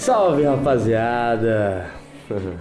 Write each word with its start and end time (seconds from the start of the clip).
Salve 0.00 0.44
rapaziada! 0.44 1.84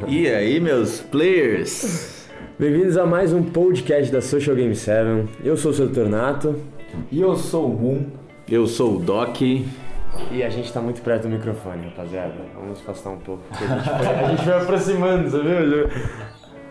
E 0.09 0.27
aí, 0.27 0.59
meus 0.59 0.99
players? 0.99 2.27
Bem-vindos 2.59 2.97
a 2.97 3.05
mais 3.05 3.31
um 3.31 3.41
podcast 3.41 4.11
da 4.11 4.19
Social 4.21 4.57
Game 4.57 4.75
7. 4.75 5.29
Eu 5.41 5.55
sou 5.55 5.71
o 5.71 5.73
seu 5.73 5.89
Tornato 5.89 6.61
E 7.09 7.21
eu 7.21 7.33
sou 7.37 7.67
o 7.67 7.69
Moon. 7.69 8.07
Eu 8.45 8.67
sou 8.67 8.97
o 8.97 8.99
Doc. 8.99 9.39
e 9.41 10.43
a 10.43 10.49
gente 10.49 10.73
tá 10.73 10.81
muito 10.81 11.01
perto 11.01 11.23
do 11.23 11.29
microfone, 11.29 11.85
rapaziada. 11.85 12.33
Vamos 12.59 12.81
afastar 12.81 13.11
um 13.11 13.19
pouco. 13.19 13.41
A 13.51 13.55
gente 13.55 13.89
vai, 13.89 14.23
a 14.25 14.27
gente 14.35 14.45
vai 14.45 14.61
aproximando, 14.61 15.29
você 15.29 15.41
viu? 15.41 15.89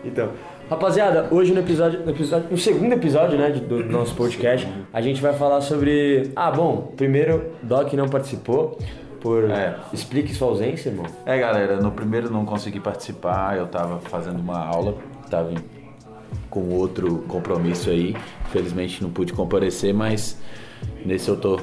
Então, 0.04 0.28
rapaziada, 0.68 1.28
hoje 1.30 1.54
no 1.54 1.60
episódio, 1.60 2.00
no 2.04 2.10
episódio, 2.10 2.46
no 2.50 2.58
segundo 2.58 2.92
episódio, 2.92 3.38
né, 3.38 3.50
de- 3.52 3.60
do 3.60 3.82
nosso 3.86 4.14
podcast, 4.14 4.68
a 4.92 5.00
gente 5.00 5.22
vai 5.22 5.32
falar 5.32 5.62
sobre. 5.62 6.30
Ah, 6.36 6.50
bom, 6.50 6.92
primeiro, 6.94 7.52
Doc 7.62 7.90
não 7.94 8.06
participou 8.06 8.78
por. 9.20 9.50
É. 9.50 9.78
Explique 9.92 10.34
sua 10.34 10.48
ausência, 10.48 10.90
irmão. 10.90 11.06
É, 11.26 11.38
galera, 11.38 11.80
no 11.80 11.90
primeiro 11.90 12.30
não 12.30 12.44
consegui 12.44 12.80
participar, 12.80 13.56
eu 13.56 13.66
tava 13.66 13.98
fazendo 14.00 14.40
uma 14.40 14.58
aula, 14.58 14.94
tava 15.30 15.52
com 16.50 16.70
outro 16.70 17.24
compromisso 17.28 17.90
aí. 17.90 18.16
Infelizmente 18.46 19.02
não 19.02 19.10
pude 19.10 19.32
comparecer, 19.32 19.92
mas 19.92 20.38
nesse 21.04 21.28
eu 21.28 21.36
tô, 21.36 21.60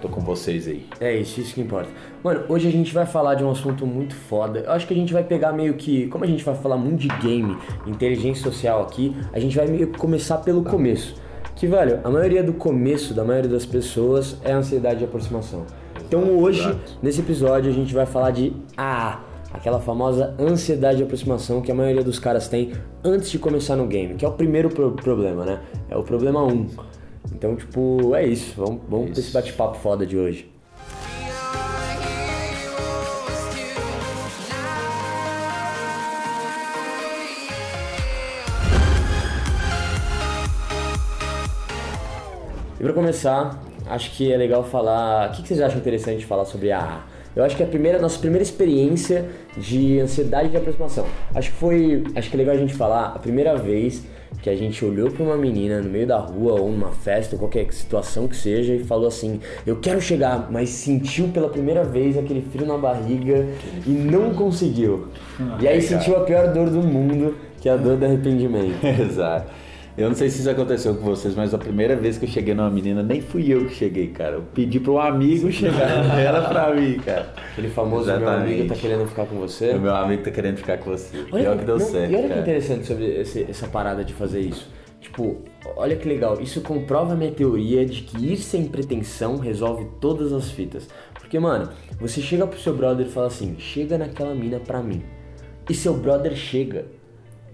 tô 0.00 0.08
com 0.08 0.20
vocês 0.20 0.66
aí. 0.66 0.86
É 1.00 1.14
isso, 1.16 1.40
isso 1.40 1.54
que 1.54 1.60
importa. 1.60 1.90
Mano, 2.22 2.44
hoje 2.48 2.68
a 2.68 2.70
gente 2.70 2.92
vai 2.94 3.06
falar 3.06 3.34
de 3.34 3.44
um 3.44 3.50
assunto 3.50 3.86
muito 3.86 4.14
foda. 4.14 4.60
Eu 4.60 4.72
acho 4.72 4.86
que 4.86 4.94
a 4.94 4.96
gente 4.96 5.12
vai 5.12 5.24
pegar 5.24 5.52
meio 5.52 5.74
que. 5.74 6.06
Como 6.08 6.24
a 6.24 6.26
gente 6.26 6.44
vai 6.44 6.54
falar 6.54 6.76
muito 6.76 7.00
de 7.00 7.08
game, 7.08 7.56
inteligência 7.86 8.42
social 8.42 8.82
aqui, 8.82 9.14
a 9.32 9.38
gente 9.38 9.56
vai 9.56 9.66
meio 9.66 9.88
que 9.88 9.98
começar 9.98 10.38
pelo 10.38 10.62
começo. 10.62 11.14
Que, 11.54 11.66
velho, 11.66 12.00
a 12.02 12.10
maioria 12.10 12.42
do 12.42 12.52
começo 12.52 13.12
da 13.12 13.24
maioria 13.24 13.50
das 13.50 13.66
pessoas 13.66 14.36
é 14.42 14.52
a 14.52 14.56
ansiedade 14.56 15.00
de 15.00 15.04
aproximação. 15.04 15.64
Então 16.12 16.38
hoje, 16.38 16.60
Exato. 16.60 16.98
nesse 17.02 17.20
episódio, 17.22 17.70
a 17.70 17.74
gente 17.74 17.94
vai 17.94 18.04
falar 18.04 18.32
de 18.32 18.52
AA, 18.76 19.18
aquela 19.50 19.80
famosa 19.80 20.34
ansiedade 20.38 20.98
de 20.98 21.04
aproximação 21.04 21.62
que 21.62 21.72
a 21.72 21.74
maioria 21.74 22.04
dos 22.04 22.18
caras 22.18 22.48
tem 22.48 22.70
antes 23.02 23.30
de 23.30 23.38
começar 23.38 23.76
no 23.76 23.86
game, 23.86 24.14
que 24.16 24.22
é 24.22 24.28
o 24.28 24.32
primeiro 24.32 24.68
pro- 24.68 24.92
problema, 24.92 25.46
né? 25.46 25.60
É 25.88 25.96
o 25.96 26.02
problema 26.02 26.44
1. 26.44 26.66
Então, 27.34 27.56
tipo, 27.56 28.14
é 28.14 28.26
isso. 28.26 28.52
Vamos, 28.58 28.82
vamos 28.90 29.10
pra 29.12 29.20
esse 29.20 29.32
bate-papo 29.32 29.78
foda 29.78 30.04
de 30.04 30.18
hoje. 30.18 30.52
E 42.78 42.82
pra 42.82 42.92
começar, 42.92 43.60
acho 43.92 44.10
que 44.12 44.32
é 44.32 44.36
legal 44.36 44.64
falar. 44.64 45.28
O 45.28 45.32
que 45.32 45.42
que 45.42 45.48
vocês 45.48 45.60
acham 45.60 45.78
interessante 45.78 46.24
falar 46.24 46.44
sobre 46.44 46.72
a? 46.72 47.02
Eu 47.34 47.44
acho 47.44 47.56
que 47.56 47.62
é 47.62 47.66
a 47.66 47.68
primeira, 47.68 47.98
nossa 47.98 48.18
primeira 48.18 48.42
experiência 48.42 49.26
de 49.56 49.98
ansiedade 50.00 50.50
de 50.50 50.56
aproximação. 50.56 51.06
Acho 51.34 51.50
que 51.50 51.56
foi. 51.56 52.04
Acho 52.14 52.28
que 52.28 52.36
é 52.36 52.38
legal 52.38 52.54
a 52.54 52.58
gente 52.58 52.74
falar 52.74 53.12
a 53.14 53.18
primeira 53.18 53.56
vez 53.56 54.04
que 54.42 54.50
a 54.50 54.56
gente 54.56 54.84
olhou 54.84 55.10
pra 55.10 55.22
uma 55.22 55.36
menina 55.36 55.80
no 55.80 55.88
meio 55.88 56.06
da 56.06 56.18
rua 56.18 56.60
ou 56.60 56.70
numa 56.70 56.90
festa, 56.90 57.36
ou 57.36 57.38
qualquer 57.38 57.72
situação 57.72 58.26
que 58.26 58.36
seja, 58.36 58.74
e 58.74 58.84
falou 58.84 59.06
assim: 59.06 59.40
Eu 59.66 59.76
quero 59.76 60.00
chegar, 60.00 60.48
mas 60.50 60.70
sentiu 60.70 61.28
pela 61.28 61.48
primeira 61.48 61.84
vez 61.84 62.18
aquele 62.18 62.42
frio 62.42 62.66
na 62.66 62.76
barriga 62.76 63.46
e 63.86 63.90
não 63.90 64.34
conseguiu. 64.34 65.08
E 65.60 65.68
aí 65.68 65.80
sentiu 65.80 66.16
a 66.16 66.20
pior 66.20 66.52
dor 66.52 66.68
do 66.68 66.82
mundo, 66.82 67.36
que 67.60 67.68
é 67.68 67.72
a 67.72 67.76
dor 67.76 67.96
do 67.96 68.04
arrependimento. 68.04 68.84
Exato. 68.84 69.61
Eu 69.96 70.08
não 70.08 70.16
sei 70.16 70.30
se 70.30 70.40
isso 70.40 70.48
aconteceu 70.48 70.94
com 70.94 71.02
vocês, 71.04 71.34
mas 71.34 71.52
a 71.52 71.58
primeira 71.58 71.94
vez 71.94 72.16
que 72.16 72.24
eu 72.24 72.28
cheguei 72.28 72.54
numa 72.54 72.70
menina, 72.70 73.02
nem 73.02 73.20
fui 73.20 73.52
eu 73.52 73.66
que 73.66 73.74
cheguei, 73.74 74.08
cara. 74.08 74.36
Eu 74.36 74.42
pedi 74.54 74.80
para 74.80 74.92
um 74.92 74.98
amigo 74.98 75.52
chegar 75.52 75.80
ela 76.18 76.48
pra 76.48 76.74
mim, 76.74 76.98
cara. 76.98 77.34
Aquele 77.52 77.68
famoso 77.68 78.06
meu 78.06 78.16
Exatamente. 78.16 78.54
amigo 78.54 78.68
tá 78.68 78.80
querendo 78.80 79.06
ficar 79.06 79.26
com 79.26 79.36
você. 79.36 79.72
O 79.72 79.80
meu 79.80 79.94
amigo 79.94 80.22
tá 80.22 80.30
querendo 80.30 80.56
ficar 80.56 80.78
com 80.78 80.90
você. 80.90 81.18
Olha 81.30 81.42
Pior 81.44 81.58
que 81.58 81.64
deu 81.66 81.78
não, 81.78 81.86
certo, 81.86 82.10
E 82.10 82.14
olha 82.14 82.22
que 82.22 82.28
cara. 82.30 82.40
interessante 82.40 82.86
sobre 82.86 83.04
esse- 83.20 83.46
essa 83.48 83.66
parada 83.68 84.02
de 84.02 84.14
fazer 84.14 84.40
isso. 84.40 84.66
Tipo, 84.98 85.42
olha 85.76 85.94
que 85.96 86.08
legal. 86.08 86.40
Isso 86.40 86.62
comprova 86.62 87.12
a 87.12 87.16
minha 87.16 87.32
teoria 87.32 87.84
de 87.84 88.00
que 88.02 88.32
ir 88.32 88.36
sem 88.38 88.64
pretensão 88.64 89.36
resolve 89.36 89.86
todas 90.00 90.32
as 90.32 90.50
fitas. 90.50 90.88
Porque, 91.12 91.38
mano, 91.38 91.68
você 92.00 92.20
chega 92.22 92.46
pro 92.46 92.58
seu 92.58 92.74
brother 92.74 93.06
e 93.06 93.10
fala 93.10 93.26
assim: 93.26 93.56
chega 93.58 93.98
naquela 93.98 94.34
mina 94.34 94.58
pra 94.58 94.80
mim. 94.82 95.02
E 95.68 95.74
seu 95.74 95.92
brother 95.94 96.34
chega. 96.34 96.86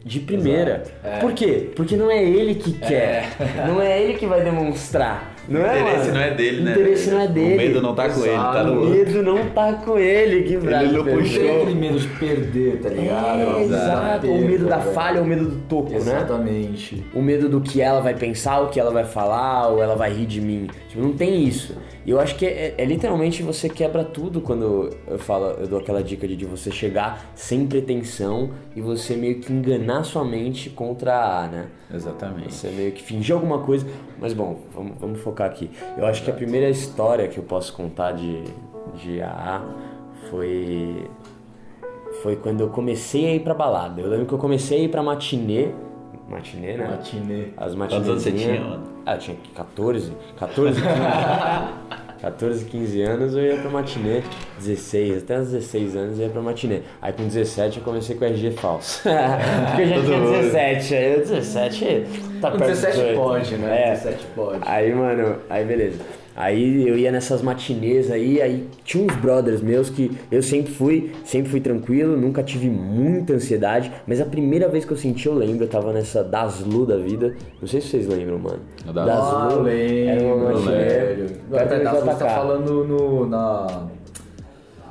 De 0.08 0.20
primeira. 0.20 0.84
Por 1.20 1.34
quê? 1.34 1.70
Porque 1.76 1.94
não 1.94 2.10
é 2.10 2.24
ele 2.24 2.54
que 2.54 2.72
quer. 2.72 3.28
Não 3.69 3.78
é 3.82 4.00
ele 4.00 4.14
que 4.14 4.26
vai 4.26 4.42
demonstrar. 4.42 5.34
Não 5.48 5.60
O 5.60 5.64
é, 5.64 5.81
interesse 5.81 5.98
mano? 6.09 6.12
não 6.14 6.20
é 6.20 6.31
dele, 6.34 6.60
né? 6.60 6.70
O 6.70 6.81
interesse 6.81 7.10
não 7.10 7.20
é 7.20 7.26
dele. 7.28 7.54
O 7.54 7.56
medo 7.56 7.82
não 7.82 7.94
tá 7.94 8.09
com 8.10 8.20
ele, 8.25 8.36
tá 8.36 8.64
no 8.64 8.82
O 8.82 8.86
medo 8.91 9.22
não 9.22 9.47
tá 9.50 9.72
com 9.72 9.98
ele. 9.98 10.42
Que 10.42 10.56
bravo. 10.59 10.92
não 10.92 11.04
perfeito. 11.04 11.28
puxou. 11.28 11.42
Tem 11.42 11.56
aquele 11.62 11.75
medo 11.75 11.98
de 11.98 12.09
perder, 12.09 12.81
tá 12.82 12.88
ligado? 12.91 13.41
É, 13.41 13.62
exato. 13.64 14.26
O 14.26 14.41
medo 14.41 14.66
da 14.66 14.81
falha, 14.81 15.22
o 15.22 15.25
medo 15.25 15.44
do 15.47 15.56
toco, 15.69 15.91
né? 15.91 15.97
Exatamente. 15.97 17.04
O 17.14 17.22
medo 17.22 17.48
do 17.48 17.60
que 17.60 17.81
ela 17.81 18.00
vai 18.00 18.14
pensar, 18.14 18.60
o 18.60 18.69
que 18.69 18.78
ela 18.78 18.91
vai 18.91 19.04
falar, 19.04 19.69
ou 19.69 19.82
ela 19.82 19.97
vai 19.97 20.12
rir 20.12 20.26
de 20.26 20.41
mim. 20.41 20.69
Tipo, 20.88 21.03
não 21.03 21.12
tem 21.12 21.42
isso. 21.44 21.75
E 22.04 22.10
eu 22.10 22.19
acho 22.20 22.37
que 22.37 22.47
é, 22.47 22.75
é 22.78 22.84
literalmente 22.84 23.42
você 23.42 23.69
quebra 23.69 24.03
tudo 24.03 24.41
quando 24.41 24.91
eu 25.06 25.19
falo, 25.19 25.47
eu 25.60 25.66
dou 25.66 25.78
aquela 25.78 26.03
dica 26.03 26.26
de, 26.26 26.37
de 26.37 26.47
você 26.47 26.70
chegar 26.70 27.31
sem 27.34 27.66
pretensão 27.66 28.50
e 28.75 28.81
você 28.81 29.14
meio 29.14 29.41
que 29.41 29.53
enganar 29.53 30.04
sua 30.04 30.25
mente 30.25 30.70
contra 30.70 31.14
a 31.14 31.44
A, 31.44 31.48
né? 31.48 31.66
Exatamente. 31.92 32.54
Você 32.54 32.69
meio 32.69 32.92
que 32.92 33.03
fingir 33.03 33.34
alguma 33.34 33.58
coisa. 33.58 33.87
Mas 34.19 34.32
bom, 34.32 34.58
vamos, 34.75 34.92
vamos 34.98 35.20
focar 35.20 35.38
aqui. 35.47 35.71
Eu 35.97 36.06
acho 36.06 36.22
que 36.25 36.31
a 36.31 36.34
primeira 36.34 36.69
história 36.69 37.28
que 37.28 37.38
eu 37.38 37.44
posso 37.44 37.72
contar 37.72 38.12
de, 38.12 38.43
de 38.94 39.21
AA 39.22 39.62
foi. 40.31 41.09
Foi 42.22 42.37
quando 42.37 42.60
eu 42.60 42.69
comecei 42.69 43.26
a 43.26 43.34
ir 43.34 43.41
pra 43.41 43.54
balada. 43.54 44.00
Eu 44.00 44.09
lembro 44.09 44.26
que 44.26 44.32
eu 44.32 44.38
comecei 44.38 44.81
a 44.81 44.82
ir 44.84 44.88
pra 44.88 45.03
matinê. 45.03 45.69
Matinê, 46.28 46.76
né? 46.76 46.88
Matinê. 46.88 47.44
As 47.56 47.75
Quantos 47.75 47.94
anos 47.97 48.06
você 48.22 48.31
matinezinhas. 48.31 48.56
tinha, 48.59 48.60
mano? 48.71 48.84
Ah, 49.06 49.15
eu 49.15 49.19
tinha 49.19 49.37
14. 49.54 50.12
14, 50.38 50.81
15. 50.81 50.93
14, 52.21 52.65
15 52.65 53.03
anos 53.03 53.34
eu 53.34 53.43
ia 53.43 53.56
pra 53.56 53.71
matinê. 53.71 54.23
16, 54.59 55.23
até 55.23 55.41
os 55.41 55.51
16 55.51 55.97
anos 55.97 56.19
eu 56.19 56.27
ia 56.27 56.31
pra 56.31 56.43
matinê. 56.43 56.81
Aí 57.01 57.12
com 57.12 57.25
17 57.25 57.79
eu 57.79 57.84
comecei 57.84 58.17
com 58.17 58.25
RG 58.25 58.51
falso. 58.53 59.03
Porque 59.06 59.83
eu 59.83 59.89
já 59.89 60.03
tinha 60.03 60.19
mundo. 60.19 60.33
17. 60.33 60.95
Aí 60.95 61.12
eu 61.12 61.19
17 61.21 62.06
tá 62.41 62.51
perto 62.51 62.67
17 62.67 62.97
dos 62.97 63.06
18. 63.06 63.17
pode, 63.21 63.56
né? 63.56 63.83
É. 63.83 63.91
17 63.93 64.27
pode. 64.34 64.59
Aí, 64.62 64.95
mano, 64.95 65.37
aí 65.49 65.65
beleza. 65.65 65.99
Aí 66.41 66.87
eu 66.88 66.97
ia 66.97 67.10
nessas 67.10 67.43
matinês 67.43 68.12
aí, 68.12 68.41
aí 68.41 68.69
tinha 68.84 69.04
uns 69.04 69.16
brothers 69.16 69.60
meus 69.60 69.91
que 69.91 70.16
eu 70.31 70.41
sempre 70.41 70.72
fui, 70.72 71.10
sempre 71.25 71.50
fui 71.50 71.60
tranquilo, 71.60 72.16
nunca 72.16 72.44
tive 72.44 72.71
muita 72.71 73.32
ansiedade, 73.32 73.91
mas 74.06 74.21
a 74.21 74.25
primeira 74.25 74.69
vez 74.69 74.84
que 74.84 74.93
eu 74.93 74.97
senti, 74.97 75.26
eu 75.26 75.34
lembro, 75.34 75.65
eu 75.65 75.69
tava 75.69 75.93
nessa 75.93 76.22
Daslu 76.22 76.87
da 76.87 76.97
vida. 76.97 77.34
Não 77.60 77.66
sei 77.66 77.81
se 77.81 77.88
vocês 77.88 78.06
lembram, 78.06 78.38
mano. 78.38 78.60
A 78.87 78.93
Daslu. 78.93 79.16
Ah, 79.37 79.49
eu 79.50 79.66
era 79.66 80.22
uma 80.22 80.34
lembro, 80.34 80.54
matinê. 80.60 80.76
velho. 80.76 81.26
do 81.26 82.00
você 82.06 82.15
tá 82.25 82.28
falando 82.28 82.84
no 82.84 83.26
na 83.26 83.87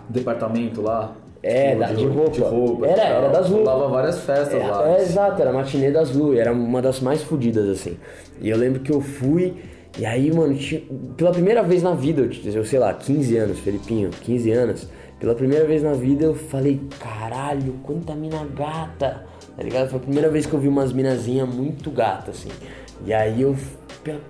departamento 0.09 0.81
lá? 0.81 1.16
É, 1.44 1.69
Tipo, 1.69 1.79
da- 1.79 1.94
de 1.94 2.06
roupa. 2.08 2.31
De 2.31 2.41
roupa. 2.41 2.88
Era, 2.88 2.96
tal. 3.02 3.08
era 3.12 3.29
das 3.29 3.50
Lu. 3.50 3.58
Rolava 3.59 3.88
várias 3.88 4.19
festas 4.19 4.62
lá. 4.68 4.90
É, 4.90 4.97
é, 4.97 5.02
exato, 5.02 5.41
era 5.41 5.52
a 5.52 5.53
matinê 5.53 5.91
das 5.91 6.14
Lu, 6.14 6.38
era 6.38 6.52
uma 6.52 6.81
das 6.81 7.00
mais 7.00 7.22
fodidas, 7.24 7.69
assim. 7.69 7.96
E 8.41 8.50
eu 8.50 8.58
lembro 8.58 8.81
que 8.81 8.91
eu 8.91 9.00
fui, 9.00 9.53
e 9.97 10.06
aí, 10.06 10.31
mano, 10.31 10.58
pela 11.16 11.31
primeira 11.31 11.63
vez 11.63 11.81
na 11.81 11.94
vida, 11.94 12.22
eu, 12.22 12.52
eu 12.53 12.66
sei 12.66 12.78
lá, 12.78 12.94
15 12.94 13.38
anos, 13.38 13.59
Felipinho, 13.59 14.09
15 14.09 14.52
anos, 14.52 14.88
pela 15.19 15.34
primeira 15.34 15.66
vez 15.66 15.81
na 15.81 15.94
vida 15.94 16.25
eu 16.25 16.35
falei, 16.35 16.80
caralho, 17.00 17.74
quanta 17.81 18.13
mina 18.13 18.46
gata, 18.56 19.25
tá 19.56 19.63
ligado? 19.63 19.90
Foi 19.90 19.97
a 19.97 20.02
primeira 20.02 20.30
vez 20.30 20.46
que 20.46 20.53
eu 20.53 20.59
vi 20.59 20.68
umas 20.68 20.94
minazinhas 20.94 21.50
muito 21.50 21.90
gatas, 21.90 22.38
assim. 22.38 22.52
E 23.03 23.12
aí 23.12 23.41
eu, 23.41 23.56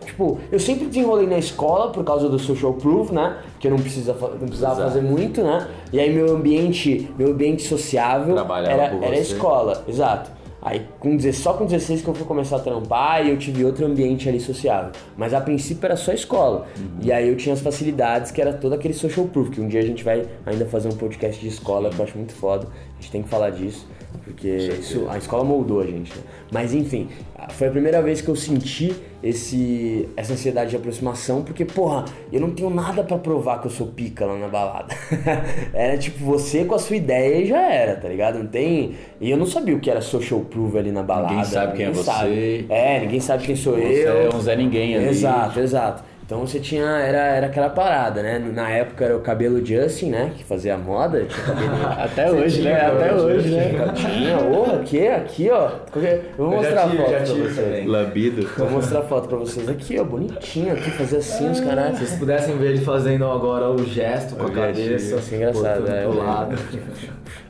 tipo, 0.06 0.40
eu 0.50 0.60
sempre 0.60 0.86
desenrolei 0.86 1.28
na 1.28 1.38
escola 1.38 1.92
por 1.92 2.04
causa 2.06 2.30
do 2.30 2.40
social 2.40 2.74
proof, 2.74 3.12
né? 3.12 3.38
Que 3.60 3.68
eu 3.68 3.72
não, 3.72 3.80
precisa, 3.80 4.14
não 4.14 4.48
precisava 4.48 4.76
Exato. 4.76 4.94
fazer 4.94 5.02
muito, 5.02 5.44
né? 5.44 5.68
E 5.92 6.00
aí 6.00 6.14
meu 6.14 6.34
ambiente, 6.34 7.12
meu 7.18 7.32
ambiente 7.32 7.64
sociável 7.64 8.36
Trabalhava 8.36 8.82
era, 8.82 9.06
era 9.06 9.16
a 9.16 9.20
escola, 9.20 9.84
exato. 9.86 10.37
Aí 10.68 10.86
com 11.00 11.16
16, 11.16 11.38
só 11.38 11.54
com 11.54 11.66
16 11.66 12.02
que 12.02 12.08
eu 12.10 12.14
fui 12.14 12.26
começar 12.26 12.58
a 12.58 12.60
trampar 12.60 13.26
e 13.26 13.30
eu 13.30 13.38
tive 13.38 13.64
outro 13.64 13.86
ambiente 13.86 14.28
ali 14.28 14.38
sociável. 14.38 14.92
Mas 15.16 15.34
a 15.34 15.40
princípio 15.40 15.86
era 15.86 15.96
só 15.96 16.12
escola. 16.12 16.68
E 17.02 17.10
aí 17.10 17.30
eu 17.30 17.38
tinha 17.38 17.54
as 17.54 17.62
facilidades 17.62 18.32
que 18.32 18.42
era 18.42 18.52
todo 18.52 18.74
aquele 18.74 18.94
social 18.94 19.26
proof, 19.28 19.50
que 19.50 19.62
um 19.62 19.68
dia 19.70 19.80
a 19.80 19.84
gente 19.84 20.04
vai 20.04 20.26
ainda 20.46 20.66
fazer 20.66 20.90
um 20.90 20.98
podcast 20.98 21.40
de 21.40 21.48
escola 21.48 21.90
que 21.90 21.98
eu 21.98 22.04
acho 22.04 22.18
muito 22.18 22.34
foda. 22.34 22.68
A 22.68 23.02
gente 23.02 23.12
tem 23.12 23.24
que 23.24 23.30
falar 23.30 23.52
disso. 23.52 23.88
Porque 24.28 24.48
isso, 24.48 25.08
a 25.10 25.18
escola 25.18 25.44
moldou 25.44 25.80
a 25.80 25.86
gente, 25.86 26.14
né? 26.14 26.22
Mas 26.52 26.74
enfim, 26.74 27.08
foi 27.52 27.68
a 27.68 27.72
primeira 27.72 28.02
vez 28.02 28.20
que 28.22 28.28
eu 28.30 28.36
senti 28.36 28.94
esse, 29.24 30.08
essa 30.16 30.34
ansiedade 30.34 30.70
de 30.72 30.76
aproximação, 30.76 31.42
porque, 31.44 31.64
porra, 31.66 32.06
eu 32.32 32.40
não 32.40 32.52
tenho 32.52 32.70
nada 32.70 33.04
pra 33.04 33.18
provar 33.18 33.60
que 33.62 33.68
eu 33.68 33.72
sou 33.72 33.88
pica 33.88 34.26
lá 34.26 34.38
na 34.38 34.48
balada. 34.48 34.94
era 35.74 35.98
tipo 35.98 36.24
você 36.24 36.66
com 36.66 36.76
a 36.76 36.80
sua 36.80 36.98
ideia 36.98 37.42
e 37.42 37.48
já 37.48 37.62
era, 37.72 37.96
tá 37.96 38.08
ligado? 38.08 38.40
Não 38.40 38.48
tem. 38.48 38.96
E 39.20 39.32
eu 39.32 39.38
não 39.38 39.46
sabia 39.46 39.76
o 39.76 39.80
que 39.80 39.90
era 39.90 40.02
social 40.02 40.42
proof 40.42 40.76
ali 40.76 40.92
na 40.92 41.04
balada. 41.04 41.30
Ninguém 41.30 41.46
sabe 41.46 41.78
quem 41.78 41.86
é 41.86 41.92
você. 41.92 42.04
sabe. 42.04 42.66
É, 42.70 43.00
ninguém 43.00 43.20
sabe 43.20 43.44
quem 43.46 43.56
sou 43.56 43.76
Você 43.76 44.08
eu. 44.08 44.32
é 44.32 44.36
um 44.36 44.42
Zé 44.42 44.56
Ninguém 44.56 44.96
ali. 44.96 45.08
Exato, 45.08 45.60
exato. 45.60 46.04
Então 46.28 46.46
você 46.46 46.60
tinha. 46.60 46.84
Era, 46.84 47.20
era 47.20 47.48
aquela 47.48 47.70
parada, 47.70 48.22
né? 48.22 48.38
Na 48.38 48.70
época 48.70 49.06
era 49.06 49.16
o 49.16 49.22
cabelo 49.22 49.66
Justin, 49.66 50.10
né? 50.10 50.34
Que 50.36 50.44
fazia 50.44 50.76
a 50.76 50.78
moda, 50.78 51.24
tinha 51.24 51.46
cabelinho. 51.46 51.88
Até 51.88 52.30
hoje, 52.30 52.62
né? 52.64 52.86
Até 52.86 53.14
hoje, 53.14 53.50
né? 53.50 53.94
Tinha, 53.96 54.38
ô, 54.38 54.76
aqui, 54.76 55.08
aqui, 55.08 55.50
ó. 55.50 55.70
Eu 55.96 56.22
vou 56.38 56.52
Eu 56.52 56.58
mostrar 56.58 56.84
a 56.84 56.90
foto 56.90 56.98
já 56.98 57.06
pra 57.08 57.22
tive 57.22 57.42
vocês. 57.48 57.86
Lambido. 57.88 58.50
Vou 58.58 58.70
mostrar 58.70 59.00
a 59.00 59.04
foto 59.04 59.30
pra 59.30 59.38
vocês 59.38 59.70
aqui, 59.70 59.98
ó. 59.98 60.04
Bonitinho 60.04 60.74
aqui, 60.74 60.92
fazia 60.92 61.20
assim 61.20 61.50
os 61.50 61.62
caras. 61.62 61.98
Se 61.98 62.06
vocês 62.06 62.20
pudessem 62.20 62.58
ver 62.58 62.72
ele 62.72 62.82
fazendo 62.82 63.24
agora 63.24 63.70
o 63.70 63.86
gesto 63.86 64.36
com 64.36 64.48
a 64.48 64.52
cabeça. 64.52 65.16
assim, 65.16 65.38
engraçado, 65.38 65.90
é, 65.90 66.04
eu 66.04 66.10
lembro. 66.10 66.26
lado. 66.28 66.56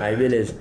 Aí 0.00 0.16
beleza. 0.16 0.54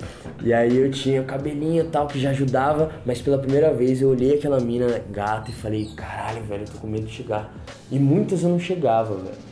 E 0.44 0.52
aí 0.54 0.78
eu 0.78 0.90
tinha 0.90 1.24
cabelinho 1.24 1.84
e 1.84 1.88
tal 1.88 2.08
que 2.08 2.20
já 2.20 2.32
ajudava, 2.32 2.92
mas 3.06 3.22
pela 3.22 3.38
primeira 3.38 3.74
vez 3.74 4.02
eu 4.02 4.10
olhei 4.10 4.36
aquela 4.36 4.60
mina 4.60 5.02
gata 5.12 5.52
e 5.52 5.54
falei, 5.54 5.90
caralho, 5.96 6.44
velho, 6.44 6.64
eu 6.64 6.68
tô 6.68 6.80
com 6.80 6.88
medo 6.88 7.06
de 7.06 7.14
chegar. 7.14 7.54
E 7.92 8.00
muitas 8.00 8.44
eu 8.44 8.50
não 8.50 8.60
chegava, 8.60 9.16
velho. 9.16 9.52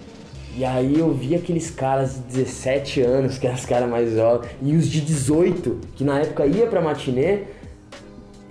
E 0.55 0.65
aí 0.65 0.97
eu 0.97 1.13
vi 1.13 1.35
aqueles 1.35 1.69
caras 1.69 2.15
de 2.15 2.37
17 2.37 3.01
anos, 3.01 3.37
que 3.37 3.45
eram 3.45 3.55
os 3.55 3.65
caras 3.65 3.89
mais 3.89 4.13
jovens, 4.13 4.49
e 4.61 4.75
os 4.75 4.89
de 4.89 4.99
18, 4.99 5.79
que 5.95 6.03
na 6.03 6.19
época 6.19 6.45
ia 6.45 6.65
pra 6.65 6.81
matinê, 6.81 7.43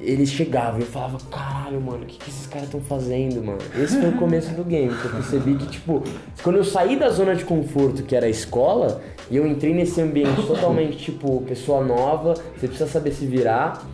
eles 0.00 0.30
chegavam 0.30 0.78
e 0.78 0.82
eu 0.82 0.86
falava, 0.86 1.18
caralho, 1.30 1.80
mano, 1.80 2.04
o 2.04 2.06
que, 2.06 2.18
que 2.18 2.30
esses 2.30 2.46
caras 2.46 2.66
estão 2.66 2.80
fazendo, 2.80 3.42
mano? 3.42 3.58
Esse 3.76 3.98
foi 4.00 4.10
o 4.10 4.16
começo 4.16 4.54
do 4.54 4.62
game, 4.62 4.94
que 4.94 5.04
eu 5.04 5.10
percebi 5.10 5.56
que, 5.56 5.66
tipo, 5.66 6.02
quando 6.42 6.56
eu 6.56 6.64
saí 6.64 6.96
da 6.96 7.08
zona 7.10 7.34
de 7.34 7.44
conforto, 7.44 8.04
que 8.04 8.14
era 8.14 8.26
a 8.26 8.28
escola, 8.28 9.02
e 9.30 9.36
eu 9.36 9.46
entrei 9.46 9.74
nesse 9.74 10.00
ambiente 10.00 10.46
totalmente, 10.46 10.96
tipo, 10.98 11.42
pessoa 11.42 11.84
nova, 11.84 12.34
você 12.56 12.68
precisa 12.68 12.88
saber 12.88 13.10
se 13.10 13.26
virar, 13.26 13.84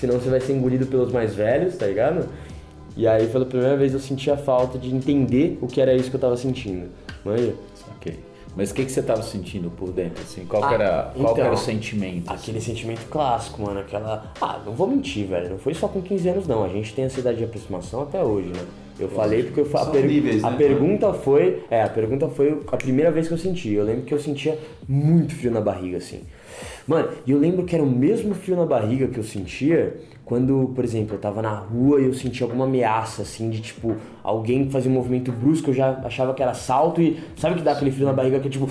senão 0.00 0.18
você 0.18 0.28
vai 0.28 0.40
ser 0.40 0.52
engolido 0.52 0.86
pelos 0.86 1.12
mais 1.12 1.34
velhos, 1.34 1.76
tá 1.76 1.86
ligado? 1.86 2.28
E 2.96 3.06
aí, 3.06 3.26
pela 3.28 3.46
primeira 3.46 3.76
vez, 3.76 3.94
eu 3.94 4.00
senti 4.00 4.30
a 4.30 4.36
falta 4.36 4.78
de 4.78 4.94
entender 4.94 5.58
o 5.62 5.66
que 5.66 5.80
era 5.80 5.94
isso 5.94 6.10
que 6.10 6.16
eu 6.16 6.20
tava 6.20 6.36
sentindo. 6.36 6.90
Manja? 7.24 7.54
Ok. 7.96 8.31
Mas 8.54 8.70
o 8.70 8.74
que, 8.74 8.84
que 8.84 8.92
você 8.92 9.02
tava 9.02 9.22
sentindo 9.22 9.70
por 9.70 9.90
dentro, 9.92 10.22
assim? 10.22 10.44
Qual, 10.44 10.60
que 10.62 10.68
Ah, 10.68 10.74
era, 10.74 11.02
qual 11.14 11.26
que 11.34 11.40
então, 11.40 11.44
era 11.46 11.54
o 11.54 11.56
sentimento? 11.56 12.30
assim? 12.30 12.42
Aquele 12.42 12.60
sentimento 12.60 13.08
clássico, 13.08 13.62
mano. 13.62 13.80
Aquela. 13.80 14.30
Ah, 14.40 14.60
não 14.64 14.72
vou 14.74 14.86
mentir, 14.86 15.26
velho. 15.26 15.50
Não 15.50 15.58
foi 15.58 15.72
só 15.74 15.88
com 15.88 16.02
15 16.02 16.28
anos, 16.28 16.46
não. 16.46 16.62
A 16.62 16.68
gente 16.68 16.94
tem 16.94 17.04
ansiedade 17.06 17.38
de 17.38 17.44
aproximação 17.44 18.02
até 18.02 18.22
hoje, 18.22 18.48
né? 18.48 18.64
Eu 19.00 19.08
falei 19.08 19.42
porque 19.44 19.60
eu 19.60 19.66
a, 19.78 19.86
per- 19.86 20.06
níveis, 20.06 20.44
a 20.44 20.50
né? 20.50 20.56
pergunta 20.58 21.12
foi. 21.14 21.62
É, 21.70 21.82
a 21.82 21.88
pergunta 21.88 22.28
foi 22.28 22.60
a 22.70 22.76
primeira 22.76 23.10
vez 23.10 23.26
que 23.26 23.34
eu 23.34 23.38
senti. 23.38 23.72
Eu 23.72 23.84
lembro 23.84 24.02
que 24.02 24.12
eu 24.12 24.20
sentia 24.20 24.58
muito 24.86 25.34
frio 25.34 25.50
na 25.50 25.60
barriga, 25.60 25.96
assim. 25.96 26.20
Mano, 26.86 27.08
e 27.26 27.30
eu 27.30 27.38
lembro 27.38 27.64
que 27.64 27.74
era 27.74 27.84
o 27.84 27.90
mesmo 27.90 28.34
frio 28.34 28.56
na 28.56 28.66
barriga 28.66 29.06
que 29.08 29.18
eu 29.18 29.22
sentia 29.24 29.96
quando, 30.24 30.72
por 30.74 30.84
exemplo, 30.84 31.14
eu 31.16 31.18
tava 31.20 31.42
na 31.42 31.54
rua 31.54 32.00
e 32.00 32.06
eu 32.06 32.14
sentia 32.14 32.44
alguma 32.46 32.64
ameaça, 32.64 33.22
assim, 33.22 33.50
de 33.50 33.60
tipo, 33.60 33.96
alguém 34.22 34.68
fazia 34.70 34.90
um 34.90 34.94
movimento 34.94 35.30
brusco, 35.30 35.70
eu 35.70 35.74
já 35.74 35.90
achava 36.04 36.32
que 36.34 36.42
era 36.42 36.52
assalto 36.52 37.00
e 37.02 37.18
sabe 37.36 37.56
que 37.56 37.62
dá 37.62 37.72
aquele 37.72 37.90
frio 37.90 38.06
na 38.06 38.12
barriga 38.12 38.40
que 38.40 38.48
é 38.48 38.50
tipo, 38.50 38.66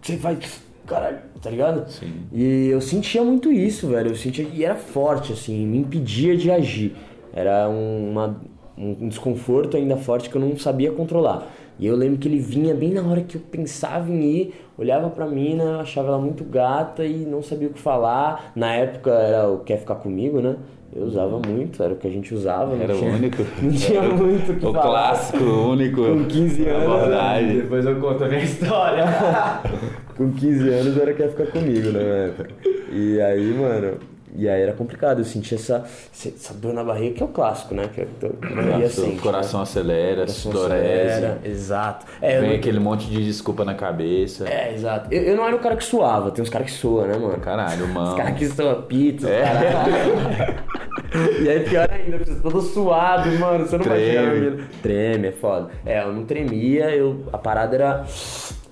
você 0.00 0.16
vai, 0.16 0.38
caralho, 0.86 1.18
tá 1.42 1.50
ligado? 1.50 1.90
Sim. 1.90 2.12
E 2.32 2.68
eu 2.68 2.80
sentia 2.80 3.22
muito 3.22 3.50
isso, 3.52 3.88
velho. 3.88 4.10
Eu 4.10 4.16
sentia 4.16 4.46
e 4.52 4.64
era 4.64 4.74
forte, 4.76 5.32
assim, 5.32 5.66
me 5.66 5.78
impedia 5.78 6.36
de 6.36 6.50
agir. 6.50 6.94
Era 7.32 7.68
um- 7.68 8.10
uma, 8.10 8.40
um 8.76 9.08
desconforto 9.08 9.76
ainda 9.76 9.96
forte 9.96 10.28
que 10.30 10.36
eu 10.36 10.40
não 10.40 10.56
sabia 10.58 10.90
controlar. 10.92 11.46
E 11.80 11.86
eu 11.86 11.96
lembro 11.96 12.18
que 12.18 12.28
ele 12.28 12.38
vinha 12.38 12.74
bem 12.74 12.92
na 12.92 13.02
hora 13.02 13.22
que 13.22 13.36
eu 13.36 13.40
pensava 13.40 14.10
em 14.12 14.20
ir, 14.22 14.54
olhava 14.76 15.08
pra 15.08 15.26
mina, 15.26 15.80
achava 15.80 16.08
ela 16.08 16.18
muito 16.18 16.44
gata 16.44 17.04
e 17.06 17.24
não 17.24 17.42
sabia 17.42 17.68
o 17.68 17.72
que 17.72 17.80
falar. 17.80 18.52
Na 18.54 18.74
época 18.74 19.10
era 19.10 19.48
o 19.48 19.60
quer 19.60 19.78
ficar 19.78 19.94
comigo, 19.94 20.40
né? 20.42 20.56
Eu 20.94 21.04
usava 21.04 21.38
muito, 21.38 21.82
era 21.82 21.94
o 21.94 21.96
que 21.96 22.06
a 22.06 22.10
gente 22.10 22.34
usava. 22.34 22.76
Era 22.76 22.94
o 22.94 22.98
tinha- 22.98 23.12
único. 23.14 23.42
Não 23.62 23.70
tinha 23.72 24.02
muito 24.02 24.52
o 24.52 24.56
que 24.56 24.66
O 24.66 24.72
falar. 24.72 24.82
clássico, 24.88 25.42
o 25.42 25.70
único. 25.70 26.02
Com 26.04 26.24
15 26.26 26.66
anos? 26.68 26.84
Abordagem. 26.84 27.56
Depois 27.60 27.86
eu 27.86 27.96
conto 28.00 28.24
a 28.24 28.28
minha 28.28 28.42
história. 28.42 29.04
Com 30.16 30.32
15 30.32 30.68
anos 30.68 30.98
era 30.98 31.14
quer 31.14 31.30
ficar 31.30 31.46
comigo, 31.46 31.90
né. 31.92 32.32
E 32.92 33.20
aí, 33.22 33.54
mano, 33.54 33.94
e 34.36 34.48
aí 34.48 34.62
era 34.62 34.72
complicado, 34.72 35.18
eu 35.20 35.24
sentia 35.24 35.56
essa, 35.56 35.84
essa 36.12 36.54
dor 36.54 36.72
na 36.72 36.84
barriga, 36.84 37.14
que 37.16 37.22
é 37.22 37.26
o 37.26 37.28
clássico, 37.28 37.74
né? 37.74 37.88
Que 37.94 38.02
é 38.02 38.88
sente, 38.88 39.18
o 39.18 39.20
coração 39.20 39.60
né? 39.60 39.64
acelera, 39.64 40.26
sudorese. 40.28 41.26
Exato. 41.44 42.06
É, 42.20 42.40
Vem 42.40 42.56
aquele 42.56 42.78
monte 42.78 43.06
de 43.06 43.24
desculpa 43.24 43.64
na 43.64 43.74
cabeça. 43.74 44.48
é, 44.48 44.74
exato. 44.74 45.12
Eu, 45.12 45.22
eu 45.22 45.36
não 45.36 45.46
era 45.46 45.56
o 45.56 45.58
cara 45.60 45.76
que 45.76 45.84
suava, 45.84 46.30
tem 46.30 46.42
uns 46.42 46.50
caras 46.50 46.70
que 46.70 46.76
soam, 46.76 47.06
né, 47.06 47.16
mano? 47.16 47.38
Caralho, 47.40 47.86
mano. 47.88 48.10
Os 48.10 48.16
caras 48.16 48.38
que 48.38 48.46
soam 48.48 48.82
pizza, 48.82 49.28
É. 49.28 49.44
E 51.42 51.48
aí 51.48 51.60
pior 51.68 51.88
ainda, 51.90 52.18
você 52.18 52.36
todo 52.36 52.60
suado, 52.60 53.28
mano, 53.32 53.66
você 53.66 53.76
não 53.76 53.84
vai 53.84 53.98
chegar 53.98 54.22
na 54.22 54.30
Treme. 54.30 54.50
mina. 54.50 54.68
Treme, 54.80 55.28
é 55.28 55.32
foda. 55.32 55.70
É, 55.84 56.02
eu 56.04 56.12
não 56.12 56.24
tremia, 56.24 56.90
eu, 56.94 57.24
a 57.32 57.38
parada 57.38 57.74
era, 57.74 58.04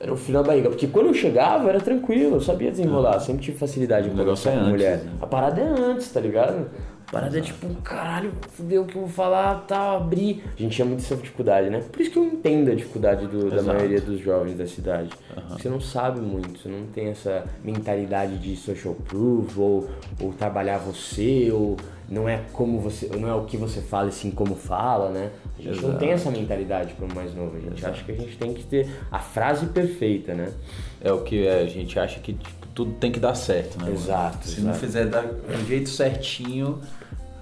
era 0.01 0.13
o 0.13 0.17
frio 0.17 0.39
na 0.39 0.43
barriga. 0.43 0.69
Porque 0.69 0.87
quando 0.87 1.07
eu 1.07 1.15
chegava, 1.15 1.69
era 1.69 1.81
tranquilo, 1.81 2.37
eu 2.37 2.41
sabia 2.41 2.71
desenrolar, 2.71 3.19
sempre 3.21 3.43
tive 3.43 3.59
facilidade 3.59 4.09
O 4.09 4.15
negócio 4.15 4.51
é 4.51 4.55
antes, 4.55 4.69
mulher. 4.69 4.99
né? 4.99 5.13
A 5.21 5.27
parada 5.27 5.61
é 5.61 5.65
antes, 5.69 6.11
tá 6.11 6.21
ligado? 6.21 6.67
A 7.09 7.11
parada 7.11 7.39
é 7.39 7.41
tipo, 7.41 7.67
caralho, 7.77 8.33
fudeu 8.51 8.83
o 8.83 8.85
que 8.85 8.95
eu 8.95 9.01
vou 9.01 9.09
falar, 9.11 9.65
tal, 9.67 9.97
abrir. 9.97 10.45
A 10.55 10.61
gente 10.63 10.77
tinha 10.77 10.85
muita 10.85 11.03
essa 11.03 11.17
dificuldade, 11.17 11.71
né? 11.71 11.83
Por 11.91 12.03
isso 12.03 12.11
que 12.11 12.19
eu 12.19 12.25
entendo 12.27 12.71
a 12.71 12.75
dificuldade 12.75 13.27
do- 13.27 13.49
da 13.49 13.57
Exato. 13.57 13.67
maioria 13.79 13.99
dos 13.99 14.21
jovens 14.21 14.59
da 14.59 14.67
cidade. 14.67 15.09
Porque 15.49 15.63
Você 15.63 15.69
não 15.71 15.81
sabe 15.81 16.21
muito, 16.21 16.59
você 16.59 16.69
não 16.69 16.85
tem 16.89 17.09
essa 17.09 17.45
mentalidade 17.65 18.37
de 18.37 18.55
social 18.57 18.95
proof, 18.95 19.57
ou, 19.59 19.89
ou 20.21 20.33
trabalhar 20.35 20.77
você, 20.79 21.51
ou 21.51 21.77
não 22.11 22.29
é 22.29 22.43
como 22.53 22.79
você, 22.79 23.07
não 23.17 23.27
é 23.27 23.35
o 23.35 23.45
que 23.45 23.57
você 23.57 23.81
fala 23.81 24.11
e 24.11 24.13
sim 24.13 24.31
como 24.31 24.55
fala, 24.55 25.09
né? 25.09 25.31
A 25.59 25.63
gente 25.63 25.81
não 25.83 25.89
Exato. 25.89 25.99
tem 25.99 26.11
essa 26.11 26.31
mentalidade 26.31 26.95
como 26.95 27.13
mais 27.15 27.35
novo, 27.35 27.57
a 27.57 27.61
gente 27.61 27.85
acha 27.85 28.05
que 28.05 28.13
a 28.13 28.15
gente 28.15 28.37
tem 28.37 28.55
que 28.55 28.65
ter 28.65 28.89
a 29.11 29.19
frase 29.19 29.67
perfeita, 29.67 30.35
né? 30.35 30.53
É 31.01 31.13
o 31.13 31.23
que 31.23 31.49
a 31.49 31.67
gente 31.67 31.99
acha 31.99 32.21
que 32.21 32.33
tipo, 32.35 32.67
tudo 32.75 32.93
tem 32.93 33.11
que 33.11 33.19
dar 33.19 33.35
certo, 33.35 33.77
né? 33.79 33.85
mano? 33.87 33.97
Exato, 33.97 34.47
Se 34.47 34.61
não 34.61 34.71
exato. 34.71 34.87
fizer 34.87 35.07
da- 35.07 35.23
do 35.23 35.67
jeito 35.67 35.89
certinho, 35.89 36.79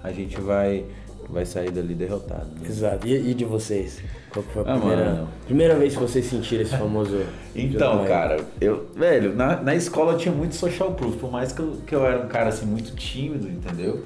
a 0.03 0.11
gente 0.11 0.39
vai, 0.41 0.83
vai 1.29 1.45
sair 1.45 1.69
dali 1.69 1.93
derrotado. 1.93 2.47
né? 2.59 2.67
Exato. 2.67 3.07
E, 3.07 3.29
e 3.31 3.33
de 3.35 3.45
vocês? 3.45 4.01
Qual 4.31 4.43
que 4.43 4.51
foi 4.51 4.63
a 4.63 4.73
Ah, 4.73 4.77
primeira, 4.79 5.05
mano. 5.05 5.27
primeira 5.45 5.75
vez 5.75 5.93
que 5.93 6.01
vocês 6.01 6.25
sentiram 6.25 6.63
esse 6.63 6.75
famoso... 6.75 7.21
Então, 7.55 8.03
cara, 8.05 8.39
eu, 8.59 8.87
velho, 8.95 9.35
na, 9.35 9.61
na 9.61 9.75
escola 9.75 10.13
eu 10.13 10.17
tinha 10.17 10.33
muito 10.33 10.55
social 10.55 10.91
proof, 10.93 11.17
por 11.17 11.31
mais 11.31 11.51
que 11.51 11.59
eu, 11.59 11.77
que 11.85 11.93
eu 11.93 12.05
era 12.05 12.23
um 12.23 12.27
cara 12.27 12.49
assim 12.49 12.65
muito 12.65 12.95
tímido, 12.95 13.47
entendeu? 13.47 14.03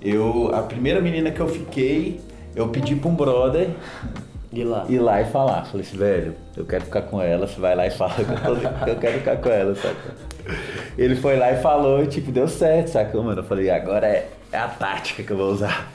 Eu, 0.00 0.54
a 0.54 0.62
primeira 0.62 1.00
menina 1.00 1.30
que 1.30 1.40
eu 1.40 1.48
fiquei, 1.48 2.20
eu 2.58 2.68
pedi 2.68 2.96
pra 2.96 3.08
um 3.10 3.14
brother 3.14 3.68
E 4.52 4.64
lá? 4.64 4.84
ir 4.88 4.98
lá 4.98 5.20
e 5.20 5.24
falar. 5.26 5.64
Falei 5.66 5.86
assim, 5.86 5.96
velho, 5.96 6.34
eu 6.56 6.64
quero 6.64 6.84
ficar 6.84 7.02
com 7.02 7.20
ela, 7.22 7.46
você 7.46 7.60
vai 7.60 7.74
lá 7.76 7.86
e 7.86 7.90
fala 7.90 8.14
que 8.14 8.22
eu, 8.22 8.26
tô- 8.60 8.84
que 8.84 8.90
eu 8.90 8.96
quero 8.96 9.18
ficar 9.18 9.36
com 9.36 9.48
ela, 9.48 9.74
saca? 9.74 10.28
Ele 10.96 11.14
foi 11.16 11.36
lá 11.38 11.52
e 11.52 11.56
falou, 11.60 12.02
e 12.02 12.06
tipo, 12.06 12.32
deu 12.32 12.48
certo, 12.48 12.88
saca? 12.88 13.16
Mano, 13.20 13.40
eu 13.40 13.44
falei, 13.44 13.68
agora 13.70 14.06
é, 14.06 14.28
é 14.50 14.56
a 14.58 14.66
tática 14.68 15.22
que 15.22 15.30
eu 15.30 15.36
vou 15.36 15.50
usar. 15.52 15.90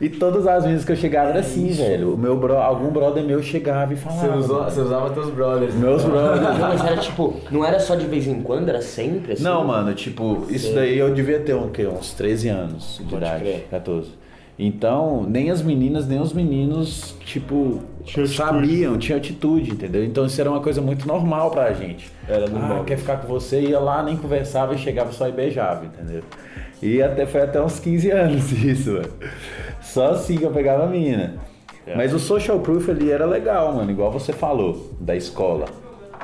E 0.00 0.08
todas 0.08 0.48
as 0.48 0.64
vezes 0.64 0.84
que 0.84 0.90
eu 0.90 0.96
chegava 0.96 1.30
era 1.30 1.38
assim, 1.38 1.68
velho. 1.68 2.14
O 2.14 2.18
meu 2.18 2.36
bro, 2.36 2.56
algum 2.56 2.88
brother 2.90 3.22
meu 3.22 3.40
chegava 3.40 3.92
e 3.92 3.96
Você, 3.96 4.02
falava. 4.02 4.36
usou- 4.36 4.58
mano. 4.58 4.70
você 4.72 4.80
usava 4.80 5.10
teus 5.10 5.30
brothers. 5.30 5.74
Meus 5.76 6.02
então. 6.02 6.10
brothers. 6.16 6.42
Não, 6.42 6.58
mas 6.58 6.84
era 6.84 6.96
tipo, 6.96 7.36
não 7.52 7.64
era 7.64 7.78
só 7.78 7.94
de 7.94 8.06
vez 8.06 8.26
em 8.26 8.42
quando, 8.42 8.68
era 8.68 8.82
sempre 8.82 9.34
assim? 9.34 9.44
Não, 9.44 9.64
mano, 9.64 9.94
tipo, 9.94 10.44
isso 10.50 10.66
Sei. 10.66 10.74
daí 10.74 10.98
eu 10.98 11.14
devia 11.14 11.38
ter 11.38 11.54
um, 11.54 11.68
quê? 11.70 11.86
uns 11.86 12.12
13 12.14 12.48
anos 12.48 13.00
de 13.06 13.14
idade, 13.14 13.40
crer. 13.44 13.66
14. 13.70 14.10
Então, 14.58 15.24
nem 15.28 15.50
as 15.50 15.62
meninas, 15.62 16.06
nem 16.06 16.20
os 16.20 16.32
meninos, 16.32 17.16
tipo, 17.24 17.80
Tinha 18.04 18.26
sabiam, 18.26 18.98
tinha 18.98 19.16
atitude, 19.16 19.72
entendeu? 19.72 20.04
Então 20.04 20.26
isso 20.26 20.40
era 20.40 20.50
uma 20.50 20.60
coisa 20.60 20.80
muito 20.80 21.06
normal 21.06 21.50
pra 21.50 21.72
gente. 21.72 22.10
Era 22.28 22.48
normal. 22.48 22.82
Ah, 22.82 22.84
quer 22.84 22.98
ficar 22.98 23.16
com 23.16 23.26
você, 23.26 23.60
ia 23.60 23.80
lá, 23.80 24.02
nem 24.02 24.16
conversava 24.16 24.74
e 24.74 24.78
chegava 24.78 25.10
só 25.12 25.28
e 25.28 25.32
beijava, 25.32 25.86
entendeu? 25.86 26.22
E 26.82 27.02
até 27.02 27.24
foi 27.26 27.42
até 27.42 27.62
uns 27.62 27.78
15 27.80 28.10
anos 28.10 28.52
isso, 28.62 28.92
mano. 28.92 29.12
Só 29.80 30.10
assim 30.10 30.36
que 30.36 30.44
eu 30.44 30.50
pegava 30.50 30.84
a 30.84 30.86
mina. 30.86 31.34
É. 31.86 31.96
Mas 31.96 32.12
o 32.12 32.18
social 32.18 32.60
proof 32.60 32.88
ali 32.90 33.10
era 33.10 33.26
legal, 33.26 33.72
mano, 33.72 33.90
igual 33.90 34.12
você 34.12 34.32
falou, 34.32 34.92
da 35.00 35.16
escola. 35.16 35.64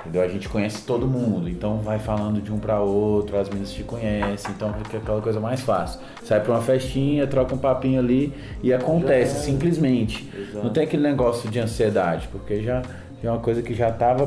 Entendeu? 0.08 0.22
A 0.22 0.28
gente 0.28 0.48
conhece 0.48 0.86
todo 0.86 1.06
mundo, 1.06 1.50
então 1.50 1.78
vai 1.80 1.98
falando 1.98 2.40
de 2.40 2.50
um 2.50 2.58
pra 2.58 2.80
outro, 2.80 3.36
as 3.36 3.46
meninas 3.50 3.70
te 3.70 3.82
conhecem, 3.82 4.50
então 4.52 4.72
fica 4.72 4.96
aquela 4.96 5.20
coisa 5.20 5.38
mais 5.38 5.60
fácil. 5.60 6.00
Sai 6.24 6.40
pra 6.40 6.52
uma 6.52 6.62
festinha, 6.62 7.26
troca 7.26 7.54
um 7.54 7.58
papinho 7.58 8.00
ali 8.00 8.32
e 8.62 8.72
acontece, 8.72 9.36
é. 9.36 9.40
simplesmente. 9.40 10.26
Exato. 10.34 10.64
Não 10.64 10.72
tem 10.72 10.84
aquele 10.84 11.02
negócio 11.02 11.50
de 11.50 11.60
ansiedade, 11.60 12.26
porque 12.32 12.62
já, 12.62 12.80
já 13.22 13.28
é 13.28 13.30
uma 13.30 13.40
coisa 13.40 13.60
que 13.60 13.74
já 13.74 13.92
tava 13.92 14.26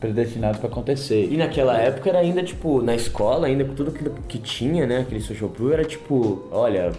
pre- 0.00 0.10
predestinados 0.10 0.58
pra 0.58 0.68
acontecer. 0.68 1.28
E 1.30 1.36
naquela 1.36 1.76
época 1.78 2.08
era 2.08 2.18
ainda, 2.18 2.42
tipo, 2.42 2.82
na 2.82 2.94
escola, 2.94 3.46
ainda 3.46 3.64
com 3.64 3.74
tudo 3.74 3.90
aquilo 3.90 4.14
que 4.26 4.38
tinha, 4.38 4.86
né? 4.86 5.00
Aquele 5.00 5.20
social 5.20 5.48
proof, 5.50 5.72
era 5.72 5.84
tipo, 5.84 6.44
olha, 6.50 6.90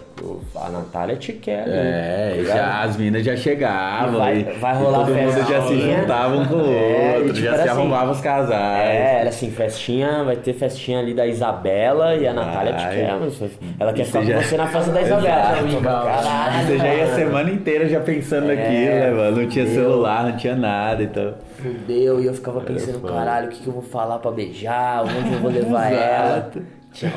a 0.54 0.68
Natália 0.70 1.16
te 1.16 1.32
quer. 1.32 1.64
É, 1.66 2.34
né? 2.38 2.44
já, 2.46 2.82
as 2.82 2.96
minas 2.96 3.24
já 3.24 3.36
chegavam. 3.36 4.14
E 4.14 4.18
vai- 4.18 4.38
e- 4.38 4.58
vai 4.58 4.74
e 4.74 4.78
rolar 4.78 5.06
todo 5.06 5.14
mundo 5.14 5.48
já 5.50 5.62
se 5.62 5.80
juntava 5.80 6.36
um 6.36 6.44
com 6.46 6.54
o 6.56 6.66
É, 6.72 7.12
e 7.14 7.18
outro, 7.18 7.32
tipo, 7.34 7.44
já 7.46 7.54
se 7.54 7.60
assim, 7.60 7.68
arrumava 7.70 8.10
os 8.12 8.20
casais. 8.20 8.88
É, 8.90 9.20
era 9.20 9.28
assim, 9.28 9.50
festinha, 9.50 10.24
vai 10.24 10.36
ter 10.36 10.52
festinha 10.54 10.98
ali 11.00 11.12
da 11.14 11.26
Isabela 11.26 12.14
e 12.14 12.26
a 12.26 12.32
Natália 12.32 12.72
te 12.74 12.84
Vai. 12.84 12.94
quer, 12.96 13.14
mas 13.18 13.42
ela 13.80 13.92
quer 13.92 14.02
E 14.02 14.04
ficar 14.04 14.20
você 14.20 14.26
com 14.32 14.32
já- 14.40 14.42
você 14.48 14.56
na 14.56 14.66
festa 14.68 14.92
da 14.92 15.02
Isabela. 15.02 15.28
Exato, 15.52 15.68
Tipo. 15.68 15.82
Caralho, 15.82 16.66
Você 16.66 16.78
já 16.78 16.94
ia 16.94 17.04
a 17.04 17.14
semana 17.14 17.50
inteira 17.50 17.88
já 17.88 18.00
pensando 18.00 18.50
É, 18.50 18.54
naquilo, 18.56 18.94
né, 18.94 19.10
mano? 19.10 19.36
Não 19.42 19.48
tinha 19.48 19.66
celular, 19.66 20.24
não 20.30 20.36
tinha 20.36 20.54
nada, 20.56 21.02
então. 21.02 21.34
Fudeu, 21.62 22.20
e 22.20 22.26
eu 22.26 22.34
ficava 22.34 22.60
pensando, 22.60 23.00
foda. 23.00 23.12
caralho, 23.12 23.46
o 23.46 23.50
que, 23.50 23.60
que 23.62 23.66
eu 23.66 23.72
vou 23.72 23.82
falar 23.82 24.18
pra 24.18 24.30
beijar, 24.30 25.04
onde 25.04 25.32
eu 25.32 25.38
vou 25.40 25.50
levar 25.50 25.90
ela. 25.92 26.50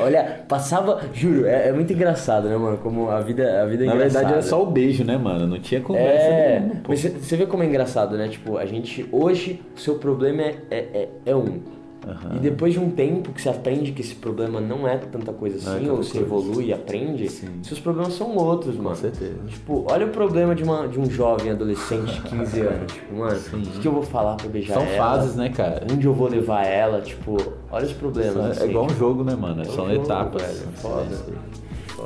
Olha, 0.00 0.40
passava, 0.48 1.00
juro, 1.12 1.44
é, 1.46 1.68
é 1.68 1.72
muito 1.72 1.92
engraçado, 1.92 2.48
né, 2.48 2.56
mano? 2.56 2.78
Como 2.78 3.10
a 3.10 3.20
vida, 3.20 3.62
a 3.62 3.66
vida 3.66 3.84
é 3.84 3.86
Na 3.88 3.94
engraçada. 3.94 4.20
verdade 4.24 4.32
era 4.32 4.42
só 4.42 4.62
o 4.62 4.66
beijo, 4.70 5.04
né, 5.04 5.18
mano? 5.18 5.46
Não 5.46 5.58
tinha 5.60 5.82
conversa 5.82 6.24
É, 6.24 6.60
nenhuma, 6.60 6.80
mas 6.88 7.00
você- 7.00 7.10
você 7.10 7.36
vê 7.36 7.44
como 7.44 7.62
é 7.62 7.66
engraçado, 7.66 8.16
né? 8.16 8.26
Tipo, 8.28 8.56
a 8.56 8.64
gente, 8.64 9.06
hoje, 9.12 9.60
o 9.76 9.78
seu 9.78 9.96
problema 9.96 10.40
é, 10.42 10.54
é, 10.70 10.78
é, 10.94 11.08
é 11.26 11.36
um. 11.36 11.60
Aham. 12.06 12.36
E 12.36 12.38
depois 12.38 12.72
de 12.72 12.78
um 12.78 12.88
tempo 12.90 13.32
que 13.32 13.42
você 13.42 13.48
aprende 13.48 13.90
que 13.90 14.00
esse 14.00 14.14
problema 14.14 14.60
não 14.60 14.86
é 14.86 14.96
tanta 14.96 15.32
coisa 15.32 15.56
é 15.56 15.58
assim, 15.58 15.80
tanta 15.80 15.90
ou 15.92 16.02
você 16.02 16.18
coisa. 16.20 16.26
evolui 16.26 16.66
e 16.66 16.72
aprende, 16.72 17.28
Sim. 17.28 17.48
seus 17.64 17.80
problemas 17.80 18.12
são 18.14 18.36
outros, 18.36 18.76
mano. 18.76 18.90
Com 18.90 18.94
certeza. 18.94 19.34
Tipo, 19.48 19.84
olha 19.90 20.06
o 20.06 20.10
problema 20.10 20.54
de, 20.54 20.62
uma, 20.62 20.86
de 20.86 21.00
um 21.00 21.10
jovem 21.10 21.50
adolescente 21.50 22.12
de 22.14 22.20
15 22.22 22.60
anos. 22.62 22.92
Tipo, 22.92 23.14
mano, 23.16 23.36
o 23.36 23.80
que, 23.80 23.88
eu 23.88 23.92
vou 23.92 24.02
falar 24.04 24.36
pra 24.36 24.48
beijar 24.48 24.74
São 24.74 24.84
ela? 24.84 24.96
fases, 24.96 25.34
né, 25.34 25.48
cara? 25.48 25.84
Onde 25.92 26.06
eu 26.06 26.14
vou 26.14 26.28
levar 26.28 26.64
ela? 26.64 27.00
Tipo, 27.00 27.36
olha 27.72 27.86
os 27.86 27.92
problemas. 27.92 28.56
É 28.58 28.62
assim. 28.62 28.70
igual 28.70 28.84
um 28.86 28.94
jogo, 28.94 29.24
né, 29.24 29.34
mano? 29.34 29.62
É 29.62 29.64
São 29.64 29.88
jogo, 29.90 30.04
etapas. 30.04 30.42
velho, 30.42 30.68
foda. 30.76 31.06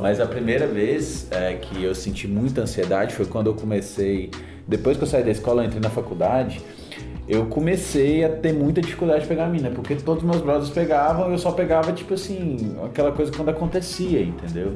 Mas 0.00 0.18
a 0.18 0.26
primeira 0.26 0.66
vez 0.66 1.26
é, 1.30 1.54
que 1.54 1.82
eu 1.84 1.94
senti 1.94 2.26
muita 2.26 2.62
ansiedade 2.62 3.14
foi 3.14 3.26
quando 3.26 3.48
eu 3.48 3.54
comecei. 3.54 4.30
Depois 4.66 4.96
que 4.96 5.02
eu 5.02 5.06
saí 5.06 5.22
da 5.24 5.30
escola, 5.30 5.62
eu 5.62 5.66
entrei 5.66 5.82
na 5.82 5.90
faculdade. 5.90 6.62
Eu 7.30 7.46
comecei 7.46 8.24
a 8.24 8.28
ter 8.28 8.52
muita 8.52 8.80
dificuldade 8.80 9.22
de 9.22 9.28
pegar 9.28 9.44
a 9.44 9.48
mina, 9.48 9.70
porque 9.70 9.94
todos 9.94 10.24
meus 10.24 10.40
brothers 10.40 10.68
pegavam 10.70 11.30
eu 11.30 11.38
só 11.38 11.52
pegava, 11.52 11.92
tipo 11.92 12.14
assim, 12.14 12.74
aquela 12.84 13.12
coisa 13.12 13.30
quando 13.30 13.50
acontecia, 13.50 14.20
entendeu? 14.20 14.72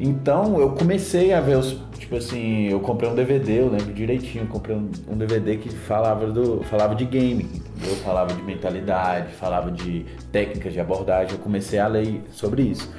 Então 0.00 0.58
eu 0.58 0.70
comecei 0.70 1.34
a 1.34 1.40
ver 1.40 1.58
os. 1.58 1.78
Tipo 1.98 2.16
assim, 2.16 2.68
eu 2.68 2.80
comprei 2.80 3.10
um 3.10 3.14
DVD, 3.14 3.60
eu 3.60 3.68
lembro 3.68 3.92
direitinho, 3.92 4.44
eu 4.44 4.48
comprei 4.48 4.74
um, 4.74 4.88
um 5.10 5.16
DVD 5.18 5.56
que 5.58 5.68
falava, 5.68 6.26
do, 6.28 6.62
falava 6.64 6.94
de 6.94 7.04
game, 7.04 7.42
entendeu? 7.42 7.96
Falava 7.96 8.32
de 8.32 8.42
mentalidade, 8.42 9.32
falava 9.34 9.70
de 9.70 10.06
técnicas 10.32 10.72
de 10.72 10.80
abordagem, 10.80 11.34
eu 11.34 11.38
comecei 11.40 11.78
a 11.78 11.88
ler 11.88 12.22
sobre 12.30 12.62
isso. 12.62 12.90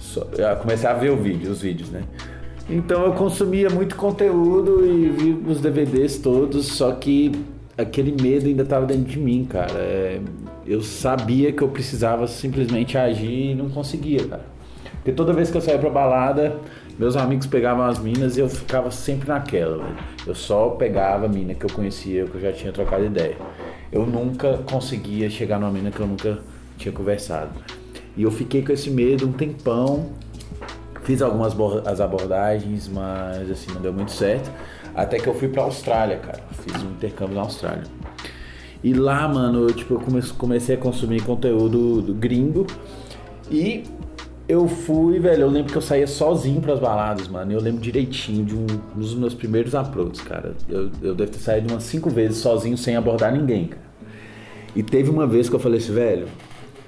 Só- 0.00 0.26
eu 0.38 0.56
comecei 0.56 0.88
a 0.88 0.94
ver 0.94 1.10
o 1.10 1.16
vídeo, 1.16 1.50
os 1.50 1.60
vídeos, 1.60 1.90
né? 1.90 2.02
Então 2.70 3.04
eu 3.04 3.12
consumia 3.12 3.68
muito 3.68 3.94
conteúdo 3.94 4.86
e 4.86 5.10
vi 5.10 5.32
os 5.46 5.60
DVDs 5.60 6.18
todos, 6.18 6.66
só 6.66 6.92
que 6.92 7.32
aquele 7.76 8.10
medo 8.20 8.46
ainda 8.46 8.62
estava 8.62 8.86
dentro 8.86 9.04
de 9.04 9.18
mim, 9.18 9.44
cara. 9.44 9.72
É, 9.74 10.20
eu 10.66 10.82
sabia 10.82 11.52
que 11.52 11.62
eu 11.62 11.68
precisava 11.68 12.26
simplesmente 12.26 12.96
agir 12.96 13.50
e 13.50 13.54
não 13.54 13.68
conseguia, 13.68 14.26
cara. 14.26 14.46
Porque 14.94 15.12
toda 15.12 15.32
vez 15.32 15.50
que 15.50 15.56
eu 15.56 15.60
saía 15.60 15.78
pra 15.78 15.90
balada, 15.90 16.56
meus 16.98 17.16
amigos 17.16 17.46
pegavam 17.46 17.84
as 17.84 17.98
minas 17.98 18.36
e 18.36 18.40
eu 18.40 18.48
ficava 18.48 18.90
sempre 18.90 19.28
naquela, 19.28 19.78
velho. 19.78 19.96
Eu 20.26 20.34
só 20.34 20.70
pegava 20.70 21.26
a 21.26 21.28
mina 21.28 21.54
que 21.54 21.64
eu 21.64 21.70
conhecia, 21.70 22.24
que 22.24 22.34
eu 22.34 22.40
já 22.40 22.52
tinha 22.52 22.72
trocado 22.72 23.04
ideia. 23.04 23.36
Eu 23.92 24.04
nunca 24.04 24.58
conseguia 24.68 25.30
chegar 25.30 25.60
numa 25.60 25.70
mina 25.70 25.90
que 25.90 26.00
eu 26.00 26.06
nunca 26.06 26.38
tinha 26.76 26.92
conversado. 26.92 27.50
E 28.16 28.22
eu 28.22 28.30
fiquei 28.30 28.62
com 28.62 28.72
esse 28.72 28.90
medo 28.90 29.28
um 29.28 29.32
tempão, 29.32 30.10
Fiz 31.06 31.22
algumas 31.22 31.54
as 31.86 32.00
abordagens, 32.00 32.88
mas 32.88 33.48
assim, 33.48 33.72
não 33.72 33.80
deu 33.80 33.92
muito 33.92 34.10
certo. 34.10 34.50
Até 34.96 35.18
que 35.18 35.26
eu 35.28 35.34
fui 35.34 35.48
pra 35.48 35.62
Austrália, 35.62 36.16
cara. 36.16 36.40
Fiz 36.62 36.82
um 36.82 36.90
intercâmbio 36.92 37.34
na 37.36 37.42
Austrália. 37.42 37.84
E 38.82 38.94
lá, 38.94 39.28
mano, 39.28 39.68
eu, 39.68 39.74
tipo, 39.74 39.94
eu 39.94 40.00
come- 40.00 40.22
comecei 40.38 40.74
a 40.74 40.78
consumir 40.78 41.22
conteúdo 41.22 42.00
do 42.00 42.14
gringo. 42.14 42.66
E 43.50 43.84
eu 44.48 44.66
fui, 44.66 45.18
velho, 45.18 45.42
eu 45.42 45.50
lembro 45.50 45.70
que 45.72 45.76
eu 45.76 45.82
saía 45.82 46.06
sozinho 46.06 46.60
pras 46.60 46.78
baladas, 46.80 47.28
mano. 47.28 47.52
Eu 47.52 47.60
lembro 47.60 47.80
direitinho 47.80 48.44
de 48.44 48.54
um, 48.54 48.64
um 48.96 48.98
dos 49.00 49.14
meus 49.14 49.34
primeiros 49.34 49.74
approaches, 49.74 50.22
cara. 50.22 50.54
Eu, 50.68 50.90
eu 51.02 51.14
devo 51.14 51.30
ter 51.30 51.38
saído 51.38 51.72
umas 51.72 51.82
cinco 51.82 52.08
vezes 52.08 52.38
sozinho 52.38 52.76
sem 52.78 52.96
abordar 52.96 53.32
ninguém, 53.32 53.66
cara. 53.66 53.84
E 54.74 54.82
teve 54.82 55.10
uma 55.10 55.26
vez 55.26 55.48
que 55.48 55.54
eu 55.54 55.60
falei 55.60 55.78
assim, 55.78 55.92
velho, 55.92 56.28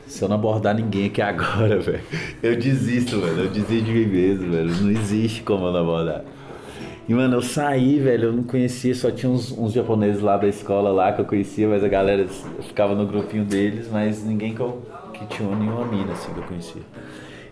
se 0.07 0.23
eu 0.23 0.29
não 0.29 0.37
abordar 0.37 0.75
ninguém 0.75 1.07
aqui 1.07 1.21
agora, 1.21 1.79
velho, 1.81 2.01
eu 2.43 2.57
desisto, 2.57 3.21
velho. 3.21 3.45
Eu 3.45 3.51
desisto 3.51 3.85
de 3.85 3.93
mim 3.93 4.07
mesmo, 4.07 4.51
velho. 4.51 4.71
Não 4.83 4.91
existe 4.91 5.43
como 5.43 5.67
eu 5.67 5.73
não 5.73 5.81
abordar. 5.81 6.25
E, 7.09 7.15
mano, 7.15 7.37
eu 7.37 7.43
saí, 7.43 7.99
velho, 7.99 8.25
eu 8.25 8.33
não 8.35 8.43
conhecia, 8.43 8.95
só 8.95 9.11
tinha 9.11 9.33
uns, 9.33 9.51
uns 9.51 9.73
japoneses 9.73 10.21
lá 10.21 10.37
da 10.37 10.47
escola 10.47 10.91
lá 10.93 11.11
que 11.11 11.23
eu 11.23 11.25
conhecia, 11.25 11.67
mas 11.67 11.83
a 11.83 11.89
galera 11.89 12.29
ficava 12.29 12.95
no 12.95 13.07
grupinho 13.07 13.47
deles, 13.47 13.89
mas 13.91 14.23
ninguém 14.23 14.55
que, 14.55 14.61
eu, 14.61 14.83
que 15.15 15.25
tinha 15.27 15.49
nenhuma 15.57 15.87
mina, 15.87 16.13
assim, 16.13 16.31
que 16.35 16.39
eu 16.39 16.45
conhecia. 16.45 16.83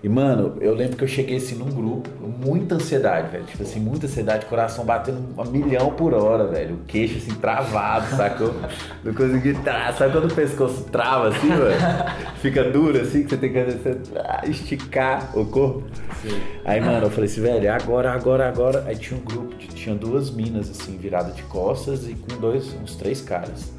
E, 0.03 0.09
mano, 0.09 0.57
eu 0.61 0.75
lembro 0.75 0.97
que 0.97 1.05
eu 1.05 1.09
cheguei 1.09 1.37
assim 1.37 1.55
num 1.57 1.71
grupo, 1.71 2.09
muita 2.21 2.75
ansiedade, 2.75 3.31
velho. 3.31 3.45
Tipo 3.45 3.63
assim, 3.63 3.81
muita 3.81 4.07
ansiedade, 4.07 4.47
coração 4.47 4.85
batendo 4.85 5.19
a 5.39 5.45
milhão 5.45 5.91
por 5.91 6.13
hora, 6.15 6.47
velho. 6.47 6.77
O 6.77 6.79
queixo 6.87 7.19
assim 7.19 7.35
travado, 7.35 8.15
sacou? 8.15 8.55
Não 9.03 9.15
consegui 9.15 9.55
tra... 9.55 9.93
Sabe 9.95 10.13
quando 10.13 10.31
o 10.31 10.35
pescoço 10.35 10.85
trava 10.85 11.29
assim, 11.29 11.49
velho? 11.49 11.77
Fica 12.41 12.65
duro 12.65 13.01
assim, 13.01 13.25
que 13.25 13.31
você 13.31 13.37
tem 13.37 13.53
que 13.53 13.59
ah, 14.19 14.43
esticar 14.47 15.37
o 15.37 15.45
corpo. 15.47 15.85
Aí, 16.65 16.81
mano, 16.81 17.07
eu 17.07 17.11
falei 17.11 17.29
assim, 17.31 17.41
velho, 17.41 17.73
agora, 17.73 18.13
agora, 18.13 18.49
agora. 18.49 18.85
Aí 18.87 18.97
tinha 18.97 19.19
um 19.19 19.25
grupo, 19.25 19.55
de- 19.57 19.69
tinha 19.69 19.95
duas 19.95 20.31
minas 20.31 20.71
assim, 20.71 20.97
viradas 20.97 21.35
de 21.35 21.43
costas 21.45 22.09
e 22.09 22.15
com 22.15 22.39
dois, 22.39 22.75
uns 22.75 22.97
três 22.97 23.21
caras. 23.21 23.73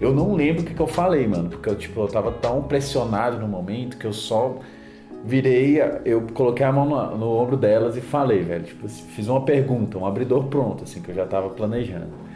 Eu 0.00 0.14
não 0.14 0.34
lembro 0.34 0.62
o 0.62 0.64
que, 0.64 0.72
que 0.72 0.80
eu 0.80 0.86
falei, 0.86 1.26
mano, 1.26 1.50
porque 1.50 1.68
eu, 1.68 1.76
tipo, 1.76 2.00
eu 2.00 2.08
tava 2.08 2.32
tão 2.32 2.62
pressionado 2.62 3.38
no 3.38 3.46
momento 3.46 3.98
que 3.98 4.06
eu 4.06 4.12
só 4.14 4.58
virei, 5.24 5.80
eu 6.04 6.22
coloquei 6.32 6.64
a 6.64 6.72
mão 6.72 6.86
no, 6.86 7.18
no 7.18 7.32
ombro 7.36 7.56
delas 7.56 7.96
e 7.96 8.00
falei, 8.00 8.42
velho, 8.42 8.64
tipo, 8.64 8.88
fiz 8.88 9.28
uma 9.28 9.42
pergunta, 9.42 9.98
um 9.98 10.06
abridor 10.06 10.44
pronto, 10.44 10.84
assim, 10.84 11.00
que 11.00 11.10
eu 11.10 11.14
já 11.14 11.26
tava 11.26 11.50
planejando. 11.50 12.30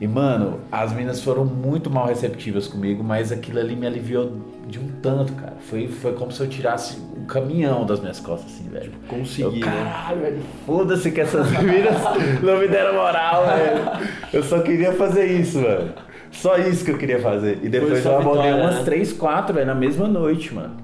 E, 0.00 0.08
mano, 0.08 0.58
as 0.72 0.92
minas 0.92 1.22
foram 1.22 1.44
muito 1.44 1.88
mal 1.88 2.06
receptivas 2.06 2.66
comigo, 2.66 3.04
mas 3.04 3.30
aquilo 3.30 3.60
ali 3.60 3.76
me 3.76 3.86
aliviou 3.86 4.32
de 4.66 4.78
um 4.78 4.88
tanto, 5.00 5.32
cara. 5.34 5.54
Foi, 5.60 5.86
foi 5.86 6.12
como 6.14 6.32
se 6.32 6.40
eu 6.40 6.48
tirasse 6.48 6.98
um 7.16 7.24
caminhão 7.26 7.86
das 7.86 8.00
minhas 8.00 8.18
costas, 8.18 8.52
assim, 8.52 8.68
velho. 8.68 8.92
consegui, 9.08 9.60
Eu, 9.60 9.66
né? 9.66 9.84
Caralho, 9.84 10.20
velho, 10.20 10.42
foda-se 10.66 11.10
que 11.12 11.20
essas 11.20 11.48
minas 11.62 11.94
não 12.42 12.58
me 12.58 12.66
deram 12.66 12.94
moral, 12.94 13.46
velho. 13.46 14.08
Eu 14.32 14.42
só 14.42 14.60
queria 14.60 14.92
fazer 14.92 15.26
isso, 15.26 15.60
mano. 15.60 15.92
Só 16.32 16.58
isso 16.58 16.84
que 16.84 16.90
eu 16.90 16.98
queria 16.98 17.20
fazer. 17.20 17.60
E 17.62 17.68
depois 17.68 18.04
eu 18.04 18.18
abordei 18.18 18.52
umas 18.52 18.78
né? 18.78 18.82
três, 18.84 19.12
quatro, 19.12 19.54
velho, 19.54 19.66
na 19.66 19.74
mesma 19.74 20.08
noite, 20.08 20.52
mano. 20.52 20.76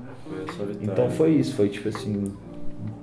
Então 0.81 1.11
foi 1.11 1.31
isso, 1.33 1.55
foi 1.55 1.69
tipo 1.69 1.89
assim. 1.89 2.33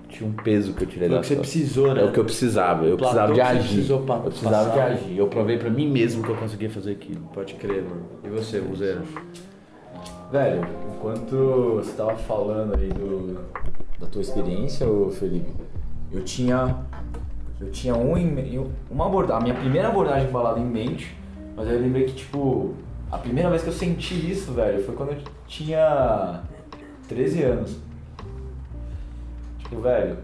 Tinha 0.09 0.29
um 0.29 0.33
peso 0.33 0.73
que 0.73 0.83
eu 0.83 0.87
tirei 0.87 1.09
Foi 1.09 1.15
da 1.15 1.19
o 1.19 1.21
que 1.21 1.27
você 1.27 1.35
precisou, 1.35 1.93
né? 1.93 2.01
É 2.01 2.05
o 2.05 2.11
que 2.13 2.19
eu 2.19 2.23
precisava, 2.25 2.85
eu 2.85 2.97
Platô 2.97 3.13
precisava 3.13 3.33
de 3.33 3.41
agir. 3.41 3.59
precisou 3.73 4.01
pa- 4.03 4.15
eu 4.15 4.21
precisava 4.31 4.69
passar. 4.69 4.73
de 4.89 4.93
agir. 5.03 5.17
Eu 5.17 5.27
provei 5.27 5.57
pra 5.57 5.69
mim 5.69 5.91
mesmo 5.91 6.23
que 6.23 6.29
eu 6.29 6.35
conseguia 6.35 6.69
fazer 6.69 6.91
aquilo. 6.93 7.21
Pode 7.33 7.53
crer, 7.55 7.83
mano. 7.83 8.01
E 8.23 8.29
você, 8.29 8.61
Muzeiro? 8.61 9.01
Velho, 10.31 10.67
enquanto 10.95 11.75
você 11.75 11.91
tava 11.93 12.15
falando 12.15 12.75
aí 12.75 12.89
do, 12.89 13.39
da 13.99 14.07
tua 14.07 14.21
experiência, 14.21 14.87
ô 14.87 15.09
Felipe, 15.09 15.51
eu 16.11 16.23
tinha. 16.23 16.75
Eu 17.59 17.71
tinha 17.71 17.95
um 17.95 18.15
em, 18.17 18.65
uma 18.91 19.07
abordagem, 19.07 19.39
a 19.41 19.43
minha 19.43 19.55
primeira 19.55 19.87
abordagem 19.87 20.29
balada 20.31 20.59
em 20.59 20.65
mente, 20.65 21.15
mas 21.55 21.67
aí 21.67 21.73
eu 21.73 21.81
lembrei 21.81 22.05
que, 22.05 22.13
tipo, 22.13 22.75
a 23.11 23.17
primeira 23.17 23.49
vez 23.49 23.63
que 23.63 23.69
eu 23.69 23.73
senti 23.73 24.29
isso, 24.29 24.51
velho, 24.51 24.83
foi 24.83 24.93
quando 24.95 25.13
eu 25.13 25.17
tinha 25.47 26.41
13 27.07 27.43
anos. 27.43 27.77
Tipo, 29.59 29.81
velho, 29.81 30.17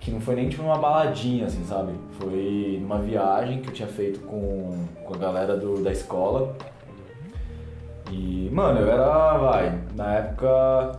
que 0.00 0.10
não 0.10 0.20
foi 0.20 0.34
nem 0.34 0.48
tipo 0.48 0.62
uma 0.62 0.76
baladinha, 0.76 1.46
assim, 1.46 1.64
sabe? 1.64 1.92
Foi 2.18 2.78
numa 2.80 2.98
viagem 2.98 3.60
que 3.60 3.68
eu 3.68 3.72
tinha 3.72 3.88
feito 3.88 4.20
com, 4.20 4.86
com 5.04 5.14
a 5.14 5.18
galera 5.18 5.56
do, 5.56 5.82
da 5.82 5.90
escola. 5.90 6.54
E, 8.10 8.50
mano, 8.52 8.80
eu 8.80 8.90
era, 8.90 9.38
vai, 9.38 9.80
na 9.96 10.14
época 10.14 10.96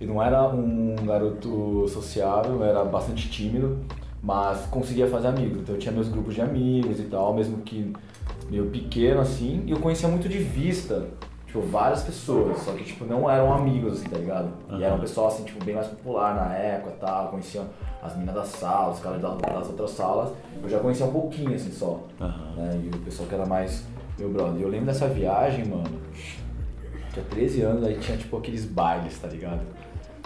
eu 0.00 0.08
não 0.08 0.22
era 0.22 0.42
um 0.48 0.94
garoto 1.06 1.86
sociável, 1.88 2.56
eu 2.56 2.64
era 2.64 2.84
bastante 2.84 3.30
tímido, 3.30 3.78
mas 4.22 4.66
conseguia 4.66 5.06
fazer 5.06 5.28
amigos. 5.28 5.60
Então 5.60 5.74
eu 5.74 5.78
tinha 5.78 5.92
meus 5.92 6.08
grupos 6.08 6.34
de 6.34 6.40
amigos 6.40 6.98
e 6.98 7.04
tal, 7.04 7.34
mesmo 7.34 7.58
que 7.58 7.92
meio 8.50 8.66
pequeno 8.66 9.20
assim, 9.20 9.62
e 9.66 9.70
eu 9.70 9.78
conhecia 9.78 10.08
muito 10.08 10.28
de 10.28 10.38
vista, 10.38 11.08
tipo, 11.56 11.62
várias 11.68 12.02
pessoas, 12.02 12.58
só 12.58 12.72
que, 12.72 12.84
tipo, 12.84 13.04
não 13.04 13.28
eram 13.30 13.52
amigos, 13.52 13.94
assim, 13.94 14.08
tá 14.08 14.18
ligado? 14.18 14.48
E 14.70 14.82
era 14.82 14.94
um 14.94 15.00
pessoal, 15.00 15.28
assim, 15.28 15.44
tipo, 15.44 15.64
bem 15.64 15.74
mais 15.74 15.86
popular 15.88 16.34
na 16.34 16.54
época 16.54 16.92
e 16.96 17.00
tal, 17.00 17.28
conhecia 17.28 17.62
as 18.02 18.16
minas 18.16 18.34
da 18.34 18.44
sala, 18.44 18.92
os 18.92 19.00
caras 19.00 19.20
da- 19.20 19.34
das 19.34 19.68
outras 19.68 19.90
salas, 19.90 20.32
eu 20.62 20.68
já 20.68 20.78
conhecia 20.78 21.06
um 21.06 21.12
pouquinho, 21.12 21.54
assim, 21.54 21.70
só 21.72 22.00
Aham. 22.20 22.52
né? 22.56 22.80
E 22.84 22.88
o 22.94 22.98
pessoal 23.00 23.28
que 23.28 23.34
era 23.34 23.46
mais 23.46 23.84
Meu 24.18 24.30
brother, 24.30 24.62
eu 24.62 24.68
lembro 24.70 24.86
dessa 24.86 25.06
viagem, 25.08 25.66
mano. 25.66 26.00
Tinha 27.12 27.22
13 27.26 27.60
anos, 27.60 27.84
aí 27.84 27.98
tinha 27.98 28.16
tipo 28.16 28.34
aqueles 28.38 28.64
bailes, 28.64 29.18
tá 29.18 29.28
ligado? 29.28 29.60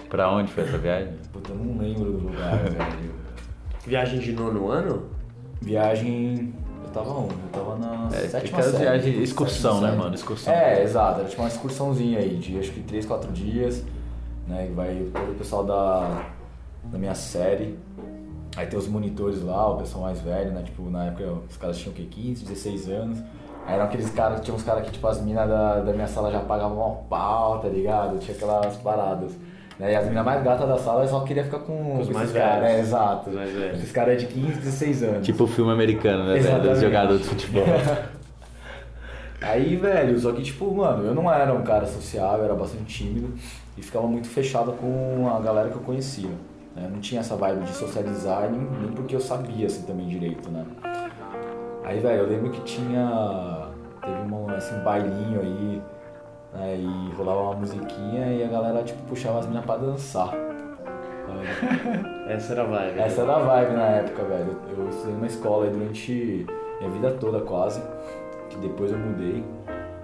Pra 0.08 0.30
onde 0.30 0.52
foi 0.52 0.62
essa 0.62 0.78
viagem? 0.78 1.14
Puta, 1.32 1.50
eu 1.50 1.56
não 1.56 1.76
lembro 1.76 2.04
do 2.04 2.18
lugar, 2.28 2.56
velho. 2.70 3.14
Viagem 3.84 4.20
de 4.20 4.30
nono 4.32 4.68
ano? 4.68 5.06
Viagem. 5.60 6.54
Eu 6.90 6.94
tava 6.94 7.10
onde? 7.12 7.34
Eu 7.34 7.48
tava 7.52 7.76
na 7.76 8.06
É, 8.08 8.20
sétima 8.28 8.38
aquelas 8.58 8.64
série. 8.66 8.78
viagens, 8.78 9.16
excursão, 9.22 9.72
Sétima 9.74 9.80
né, 9.80 9.88
série. 9.90 10.02
mano? 10.02 10.14
Excursão. 10.14 10.52
É, 10.52 10.82
exato. 10.82 11.20
Era 11.20 11.28
tipo 11.28 11.42
uma 11.42 11.48
excursãozinha 11.48 12.18
aí, 12.18 12.36
de 12.36 12.58
acho 12.58 12.72
que 12.72 12.80
3, 12.80 13.06
4 13.06 13.32
dias, 13.32 13.84
né? 14.48 14.66
que 14.66 14.72
Vai 14.72 15.06
todo 15.12 15.30
o 15.30 15.34
pessoal 15.36 15.64
da, 15.64 16.24
da 16.84 16.98
minha 16.98 17.14
série. 17.14 17.78
Aí 18.56 18.66
tem 18.66 18.76
os 18.78 18.88
monitores 18.88 19.40
lá, 19.42 19.70
o 19.70 19.76
pessoal 19.76 20.04
mais 20.04 20.20
velho, 20.20 20.50
né? 20.50 20.62
Tipo, 20.64 20.90
na 20.90 21.06
época 21.06 21.32
os 21.48 21.56
caras 21.56 21.78
tinham 21.78 21.92
o 21.92 21.96
quê? 21.96 22.08
15, 22.10 22.44
16 22.44 22.88
anos. 22.88 23.18
Aí 23.64 23.74
eram 23.74 23.84
aqueles 23.84 24.10
caras, 24.10 24.40
tinha 24.40 24.54
uns 24.54 24.64
caras 24.64 24.84
que, 24.84 24.90
tipo, 24.90 25.06
as 25.06 25.20
minas 25.22 25.48
da, 25.48 25.80
da 25.80 25.92
minha 25.92 26.08
sala 26.08 26.32
já 26.32 26.40
pagavam 26.40 26.92
um 26.92 26.96
pau, 27.04 27.60
tá 27.60 27.68
ligado? 27.68 28.18
Tinha 28.18 28.36
aquelas 28.36 28.76
paradas. 28.78 29.32
Né? 29.80 29.92
E 29.92 29.96
as 29.96 30.06
minas 30.06 30.24
mais 30.24 30.44
gatas 30.44 30.68
da 30.68 30.76
sala 30.76 31.08
só 31.08 31.20
queria 31.20 31.42
ficar 31.42 31.60
com, 31.60 31.94
os 31.94 32.02
esses 32.02 32.12
mais 32.14 32.30
caras. 32.30 32.60
velhos. 32.60 32.76
É, 32.76 32.80
exato. 32.80 33.30
Os 33.30 33.34
mais 33.36 33.50
velhos. 33.50 33.78
Esses 33.78 33.92
caras 33.92 34.14
é 34.14 34.16
de 34.18 34.26
15, 34.26 34.52
16 34.60 35.02
anos. 35.02 35.26
Tipo 35.26 35.44
o 35.44 35.46
filme 35.46 35.72
americano, 35.72 36.24
né? 36.26 36.36
Exatamente. 36.36 36.68
Dos 36.68 36.80
jogadores 36.82 37.22
de 37.22 37.28
futebol. 37.28 37.64
Aí, 39.40 39.74
velho, 39.76 40.18
só 40.20 40.32
que, 40.32 40.42
tipo, 40.42 40.70
mano, 40.74 41.06
eu 41.06 41.14
não 41.14 41.32
era 41.32 41.50
um 41.54 41.62
cara 41.62 41.86
sociável, 41.86 42.40
eu 42.40 42.44
era 42.44 42.54
bastante 42.54 42.84
tímido 42.84 43.32
e 43.78 43.80
ficava 43.82 44.06
muito 44.06 44.28
fechado 44.28 44.72
com 44.72 45.32
a 45.34 45.40
galera 45.40 45.70
que 45.70 45.76
eu 45.76 45.80
conhecia. 45.80 46.28
né? 46.76 46.84
Eu 46.84 46.90
não 46.90 47.00
tinha 47.00 47.20
essa 47.22 47.36
vibe 47.36 47.64
de 47.64 47.70
socializar, 47.70 48.50
nem, 48.50 48.60
nem 48.60 48.92
porque 48.92 49.16
eu 49.16 49.20
sabia, 49.20 49.66
assim, 49.66 49.82
também 49.84 50.06
direito, 50.08 50.50
né? 50.50 50.66
Aí, 51.84 51.98
velho, 52.00 52.20
eu 52.24 52.28
lembro 52.28 52.50
que 52.50 52.60
tinha... 52.62 53.68
Teve 54.02 54.20
uma, 54.20 54.54
assim, 54.56 54.74
um 54.78 54.84
bailinho 54.84 55.40
aí, 55.40 55.82
né? 56.54 56.76
E 56.76 57.14
rolava 57.16 57.40
uma 57.40 57.54
musiquinha 57.54 58.32
e 58.32 58.44
a 58.44 58.48
galera, 58.48 58.82
tipo, 58.82 59.02
puxava 59.04 59.38
as 59.38 59.46
minas 59.46 59.64
pra 59.64 59.76
dançar. 59.76 60.34
Essa 62.28 62.52
era 62.52 62.62
a 62.62 62.66
vibe. 62.66 62.98
Essa 62.98 63.22
era 63.22 63.36
a 63.36 63.38
vibe 63.38 63.72
na 63.72 63.86
época, 63.86 64.24
velho. 64.24 64.56
Eu 64.76 64.88
estudei 64.88 65.14
numa 65.14 65.26
escola 65.26 65.64
aí 65.64 65.70
durante 65.70 66.46
minha 66.80 66.90
vida 66.90 67.10
toda 67.12 67.40
quase, 67.40 67.80
que 68.48 68.56
depois 68.58 68.90
eu 68.92 68.98
mudei. 68.98 69.44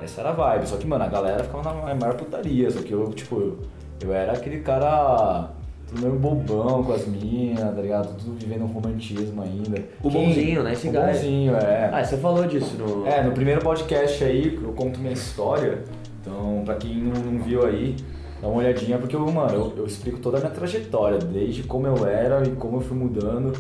Essa 0.00 0.20
era 0.20 0.30
a 0.30 0.32
vibe, 0.32 0.68
só 0.68 0.76
que, 0.76 0.86
mano, 0.86 1.04
a 1.04 1.08
galera 1.08 1.42
ficava 1.42 1.72
na 1.72 1.94
maior 1.94 2.14
putaria, 2.14 2.70
só 2.70 2.80
que 2.80 2.92
eu, 2.92 3.04
tipo, 3.10 3.56
eu, 4.02 4.12
era 4.12 4.32
aquele 4.32 4.60
cara 4.60 5.50
tudo 5.88 6.02
meio 6.02 6.18
bobão 6.18 6.82
com 6.82 6.92
as 6.92 7.06
minas, 7.06 7.74
tá 7.74 7.80
ligado? 7.80 8.16
Tudo 8.16 8.34
vivendo 8.34 8.62
um 8.64 8.66
romantismo 8.66 9.40
ainda. 9.42 9.82
O 10.02 10.10
bonzinho, 10.10 10.62
né, 10.62 10.72
esse 10.72 10.88
O 10.88 10.92
bonzinho, 10.92 11.56
é. 11.56 11.90
Ah, 11.92 12.04
você 12.04 12.16
falou 12.16 12.44
disso 12.46 12.76
no. 12.76 13.06
É, 13.06 13.22
no 13.22 13.32
primeiro 13.32 13.60
podcast 13.62 14.22
aí 14.24 14.58
eu 14.60 14.72
conto 14.72 14.98
minha 14.98 15.12
história. 15.12 15.84
Então, 16.26 16.62
pra 16.64 16.75
quem 16.75 16.97
não, 16.97 17.21
não 17.21 17.38
viu 17.42 17.64
aí, 17.64 17.95
dá 18.42 18.49
uma 18.49 18.59
olhadinha, 18.59 18.99
porque 18.99 19.14
eu, 19.14 19.25
mano, 19.30 19.52
eu, 19.54 19.75
eu 19.78 19.87
explico 19.87 20.18
toda 20.18 20.38
a 20.38 20.40
minha 20.40 20.52
trajetória, 20.52 21.18
desde 21.18 21.62
como 21.62 21.87
eu 21.87 22.04
era 22.04 22.42
e 22.47 22.50
como 22.56 22.78
eu 22.78 22.80
fui 22.80 22.97
mudando. 22.97 23.52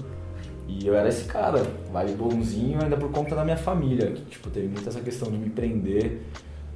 E 0.68 0.84
eu 0.84 0.96
era 0.96 1.08
esse 1.08 1.24
cara, 1.24 1.62
vai 1.92 2.08
bonzinho 2.08 2.82
ainda 2.82 2.96
por 2.96 3.08
conta 3.12 3.36
da 3.36 3.44
minha 3.44 3.56
família, 3.56 4.10
que 4.10 4.22
tipo, 4.22 4.50
teve 4.50 4.66
muita 4.66 4.90
essa 4.90 5.00
questão 5.00 5.30
de 5.30 5.38
me 5.38 5.48
prender, 5.48 6.22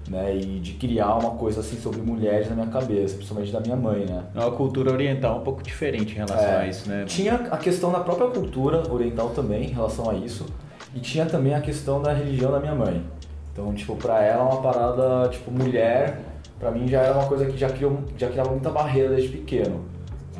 né, 0.08 0.36
e 0.36 0.60
de 0.60 0.74
criar 0.74 1.16
uma 1.16 1.32
coisa 1.32 1.58
assim 1.60 1.76
sobre 1.76 2.00
mulheres 2.00 2.48
na 2.48 2.54
minha 2.54 2.68
cabeça, 2.68 3.16
principalmente 3.16 3.52
da 3.52 3.58
minha 3.58 3.74
mãe, 3.76 4.06
né. 4.06 4.22
É 4.34 4.38
uma 4.38 4.52
cultura 4.52 4.92
oriental 4.92 5.40
um 5.40 5.42
pouco 5.42 5.60
diferente 5.60 6.12
em 6.12 6.16
relação 6.18 6.38
É. 6.38 6.56
a 6.58 6.66
isso, 6.68 6.88
né? 6.88 7.04
Tinha 7.04 7.34
a 7.34 7.56
questão 7.56 7.90
da 7.90 7.98
própria 7.98 8.28
cultura 8.28 8.82
oriental 8.92 9.30
também 9.30 9.64
em 9.64 9.72
relação 9.72 10.08
a 10.08 10.14
isso. 10.14 10.46
E 10.94 11.00
tinha 11.00 11.26
também 11.26 11.54
a 11.54 11.60
questão 11.60 12.00
da 12.00 12.12
religião 12.12 12.50
da 12.50 12.58
minha 12.60 12.74
mãe. 12.74 13.04
Então, 13.52 13.72
tipo, 13.74 13.96
pra 13.96 14.22
ela 14.22 14.44
uma 14.44 14.62
parada, 14.62 15.28
tipo, 15.28 15.50
mulher, 15.50 16.20
pra 16.58 16.70
mim 16.70 16.86
já 16.86 17.00
era 17.02 17.14
uma 17.14 17.26
coisa 17.26 17.46
que 17.46 17.56
já, 17.56 17.68
criou, 17.68 17.98
já 18.16 18.28
criava 18.28 18.50
muita 18.50 18.70
barreira 18.70 19.10
desde 19.10 19.28
pequeno. 19.28 19.84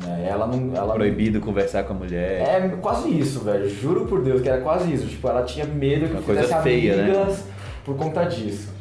Né? 0.03 0.27
Ela 0.29 0.47
não. 0.47 0.75
Ela 0.75 0.93
Proibido 0.93 1.39
conversar 1.39 1.83
com 1.83 1.93
a 1.93 1.97
mulher. 1.97 2.41
É 2.41 2.69
quase 2.81 3.09
isso, 3.09 3.41
velho. 3.41 3.69
Juro 3.69 4.05
por 4.05 4.21
Deus 4.23 4.41
que 4.41 4.49
era 4.49 4.61
quase 4.61 4.91
isso. 4.93 5.07
Tipo, 5.07 5.27
ela 5.27 5.43
tinha 5.43 5.65
medo 5.65 6.07
que 6.07 6.13
Uma 6.13 6.21
coisa 6.21 6.41
fizesse 6.41 6.63
feia, 6.63 6.95
né? 6.95 7.03
amigas 7.03 7.43
por 7.85 7.95
conta 7.95 8.23
disso. 8.25 8.73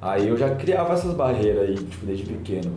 Aí 0.00 0.28
eu 0.28 0.36
já 0.36 0.54
criava 0.54 0.94
essas 0.94 1.14
barreiras 1.14 1.68
aí, 1.68 1.74
tipo, 1.74 2.06
desde 2.06 2.24
pequeno. 2.24 2.72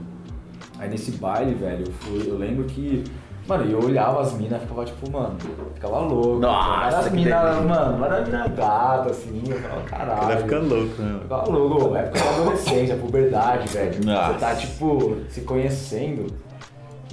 Aí 0.78 0.90
nesse 0.90 1.12
baile, 1.12 1.54
velho, 1.54 1.86
eu, 1.86 1.92
fui, 1.94 2.30
eu 2.30 2.38
lembro 2.38 2.66
que. 2.66 3.04
Mano, 3.48 3.70
eu 3.70 3.84
olhava 3.84 4.22
as 4.22 4.34
minas 4.34 4.62
e 4.62 4.66
ficava 4.66 4.86
tipo, 4.86 5.12
mano, 5.12 5.36
ficava 5.74 6.00
louco. 6.00 6.40
Nossa, 6.40 7.10
que 7.10 7.16
minas, 7.16 7.66
mano, 7.66 7.98
várias 7.98 8.28
minas 8.28 8.52
gata, 8.54 9.10
assim, 9.10 9.42
eu 9.48 9.56
ficava, 9.56 9.82
caralho. 9.82 10.32
Ela 10.32 10.38
fica 10.42 10.60
louco, 10.60 11.02
né? 11.02 11.20
Ficava 11.22 11.50
louco, 11.50 11.96
época 11.96 12.20
da 12.20 12.30
adolescência, 12.30 12.96
puberdade, 12.96 13.68
velho. 13.68 14.06
Nossa. 14.06 14.34
Você 14.34 14.40
tá, 14.40 14.56
tipo, 14.56 15.18
se 15.30 15.42
conhecendo. 15.42 16.27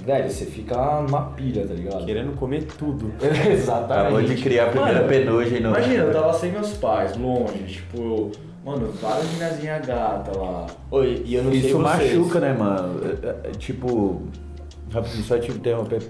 Velho, 0.05 0.29
você 0.29 0.45
fica 0.45 1.01
numa 1.01 1.23
pilha, 1.31 1.67
tá 1.67 1.73
ligado? 1.73 2.05
Querendo 2.05 2.35
comer 2.35 2.63
tudo. 2.63 3.11
Exatamente. 3.51 3.99
Acabou 3.99 4.21
de 4.21 4.41
criar 4.41 4.67
a 4.67 4.69
primeira 4.69 5.03
penugem 5.03 5.59
no. 5.59 5.69
Imagina, 5.69 6.03
eu 6.03 6.13
tava 6.13 6.33
sem 6.33 6.51
meus 6.51 6.71
pais, 6.73 7.17
longe, 7.17 7.63
tipo, 7.65 8.31
mano, 8.63 8.93
várias 9.01 9.29
minazinhas 9.33 9.85
gata 9.85 10.37
lá. 10.37 10.67
Oi, 10.91 11.23
e 11.25 11.35
eu 11.35 11.43
não 11.43 11.51
sei 11.51 11.59
Isso 11.59 11.79
machuca, 11.79 12.39
né, 12.39 12.53
mano? 12.53 13.01
É, 13.03 13.27
é, 13.27 13.49
é, 13.49 13.51
Tipo, 13.51 14.21
rapidinho, 14.91 15.23
só 15.23 15.37
te 15.37 15.51
interromper. 15.51 16.01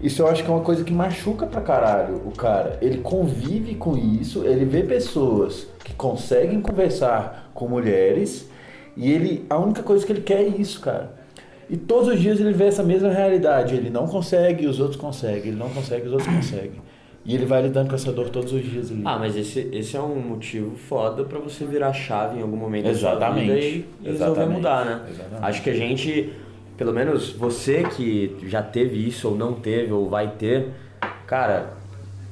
Isso 0.00 0.22
eu 0.22 0.28
acho 0.28 0.44
que 0.44 0.50
é 0.50 0.52
uma 0.52 0.62
coisa 0.62 0.84
que 0.84 0.92
machuca 0.92 1.46
pra 1.46 1.60
caralho 1.60 2.22
o 2.26 2.30
cara. 2.30 2.78
Ele 2.82 2.98
convive 2.98 3.74
com 3.74 3.96
isso, 3.96 4.44
ele 4.44 4.64
vê 4.64 4.82
pessoas 4.82 5.66
que 5.82 5.94
conseguem 5.94 6.60
conversar 6.60 7.50
com 7.54 7.66
mulheres 7.66 8.48
e 8.96 9.10
ele 9.10 9.46
a 9.48 9.56
única 9.58 9.82
coisa 9.82 10.04
que 10.04 10.12
ele 10.12 10.20
quer 10.20 10.40
é 10.42 10.48
isso, 10.48 10.80
cara. 10.80 11.14
E 11.68 11.76
todos 11.76 12.08
os 12.08 12.20
dias 12.20 12.38
ele 12.38 12.52
vê 12.52 12.64
essa 12.66 12.82
mesma 12.82 13.10
realidade. 13.10 13.74
Ele 13.74 13.90
não 13.90 14.06
consegue, 14.06 14.66
os 14.66 14.78
outros 14.78 15.00
conseguem. 15.00 15.48
Ele 15.48 15.56
não 15.56 15.68
consegue, 15.70 16.06
os 16.06 16.12
outros 16.12 16.32
conseguem. 16.32 16.80
E 17.24 17.34
ele 17.34 17.44
vai 17.44 17.60
lidando 17.60 17.88
com 17.88 17.96
essa 17.96 18.12
dor 18.12 18.28
todos 18.28 18.52
os 18.52 18.62
dias 18.62 18.92
ali. 18.92 19.02
Ah, 19.04 19.18
mas 19.18 19.36
esse, 19.36 19.68
esse 19.72 19.96
é 19.96 20.00
um 20.00 20.14
motivo 20.14 20.76
foda 20.76 21.24
pra 21.24 21.40
você 21.40 21.64
virar 21.64 21.92
chave 21.92 22.38
em 22.38 22.42
algum 22.42 22.56
momento 22.56 22.86
Exatamente. 22.86 23.48
da 23.48 23.52
sua 23.52 23.60
vida 23.60 23.66
e, 23.66 23.84
e 24.00 24.08
resolver 24.10 24.32
Exatamente. 24.32 24.56
mudar, 24.56 24.84
né? 24.84 25.06
Exatamente. 25.10 25.44
Acho 25.44 25.62
que 25.62 25.70
a 25.70 25.74
gente, 25.74 26.32
pelo 26.76 26.92
menos 26.92 27.32
você 27.32 27.82
que 27.84 28.36
já 28.44 28.62
teve 28.62 29.06
isso 29.06 29.28
ou 29.28 29.34
não 29.36 29.54
teve 29.54 29.92
ou 29.92 30.08
vai 30.08 30.28
ter, 30.38 30.68
cara, 31.26 31.70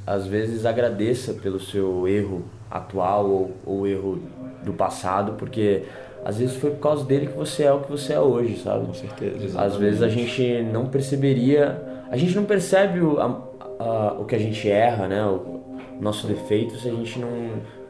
às 0.06 0.26
vezes 0.26 0.66
agradeça 0.66 1.32
pelo 1.34 1.58
seu 1.60 2.06
erro 2.06 2.44
atual 2.70 3.26
ou, 3.28 3.52
ou 3.64 3.86
erro 3.86 4.18
do 4.64 4.72
passado, 4.72 5.32
porque 5.38 5.82
às 6.24 6.38
vezes 6.38 6.56
foi 6.56 6.70
por 6.70 6.80
causa 6.80 7.04
dele 7.04 7.26
que 7.26 7.36
você 7.36 7.64
é 7.64 7.72
o 7.72 7.80
que 7.80 7.90
você 7.90 8.14
é 8.14 8.20
hoje, 8.20 8.56
sabe? 8.58 8.86
Com 8.86 8.94
certeza. 8.94 9.60
Às 9.60 9.76
vezes 9.76 10.02
a 10.02 10.08
gente 10.08 10.62
não 10.72 10.86
perceberia, 10.86 11.82
a 12.10 12.16
gente 12.16 12.34
não 12.34 12.44
percebe 12.44 13.00
o, 13.00 13.20
a- 13.20 13.42
a- 13.78 14.16
o 14.18 14.24
que 14.24 14.34
a 14.34 14.38
gente 14.38 14.68
erra, 14.68 15.06
né? 15.08 15.24
O 15.24 15.62
nosso 16.00 16.26
defeito 16.26 16.76
se 16.78 16.88
a 16.88 16.92
gente 16.92 17.18
não 17.18 17.28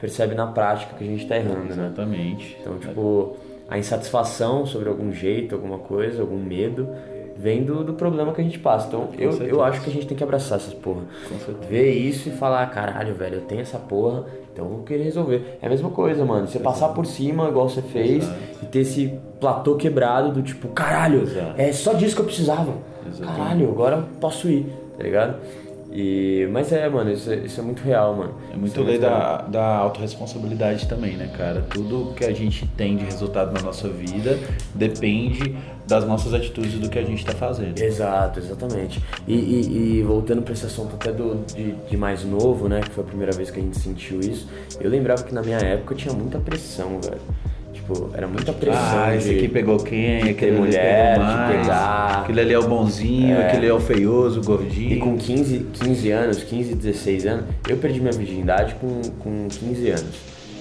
percebe 0.01 0.35
na 0.35 0.47
prática 0.49 0.95
que 0.97 1.05
a 1.05 1.07
gente 1.07 1.27
tá 1.27 1.37
errando, 1.37 1.75
né? 1.75 1.87
Exatamente. 1.87 2.57
Então, 2.61 2.79
tipo, 2.79 3.37
a 3.75 3.79
insatisfação 3.79 4.65
sobre 4.65 4.89
algum 4.89 5.13
jeito, 5.13 5.53
alguma 5.53 5.79
coisa, 5.79 6.23
algum 6.23 6.39
medo, 6.39 6.89
vem 7.37 7.65
do, 7.65 7.83
do 7.83 7.95
problema 7.95 8.33
que 8.33 8.41
a 8.41 8.45
gente 8.45 8.61
passa. 8.61 8.87
Então, 8.87 9.09
eu, 9.19 9.33
certeza. 9.33 9.51
eu 9.51 9.65
acho 9.65 9.83
que 9.83 9.91
a 9.91 9.93
gente 9.93 10.07
tem 10.07 10.17
que 10.17 10.23
abraçar 10.23 10.59
essas 10.59 10.73
porra. 10.73 11.03
Ver 11.69 11.91
isso 11.91 12.29
e 12.29 12.33
falar, 12.33 12.65
caralho, 12.71 13.15
velho, 13.15 13.37
eu 13.37 13.41
tenho 13.41 13.63
essa 13.63 13.77
porra, 13.77 14.27
então 14.53 14.65
eu 14.67 14.71
vou 14.71 14.83
querer 14.85 15.03
resolver. 15.03 15.59
É 15.61 15.67
a 15.67 15.69
mesma 15.69 15.91
coisa, 15.91 16.25
mano. 16.25 16.47
Você 16.47 16.61
passar 16.61 16.91
por 16.91 17.05
cima, 17.05 17.49
igual 17.49 17.69
você 17.69 17.83
fez, 17.83 18.23
Exato. 18.23 18.39
e 18.63 18.67
ter 18.67 18.79
esse 18.79 19.13
platô 19.41 19.75
quebrado 19.75 20.31
do 20.31 20.41
tipo, 20.41 20.69
caralho, 20.69 21.23
Exato. 21.23 21.61
é 21.61 21.73
só 21.73 21.95
disso 21.95 22.15
que 22.15 22.21
eu 22.21 22.27
precisava. 22.27 22.75
Exatamente. 23.05 23.37
Caralho, 23.37 23.69
agora 23.71 23.97
eu 23.97 24.03
posso 24.21 24.49
ir, 24.49 24.73
tá 24.97 25.03
ligado? 25.03 25.37
E, 25.97 26.49
mas 26.51 26.73
é, 26.73 26.89
mano, 26.89 27.13
isso, 27.13 27.31
é- 27.31 27.37
isso 27.37 27.61
é 27.61 27.63
muito 27.63 27.81
real, 27.85 28.17
mano. 28.17 28.35
É 28.53 28.57
muito 28.57 28.73
Isso 28.73 28.83
lei 28.83 28.99
real. 28.99 29.11
da, 29.13 29.37
da 29.43 29.65
autorresponsabilidade 29.77 30.89
também, 30.89 31.17
né, 31.17 31.31
cara? 31.37 31.65
Tudo 31.71 32.13
que 32.17 32.25
a 32.25 32.33
gente 32.33 32.67
tem 32.77 32.97
de 32.97 33.05
resultado 33.05 33.53
na 33.53 33.61
nossa 33.61 33.89
vida 33.89 34.37
depende 34.75 35.55
das 35.87 36.05
nossas 36.05 36.35
atitudes 36.35 36.81
do 36.81 36.89
que 36.89 36.99
a 36.99 37.05
gente 37.05 37.25
tá 37.25 37.33
fazendo. 37.33 37.79
Exato, 37.81 38.41
exatamente. 38.41 39.01
E, 39.29 39.35
e- 39.35 39.99
e 39.99 40.03
voltando 40.03 40.43
para 40.43 40.53
esse 40.55 40.67
assunto 40.67 40.95
até 40.97 41.13
do, 41.13 41.45
de, 41.55 41.73
de 41.89 41.97
mais 41.97 42.25
novo, 42.25 42.69
né? 42.69 42.81
Que 42.81 42.91
foi 42.91 43.05
a 43.05 43.07
primeira 43.07 43.31
vez 43.33 43.51
que 43.51 43.61
a 43.61 43.63
gente 43.63 43.79
sentiu 43.79 44.19
isso. 44.19 44.49
Eu 44.81 44.91
lembrava 44.91 45.23
que 45.23 45.33
na 45.33 45.43
minha 45.43 45.59
época 45.59 45.95
eu 45.95 45.99
tinha 45.99 46.13
muita 46.15 46.39
pressão, 46.41 47.01
velho. 47.01 47.21
Tipo, 47.87 48.11
era 48.15 48.27
muita 48.27 48.51
pressão. 48.53 48.81
Ah, 48.83 49.15
esse 49.15 49.31
aqui 49.31 49.47
pegou 49.49 49.79
quem? 49.79 50.23
Aquele 50.31 50.59
mulher, 50.59 51.17
pegou 51.19 51.29
de 51.29 51.35
mais. 51.35 51.61
pegar. 51.61 52.21
Aquele 52.23 52.41
ali 52.41 52.53
é 52.55 52.59
o 52.59 52.67
bonzinho, 52.67 53.39
aquele 53.41 53.67
é 53.67 53.73
o 53.75 53.81
feioso, 53.81 54.41
o 54.41 54.43
gordinho. 54.45 54.93
E 54.95 54.99
com 54.99 55.19
15, 55.19 55.67
15 55.75 56.11
anos, 56.11 56.43
15, 56.45 56.75
16 56.75 57.27
anos, 57.27 57.45
eu 57.69 57.77
perdi 57.77 58.01
minha 58.01 58.13
virgindade 58.13 58.75
com, 58.77 59.03
com 59.19 59.49
15 59.49 59.91
anos. 59.91 60.17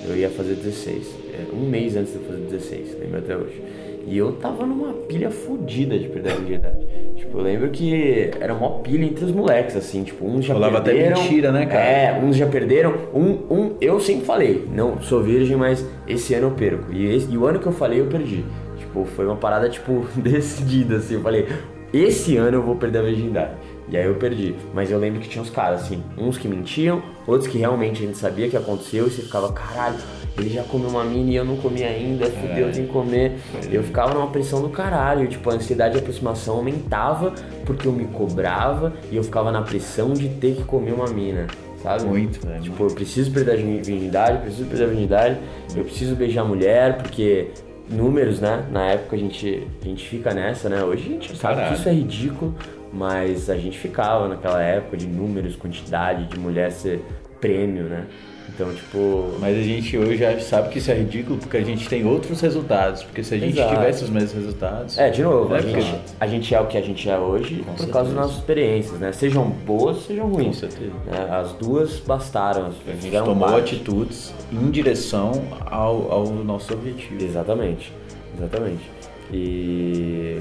Eu 0.05 0.17
ia 0.17 0.29
fazer 0.29 0.55
16. 0.55 1.07
é, 1.33 1.55
Um 1.55 1.61
mês 1.69 1.95
antes 1.95 2.11
de 2.11 2.19
eu 2.19 2.25
fazer 2.25 2.41
16, 2.41 2.97
lembro 2.99 3.19
até 3.19 3.37
hoje. 3.37 3.61
E 4.05 4.17
eu 4.17 4.33
tava 4.33 4.65
numa 4.65 4.93
pilha 4.93 5.29
fodida 5.31 5.97
de 5.97 6.07
perder 6.09 6.31
a 6.31 6.35
virgindade. 6.35 6.75
Tipo, 7.15 7.37
eu 7.37 7.41
lembro 7.43 7.69
que 7.69 8.31
era 8.39 8.53
uma 8.53 8.79
pilha 8.79 9.05
entre 9.05 9.23
os 9.25 9.31
moleques, 9.31 9.75
assim, 9.75 10.03
tipo, 10.03 10.25
uns 10.25 10.43
já 10.45 10.53
até 10.57 10.91
perderam. 10.93 11.21
mentira, 11.21 11.51
né, 11.51 11.65
cara? 11.65 11.83
É, 11.83 12.19
uns 12.21 12.35
já 12.35 12.45
perderam. 12.45 12.93
Um, 13.13 13.29
um, 13.49 13.75
eu 13.79 13.99
sempre 13.99 14.25
falei, 14.25 14.67
não, 14.73 15.01
sou 15.01 15.21
virgem, 15.23 15.55
mas 15.55 15.85
esse 16.07 16.33
ano 16.33 16.47
eu 16.47 16.51
perco. 16.51 16.91
E, 16.91 17.05
esse- 17.15 17.31
e 17.31 17.37
o 17.37 17.45
ano 17.45 17.59
que 17.59 17.65
eu 17.65 17.71
falei, 17.71 18.01
eu 18.01 18.07
perdi. 18.07 18.43
Tipo, 18.77 19.05
foi 19.05 19.25
uma 19.25 19.37
parada, 19.37 19.69
tipo, 19.69 20.05
decidida, 20.17 20.97
assim. 20.97 21.15
Eu 21.15 21.21
falei, 21.21 21.47
esse 21.93 22.35
ano 22.37 22.57
eu 22.57 22.61
vou 22.63 22.75
perder 22.75 22.99
a 22.99 23.03
virgindade. 23.03 23.51
E 23.89 23.97
aí 23.97 24.05
eu 24.05 24.15
perdi. 24.15 24.55
Mas 24.73 24.89
eu 24.91 24.97
lembro 24.99 25.19
que 25.19 25.29
tinha 25.29 25.41
uns 25.41 25.49
caras, 25.49 25.83
assim, 25.83 26.03
uns 26.17 26.37
que 26.37 26.47
mentiam, 26.47 27.01
outros 27.27 27.47
que 27.49 27.57
realmente 27.57 28.03
a 28.03 28.05
gente 28.07 28.17
sabia 28.17 28.49
que 28.49 28.57
aconteceu 28.57 29.07
e 29.07 29.09
você 29.09 29.21
ficava, 29.21 29.51
caralho, 29.51 29.95
ele 30.37 30.49
já 30.49 30.63
comeu 30.63 30.89
uma 30.89 31.03
mini 31.03 31.33
e 31.33 31.35
eu 31.35 31.45
não 31.45 31.57
comi 31.57 31.83
ainda, 31.83 32.25
fudeu, 32.25 32.67
eu 32.67 32.71
tenho 32.71 32.87
que 32.87 32.93
comer. 32.93 33.37
Eu 33.71 33.83
ficava 33.83 34.13
numa 34.13 34.27
pressão 34.27 34.61
do 34.61 34.69
caralho, 34.69 35.27
tipo, 35.27 35.49
a 35.49 35.53
ansiedade 35.53 35.93
de 35.93 35.99
aproximação 35.99 36.55
aumentava 36.55 37.33
porque 37.65 37.87
eu 37.87 37.91
me 37.91 38.05
cobrava 38.05 38.93
e 39.11 39.15
eu 39.15 39.23
ficava 39.23 39.51
na 39.51 39.61
pressão 39.61 40.13
de 40.13 40.29
ter 40.29 40.55
que 40.55 40.63
comer 40.63 40.91
uma 40.91 41.07
mina, 41.07 41.47
sabe? 41.81 42.05
Muito, 42.05 42.45
velho. 42.45 42.61
Tipo, 42.61 42.83
eu 42.83 42.87
preciso 42.87 43.31
perder 43.31 43.51
a 43.51 43.55
virgindade, 43.55 44.39
preciso 44.39 44.65
perder 44.65 44.83
a 44.83 44.87
virgindade, 44.87 45.37
eu 45.75 45.83
preciso 45.83 46.15
beijar 46.15 46.43
mulher, 46.43 46.97
porque 46.97 47.49
números, 47.89 48.39
né? 48.39 48.65
Na 48.71 48.87
época 48.87 49.15
a 49.15 49.19
gente, 49.19 49.67
a 49.81 49.85
gente 49.85 50.07
fica 50.07 50.33
nessa, 50.33 50.67
né? 50.67 50.83
Hoje 50.83 51.05
a 51.07 51.11
gente 51.11 51.37
sabe 51.37 51.67
que 51.67 51.75
isso 51.75 51.87
é 51.87 51.93
ridículo, 51.93 52.55
mas 52.91 53.49
a 53.49 53.57
gente 53.57 53.77
ficava 53.77 54.27
naquela 54.27 54.61
época 54.61 54.97
de 54.97 55.05
números, 55.05 55.55
quantidade, 55.55 56.25
de 56.25 56.39
mulher 56.39 56.71
ser 56.71 57.01
prêmio, 57.39 57.83
né? 57.83 58.05
Então, 58.49 58.73
tipo. 58.73 59.35
Mas 59.39 59.57
a 59.57 59.61
gente 59.61 59.97
hoje 59.97 60.17
já 60.17 60.39
sabe 60.39 60.69
que 60.69 60.77
isso 60.77 60.91
é 60.91 60.95
ridículo 60.95 61.39
porque 61.39 61.57
a 61.57 61.63
gente 61.63 61.87
tem 61.89 62.05
outros 62.05 62.39
resultados. 62.41 63.03
Porque 63.03 63.23
se 63.23 63.33
a 63.33 63.37
gente 63.39 63.57
Exato. 63.57 63.75
tivesse 63.75 64.03
os 64.03 64.09
mesmos 64.09 64.33
resultados. 64.33 64.97
É, 64.97 65.09
de 65.09 65.23
novo, 65.23 65.53
a 65.53 65.61
né, 65.61 65.81
gente, 65.81 66.01
a 66.19 66.27
gente 66.27 66.53
é 66.55 66.59
o 66.61 66.67
que 66.67 66.77
a 66.77 66.81
gente 66.81 67.09
é 67.09 67.17
hoje 67.17 67.63
por 67.77 67.87
causa 67.89 68.09
das 68.09 68.19
nossas 68.19 68.37
experiências, 68.37 68.99
né? 68.99 69.11
Sejam 69.11 69.49
boas, 69.49 70.05
sejam 70.05 70.29
Com 70.29 70.35
ruins. 70.35 70.57
certeza. 70.57 70.91
né? 71.05 71.27
As 71.31 71.53
duas 71.53 71.99
bastaram. 71.99 72.71
A 72.87 72.91
gente 72.91 73.11
tomou 73.11 73.47
parte. 73.47 73.75
atitudes 73.75 74.33
em 74.51 74.69
direção 74.69 75.31
ao, 75.65 76.11
ao 76.11 76.27
nosso 76.27 76.73
objetivo. 76.73 77.23
Exatamente, 77.23 77.91
exatamente. 78.37 78.91
E. 79.31 80.37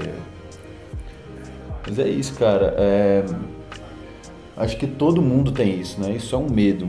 Mas 1.87 1.99
é 1.99 2.07
isso, 2.07 2.33
cara. 2.35 2.73
É, 2.77 3.23
Acho 4.55 4.77
que 4.77 4.85
todo 4.85 5.21
mundo 5.21 5.51
tem 5.51 5.79
isso, 5.79 5.99
né? 5.99 6.11
Isso 6.11 6.35
é 6.35 6.37
um 6.37 6.47
medo. 6.47 6.87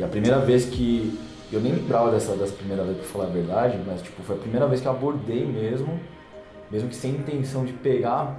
E 0.00 0.04
a 0.04 0.08
primeira 0.08 0.38
vez 0.38 0.64
que. 0.64 1.18
Eu 1.52 1.60
nem 1.60 1.72
lembrava 1.72 2.10
dessa, 2.12 2.34
dessa 2.36 2.54
primeira 2.54 2.82
vez, 2.84 2.96
pra 2.98 3.06
falar 3.06 3.24
a 3.24 3.28
verdade, 3.28 3.78
mas 3.86 4.00
tipo, 4.00 4.22
foi 4.22 4.36
a 4.36 4.38
primeira 4.38 4.66
vez 4.68 4.80
que 4.80 4.86
eu 4.86 4.92
abordei 4.92 5.44
mesmo, 5.44 5.98
mesmo 6.70 6.88
que 6.88 6.94
sem 6.94 7.10
intenção 7.10 7.64
de 7.64 7.72
pegar, 7.72 8.38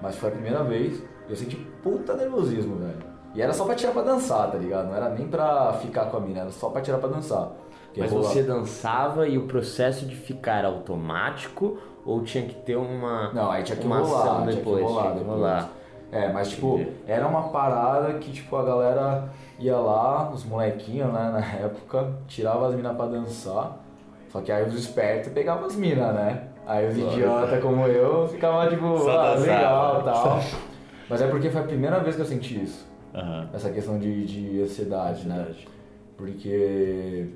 mas 0.00 0.16
foi 0.16 0.28
a 0.28 0.32
primeira 0.32 0.62
vez. 0.62 1.02
Eu 1.28 1.34
senti 1.36 1.56
puta 1.82 2.14
nervosismo, 2.14 2.76
velho. 2.76 2.98
E 3.34 3.42
era 3.42 3.52
só 3.52 3.64
pra 3.64 3.74
tirar 3.74 3.92
pra 3.92 4.02
dançar, 4.02 4.50
tá 4.52 4.56
ligado? 4.56 4.86
Não 4.86 4.94
era 4.94 5.10
nem 5.10 5.26
pra 5.26 5.72
ficar 5.82 6.06
com 6.06 6.16
a 6.16 6.20
mina, 6.20 6.40
era 6.42 6.50
só 6.50 6.68
pra 6.70 6.80
tirar 6.80 6.98
pra 6.98 7.08
dançar. 7.08 7.50
Porque 7.86 8.00
Mas 8.00 8.12
rola- 8.12 8.22
você 8.28 8.42
dançava 8.44 9.26
e 9.28 9.36
o 9.36 9.46
processo 9.46 10.06
de 10.06 10.14
ficar 10.14 10.58
era 10.58 10.68
automático 10.68 11.76
ou 12.06 12.22
tinha 12.22 12.44
que 12.46 12.54
ter 12.54 12.76
uma. 12.76 13.32
Não, 13.32 13.50
aí 13.50 13.62
tinha 13.64 13.76
que 13.76 13.84
uma 13.86 13.98
rolar, 13.98 14.20
ação 14.22 14.42
tinha 14.42 14.50
que 14.52 14.56
depois? 14.58 14.84
rolar 14.84 15.02
tinha 15.02 15.12
que 15.14 15.18
depois. 15.18 15.36
rolar. 15.38 15.70
É, 16.14 16.32
mas 16.32 16.50
tipo, 16.50 16.76
Entendi. 16.78 16.92
era 17.08 17.26
uma 17.26 17.48
parada 17.48 18.14
que 18.14 18.30
tipo 18.30 18.54
a 18.54 18.64
galera 18.64 19.28
ia 19.58 19.76
lá, 19.76 20.30
os 20.30 20.44
molequinhos, 20.44 21.12
né, 21.12 21.30
na 21.32 21.44
época, 21.66 22.08
tirava 22.28 22.68
as 22.68 22.74
minas 22.76 22.96
pra 22.96 23.06
dançar. 23.06 23.80
Só 24.28 24.40
que 24.40 24.52
aí 24.52 24.64
os 24.64 24.74
espertos 24.74 25.32
pegavam 25.32 25.66
as 25.66 25.74
minas, 25.74 26.14
né? 26.14 26.48
Aí 26.66 26.88
os 26.88 26.96
idiotas 26.96 27.60
como 27.60 27.84
eu 27.86 28.28
ficava 28.28 28.68
tipo, 28.68 28.96
Só 28.98 29.10
ah, 29.10 29.34
dançava. 29.34 29.40
legal 29.40 30.02
tal. 30.04 30.40
Mas 31.10 31.20
é 31.20 31.26
porque 31.26 31.50
foi 31.50 31.60
a 31.60 31.64
primeira 31.64 31.98
vez 31.98 32.14
que 32.14 32.22
eu 32.22 32.26
senti 32.26 32.62
isso. 32.62 32.86
Aham. 33.12 33.48
Essa 33.52 33.70
questão 33.70 33.98
de, 33.98 34.24
de 34.24 34.62
ansiedade, 34.62 35.26
né? 35.26 35.48
Porque 36.16 37.28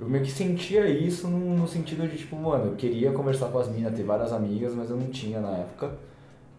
eu 0.00 0.08
meio 0.08 0.24
que 0.24 0.30
sentia 0.30 0.86
isso 0.86 1.26
no, 1.28 1.56
no 1.56 1.66
sentido 1.68 2.08
de, 2.08 2.16
tipo, 2.16 2.36
mano, 2.36 2.66
eu 2.66 2.76
queria 2.76 3.10
conversar 3.12 3.48
com 3.48 3.58
as 3.58 3.68
minas, 3.68 3.92
ter 3.94 4.04
várias 4.04 4.32
amigas, 4.32 4.72
mas 4.74 4.88
eu 4.88 4.96
não 4.96 5.08
tinha 5.08 5.40
na 5.40 5.50
época, 5.50 5.90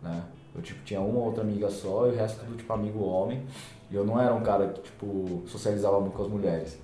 né? 0.03 0.21
Eu, 0.55 0.61
tipo, 0.61 0.83
tinha 0.83 0.99
uma 0.99 1.19
ou 1.19 1.25
outra 1.25 1.43
amiga 1.43 1.69
só 1.69 2.07
e 2.07 2.11
o 2.11 2.15
resto 2.15 2.39
tudo, 2.43 2.57
tipo, 2.57 2.71
amigo 2.73 3.03
homem. 3.03 3.41
E 3.89 3.95
eu 3.95 4.03
não 4.03 4.19
era 4.19 4.33
um 4.33 4.41
cara 4.41 4.67
que, 4.67 4.81
tipo, 4.81 5.43
socializava 5.47 5.99
muito 5.99 6.13
com 6.15 6.23
as 6.23 6.29
mulheres, 6.29 6.79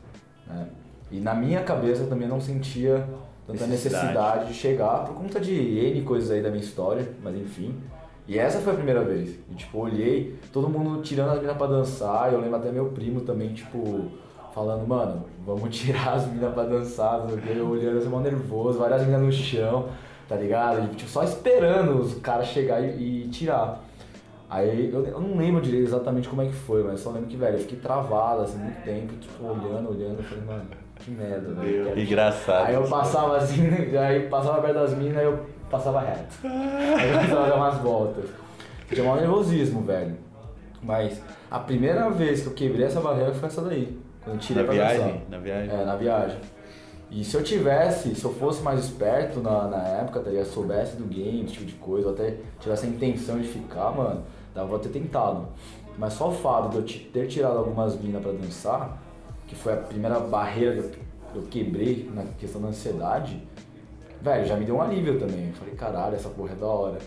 né? 0.45 0.67
E 1.11 1.19
na 1.19 1.33
minha 1.33 1.61
cabeça 1.63 2.03
eu 2.03 2.09
também 2.09 2.27
não 2.27 2.39
sentia 2.41 3.07
tanta 3.45 3.65
Necessidade. 3.65 4.05
necessidade 4.07 4.47
de 4.47 4.53
chegar 4.53 5.05
por 5.05 5.15
conta 5.15 5.39
de 5.39 5.53
N 5.53 6.01
coisas 6.01 6.29
aí 6.31 6.41
da 6.41 6.49
minha 6.49 6.61
história, 6.63 7.07
mas 7.23 7.35
enfim. 7.35 7.75
E 8.27 8.37
essa 8.37 8.59
foi 8.59 8.73
a 8.73 8.75
primeira 8.75 9.03
vez. 9.05 9.39
E, 9.49 9.55
tipo, 9.55 9.77
olhei, 9.79 10.37
todo 10.51 10.67
mundo 10.67 11.01
tirando 11.01 11.31
as 11.31 11.39
minas 11.39 11.55
pra 11.55 11.65
dançar. 11.67 12.29
E 12.29 12.35
eu 12.35 12.41
lembro 12.41 12.57
até 12.57 12.71
meu 12.73 12.87
primo 12.87 13.21
também, 13.21 13.53
tipo, 13.53 14.07
falando, 14.53 14.85
mano, 14.85 15.23
vamos 15.45 15.69
tirar 15.79 16.13
as 16.15 16.27
minas 16.27 16.53
pra 16.53 16.63
dançar. 16.63 17.25
Eu 17.47 17.69
olhando 17.69 17.99
assim, 17.99 18.09
mal 18.09 18.19
nervoso, 18.19 18.79
várias 18.79 19.05
minas 19.05 19.21
no 19.21 19.31
chão, 19.31 19.87
tá 20.27 20.35
ligado? 20.35 20.85
E, 20.85 20.95
tipo, 20.95 21.09
só 21.09 21.23
esperando 21.23 21.99
os 21.99 22.15
caras 22.15 22.47
chegar 22.47 22.81
e, 22.81 23.25
e 23.25 23.27
tirar. 23.29 23.83
Aí 24.49 24.89
eu, 24.93 25.05
eu 25.05 25.19
não 25.19 25.37
lembro 25.37 25.61
direito 25.61 25.87
exatamente 25.87 26.29
como 26.29 26.41
é 26.41 26.45
que 26.45 26.53
foi, 26.53 26.81
mas 26.83 27.01
só 27.01 27.11
lembro 27.11 27.27
que, 27.27 27.35
velho, 27.35 27.55
eu 27.55 27.59
fiquei 27.59 27.77
travado 27.79 28.43
assim 28.43 28.57
muito 28.57 28.81
tempo, 28.83 29.13
tipo, 29.19 29.43
olhando, 29.43 29.89
olhando, 29.89 30.19
eu 30.19 30.23
falei, 30.23 30.43
mano, 30.45 30.65
que 30.95 31.11
merda, 31.11 31.53
velho. 31.53 31.85
quero 31.85 31.99
Engraçado. 31.99 32.65
Aí 32.65 32.73
eu 32.73 32.83
passava 32.87 33.37
assim, 33.37 33.67
aí 33.97 34.29
passava 34.29 34.61
perto 34.61 34.75
das 34.75 34.93
minas, 34.93 35.17
aí 35.17 35.25
eu 35.25 35.45
passava 35.69 35.99
reto. 35.99 36.35
Aí 36.45 37.09
eu 37.09 37.15
começava 37.17 37.45
a 37.45 37.49
dar 37.49 37.55
umas 37.57 37.77
voltas. 37.79 38.25
Tinha 38.89 39.05
um 39.11 39.15
nervosismo, 39.15 39.81
velho. 39.81 40.15
Mas 40.81 41.21
a 41.51 41.59
primeira 41.59 42.09
vez 42.09 42.41
que 42.41 42.47
eu 42.47 42.53
quebrei 42.53 42.85
essa 42.85 43.01
barreira 43.01 43.33
foi 43.33 43.47
essa 43.49 43.61
daí. 43.61 43.99
Quando 44.23 44.35
eu 44.37 44.39
tirei 44.39 44.63
Na 44.63 44.67
pra 44.67 44.75
viagem? 44.75 44.99
dançar. 44.99 45.21
Na 45.29 45.37
viagem? 45.39 45.69
É, 45.75 45.85
na 45.85 45.95
viagem. 45.97 46.37
E 47.09 47.23
se 47.23 47.35
eu 47.35 47.43
tivesse, 47.43 48.13
se 48.15 48.25
eu 48.25 48.33
fosse 48.33 48.61
mais 48.61 48.81
esperto 48.81 49.39
na, 49.39 49.67
na 49.67 49.87
época, 49.87 50.19
tá 50.19 50.29
ligado? 50.29 50.45
Soubesse 50.47 50.97
do 50.97 51.05
game, 51.05 51.45
esse 51.45 51.53
tipo 51.53 51.65
de 51.65 51.73
coisa, 51.73 52.07
ou 52.07 52.13
até 52.13 52.37
tivesse 52.59 52.85
a 52.85 52.89
intenção 52.89 53.39
de 53.39 53.47
ficar, 53.47 53.91
mano, 53.91 54.23
dava 54.53 54.67
pra 54.67 54.79
ter 54.79 54.89
tentado. 54.89 55.47
Mas 55.97 56.13
só 56.13 56.29
o 56.29 56.33
fato 56.33 56.69
de 56.69 56.77
eu 56.77 57.11
ter 57.11 57.27
tirado 57.27 57.57
algumas 57.57 57.99
minas 57.99 58.21
pra 58.21 58.31
dançar, 58.33 59.01
que 59.47 59.55
foi 59.55 59.73
a 59.73 59.77
primeira 59.77 60.19
barreira 60.19 60.81
que 60.83 60.99
eu 61.33 61.43
quebrei 61.43 62.09
na 62.13 62.23
questão 62.37 62.61
da 62.61 62.67
ansiedade, 62.67 63.41
velho, 64.21 64.45
já 64.45 64.57
me 64.57 64.65
deu 64.65 64.75
um 64.75 64.81
alívio 64.81 65.17
também. 65.17 65.47
Eu 65.47 65.53
falei, 65.53 65.75
caralho, 65.75 66.15
essa 66.15 66.29
porra 66.29 66.51
é 66.51 66.55
da 66.55 66.67
hora. 66.67 66.97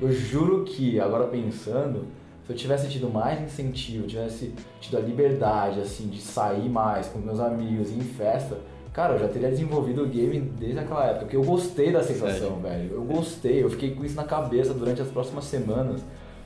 Eu 0.00 0.12
juro 0.12 0.64
que, 0.64 0.98
agora 1.00 1.26
pensando, 1.26 2.06
se 2.46 2.52
eu 2.52 2.56
tivesse 2.56 2.88
tido 2.88 3.10
mais 3.10 3.40
incentivo, 3.40 4.06
tivesse 4.06 4.54
tido 4.80 4.96
a 4.96 5.00
liberdade, 5.00 5.80
assim, 5.80 6.08
de 6.08 6.20
sair 6.20 6.68
mais 6.68 7.08
com 7.08 7.18
meus 7.18 7.40
amigos 7.40 7.90
e 7.90 7.94
ir 7.94 7.98
em 7.98 8.04
festa, 8.04 8.58
cara, 8.92 9.14
eu 9.14 9.18
já 9.18 9.28
teria 9.28 9.50
desenvolvido 9.50 10.02
o 10.02 10.06
game 10.06 10.40
desde 10.40 10.78
aquela 10.78 11.04
época. 11.04 11.20
Porque 11.20 11.36
eu 11.36 11.44
gostei 11.44 11.92
da 11.92 12.02
sensação, 12.02 12.60
velho. 12.60 12.92
Eu 12.92 13.02
gostei, 13.02 13.62
eu 13.62 13.70
fiquei 13.70 13.94
com 13.94 14.04
isso 14.04 14.16
na 14.16 14.24
cabeça 14.24 14.74
durante 14.74 15.00
as 15.00 15.08
próximas 15.08 15.44
semanas, 15.44 16.02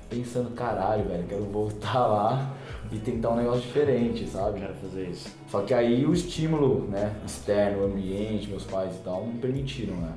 pensando, 0.09 0.51
caralho, 0.51 1.05
velho, 1.05 1.25
quero 1.29 1.45
voltar 1.45 2.07
lá 2.07 2.55
e 2.93 2.99
tentar 2.99 3.31
um 3.31 3.37
negócio 3.37 3.63
diferente, 3.63 4.27
sabe? 4.29 4.61
Quero 4.61 4.75
fazer 4.75 5.09
isso. 5.09 5.29
Só 5.49 5.63
que 5.63 5.75
aí 5.75 6.07
o 6.07 6.13
estímulo, 6.13 6.87
né, 6.89 7.13
externo, 7.25 7.83
o 7.83 7.87
ambiente, 7.87 8.49
meus 8.49 8.65
pais 8.65 8.95
e 8.95 8.99
tal, 8.99 9.27
não 9.27 9.37
permitiram, 9.37 9.97
né? 9.97 10.13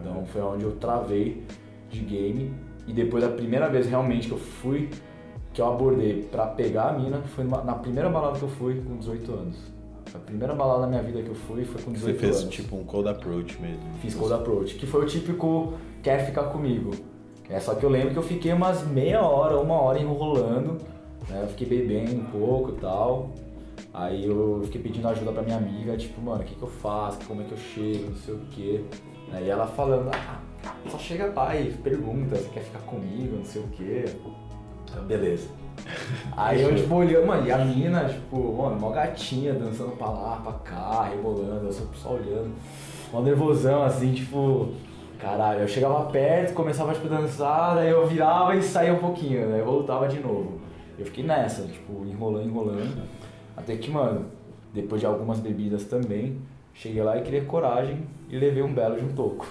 Então 0.00 0.24
foi 0.26 0.40
onde 0.42 0.64
eu 0.64 0.72
travei 0.72 1.44
de 1.90 2.00
game 2.00 2.54
e 2.86 2.92
depois 2.92 3.22
a 3.22 3.28
primeira 3.28 3.68
vez 3.68 3.86
realmente 3.86 4.28
que 4.28 4.34
eu 4.34 4.38
fui, 4.38 4.88
que 5.52 5.60
eu 5.60 5.66
abordei 5.66 6.22
pra 6.22 6.46
pegar 6.46 6.90
a 6.90 6.92
mina, 6.98 7.20
foi 7.34 7.44
na 7.44 7.74
primeira 7.74 8.08
balada 8.08 8.38
que 8.38 8.44
eu 8.44 8.48
fui 8.48 8.80
com 8.80 8.96
18 8.96 9.32
anos. 9.32 9.81
A 10.14 10.18
primeira 10.18 10.54
balada 10.54 10.82
na 10.82 10.86
minha 10.88 11.02
vida 11.02 11.22
que 11.22 11.28
eu 11.28 11.34
fui 11.34 11.64
foi 11.64 11.80
com 11.82 11.90
Você 11.92 12.12
18 12.12 12.20
fez 12.20 12.40
anos. 12.42 12.54
tipo 12.54 12.76
um 12.76 12.84
cold 12.84 13.08
approach 13.08 13.60
mesmo. 13.60 13.80
Fiz 14.00 14.14
cold 14.14 14.34
approach, 14.34 14.74
que 14.74 14.86
foi 14.86 15.02
o 15.02 15.06
típico 15.06 15.74
quer 16.02 16.26
ficar 16.26 16.44
comigo. 16.44 16.90
É, 17.48 17.58
só 17.60 17.74
que 17.74 17.84
eu 17.84 17.90
lembro 17.90 18.10
que 18.12 18.18
eu 18.18 18.22
fiquei 18.22 18.52
umas 18.52 18.86
meia 18.86 19.22
hora, 19.22 19.58
uma 19.58 19.74
hora 19.74 19.98
enrolando, 19.98 20.78
né? 21.28 21.40
Eu 21.42 21.48
fiquei 21.48 21.66
bebendo 21.66 22.16
um 22.16 22.24
pouco 22.24 22.70
e 22.70 22.80
tal. 22.80 23.30
Aí 23.94 24.24
eu 24.26 24.62
fiquei 24.64 24.80
pedindo 24.80 25.06
ajuda 25.08 25.32
pra 25.32 25.42
minha 25.42 25.56
amiga, 25.56 25.96
tipo, 25.96 26.20
mano, 26.20 26.42
o 26.42 26.44
que, 26.44 26.54
que 26.54 26.62
eu 26.62 26.68
faço? 26.68 27.18
Como 27.26 27.42
é 27.42 27.44
que 27.44 27.52
eu 27.52 27.58
chego? 27.58 28.10
Não 28.10 28.16
sei 28.16 28.34
o 28.34 28.40
quê. 28.50 28.84
Aí 29.32 29.48
ela 29.48 29.66
falando, 29.66 30.10
ah, 30.14 30.40
só 30.90 30.98
chega 30.98 31.32
lá 31.34 31.54
e 31.56 31.70
pergunta, 31.72 32.36
você 32.36 32.48
quer 32.50 32.62
ficar 32.62 32.80
comigo? 32.80 33.36
Não 33.36 33.44
sei 33.44 33.62
o 33.62 33.68
quê. 33.68 34.04
Eu, 34.94 35.02
Beleza. 35.02 35.48
Aí 36.36 36.62
eu, 36.62 36.74
tipo, 36.74 36.94
olhando, 36.94 37.26
mano, 37.26 37.46
e 37.46 37.52
a 37.52 37.58
mina, 37.58 38.04
tipo, 38.04 38.36
mano, 38.56 38.80
mó 38.80 38.90
gatinha, 38.90 39.52
dançando 39.54 39.92
pra 39.92 40.08
lá, 40.08 40.36
pra 40.36 40.52
cá, 40.52 41.04
rebolando, 41.04 41.66
eu 41.66 41.72
só 41.72 41.84
só 41.94 42.14
olhando. 42.14 42.52
Mó 43.12 43.20
nervosão, 43.20 43.82
assim, 43.82 44.12
tipo, 44.12 44.68
caralho. 45.18 45.60
Eu 45.60 45.68
chegava 45.68 46.04
perto, 46.10 46.54
começava, 46.54 46.94
tipo, 46.94 47.06
a 47.06 47.18
dançar, 47.18 47.74
daí 47.74 47.90
eu 47.90 48.06
virava 48.06 48.56
e 48.56 48.62
saía 48.62 48.92
um 48.92 48.98
pouquinho, 48.98 49.48
daí 49.50 49.60
eu 49.60 49.66
voltava 49.66 50.08
de 50.08 50.20
novo. 50.20 50.60
Eu 50.98 51.04
fiquei 51.06 51.24
nessa, 51.24 51.62
tipo, 51.62 52.04
enrolando, 52.06 52.48
enrolando. 52.48 53.02
Até 53.56 53.76
que, 53.76 53.90
mano, 53.90 54.26
depois 54.72 55.00
de 55.00 55.06
algumas 55.06 55.40
bebidas 55.40 55.84
também, 55.84 56.40
Cheguei 56.74 57.02
lá 57.02 57.18
e 57.18 57.22
criei 57.22 57.42
coragem 57.42 58.02
e 58.28 58.38
levei 58.38 58.62
um 58.62 58.72
belo 58.72 58.96
de 58.96 59.04
um 59.04 59.14
toco. 59.14 59.46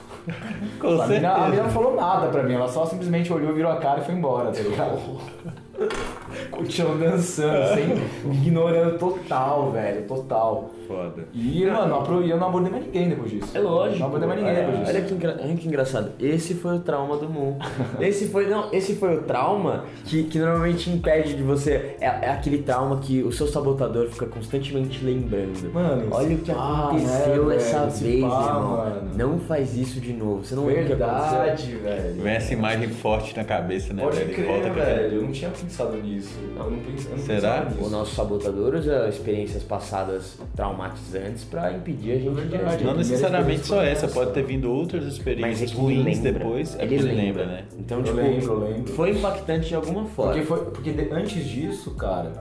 Com 0.79 0.87
a, 1.01 1.07
mina, 1.07 1.33
a 1.33 1.49
mina 1.49 1.63
não 1.63 1.69
falou 1.69 1.95
nada 1.95 2.27
pra 2.29 2.43
mim, 2.43 2.53
ela 2.53 2.67
só 2.67 2.85
simplesmente 2.85 3.31
olhou, 3.31 3.53
virou 3.53 3.71
a 3.71 3.77
cara 3.77 4.01
e 4.01 4.03
foi 4.03 4.15
embora, 4.15 4.51
tá 4.51 4.59
ligado? 4.59 4.99
Ugh. 5.81 6.17
Continuou 6.49 6.97
dançando, 6.97 7.73
sem, 7.75 8.33
ignorando 8.33 8.97
total, 8.97 9.71
velho, 9.71 10.03
total. 10.07 10.69
Foda. 10.87 11.23
E, 11.33 11.65
mano, 11.65 12.21
eu 12.27 12.37
não 12.37 12.47
abordei 12.47 12.71
mais 12.71 12.85
ninguém 12.85 13.09
depois 13.09 13.31
disso. 13.31 13.49
É 13.57 13.59
lógico. 13.59 13.99
Não 13.99 14.07
abordei 14.07 14.27
mais 14.27 14.39
ninguém 14.41 14.55
olha, 14.55 14.65
depois 14.65 14.79
disso. 14.87 14.91
olha 14.97 15.05
que, 15.07 15.13
engra- 15.13 15.39
olha 15.41 15.55
que 15.55 15.67
engraçado. 15.67 16.11
Esse 16.19 16.53
foi 16.55 16.75
o 16.75 16.79
trauma 16.79 17.17
do 17.17 17.29
Moon. 17.29 17.57
Esse 17.99 18.27
foi, 18.27 18.47
não, 18.47 18.69
esse 18.73 18.95
foi 18.95 19.15
o 19.15 19.21
trauma 19.21 19.85
que, 20.05 20.23
que 20.23 20.37
normalmente 20.39 20.89
impede 20.89 21.33
de 21.35 21.43
você. 21.43 21.95
É, 22.01 22.05
é 22.07 22.29
aquele 22.31 22.59
trauma 22.59 22.97
que 22.99 23.23
o 23.23 23.31
seu 23.31 23.47
sabotador 23.47 24.07
fica 24.09 24.25
constantemente 24.25 25.03
lembrando. 25.03 25.71
Mano, 25.73 26.07
olha 26.11 26.35
o 26.35 26.39
que 26.39 26.51
pá, 26.53 26.87
aconteceu 26.87 27.45
né, 27.45 27.55
essa 27.55 27.79
velho, 27.79 27.91
se 27.91 28.03
vez, 28.03 28.21
pá, 28.21 28.27
irmão. 28.47 28.71
mano. 28.77 29.11
Não 29.15 29.39
faz 29.39 29.77
isso 29.77 29.99
de 30.01 30.11
novo. 30.13 30.43
Você 30.43 30.55
não 30.55 30.65
viu 30.65 30.81
o 30.83 30.85
que 30.85 30.93
aconteceu. 30.93 31.39
Verdade, 31.39 31.75
velho. 31.75 32.21
Vem 32.21 32.33
essa 32.33 32.53
imagem 32.53 32.89
forte 32.89 33.35
na 33.37 33.43
cabeça, 33.45 33.93
né, 33.93 34.03
Pode 34.03 34.17
velho? 34.17 34.33
Crer, 34.33 34.73
velho. 34.73 35.15
Eu 35.15 35.21
não 35.23 35.31
tinha 35.31 35.51
pensado 35.51 35.95
nisso. 35.97 36.30
Eu 36.57 36.69
não, 36.69 36.77
eu 36.77 37.17
não 37.17 37.17
Será? 37.25 37.65
nisso. 37.65 37.85
O 37.85 37.89
nosso 37.89 38.15
sabotador 38.15 38.75
usa 38.75 39.07
experiências 39.09 39.63
passadas 39.63 40.37
traumatizantes 40.55 41.43
pra 41.43 41.71
impedir 41.73 42.11
a 42.11 42.15
gente 42.15 42.29
de 42.29 42.41
Verdade. 42.41 42.61
Não 42.61 42.75
primeira 42.75 42.93
necessariamente 42.97 43.65
só 43.65 43.81
essa, 43.81 44.07
pode 44.07 44.31
ter 44.31 44.43
vindo 44.43 44.71
outras 44.71 45.03
Mas 45.03 45.13
é 45.13 45.17
experiências 45.17 45.71
que 45.71 45.77
ele 45.77 46.01
ruins 46.03 46.19
lembra. 46.21 46.31
depois. 46.39 46.75
É 46.79 46.83
ele, 46.83 46.95
porque 46.97 47.03
lembra. 47.07 47.21
lembra, 47.23 47.45
né? 47.45 47.63
Então, 47.79 47.97
Eu 47.99 48.03
tipo, 48.03 48.17
lembro, 48.17 48.51
eu 48.53 48.59
lembro. 48.59 48.93
foi 48.93 49.09
impactante 49.11 49.67
de 49.69 49.75
alguma 49.75 50.05
forma. 50.05 50.31
Porque, 50.33 50.45
foi, 50.45 50.65
porque 50.65 50.91
de- 50.91 51.09
antes 51.13 51.45
disso, 51.45 51.91
cara, 51.95 52.31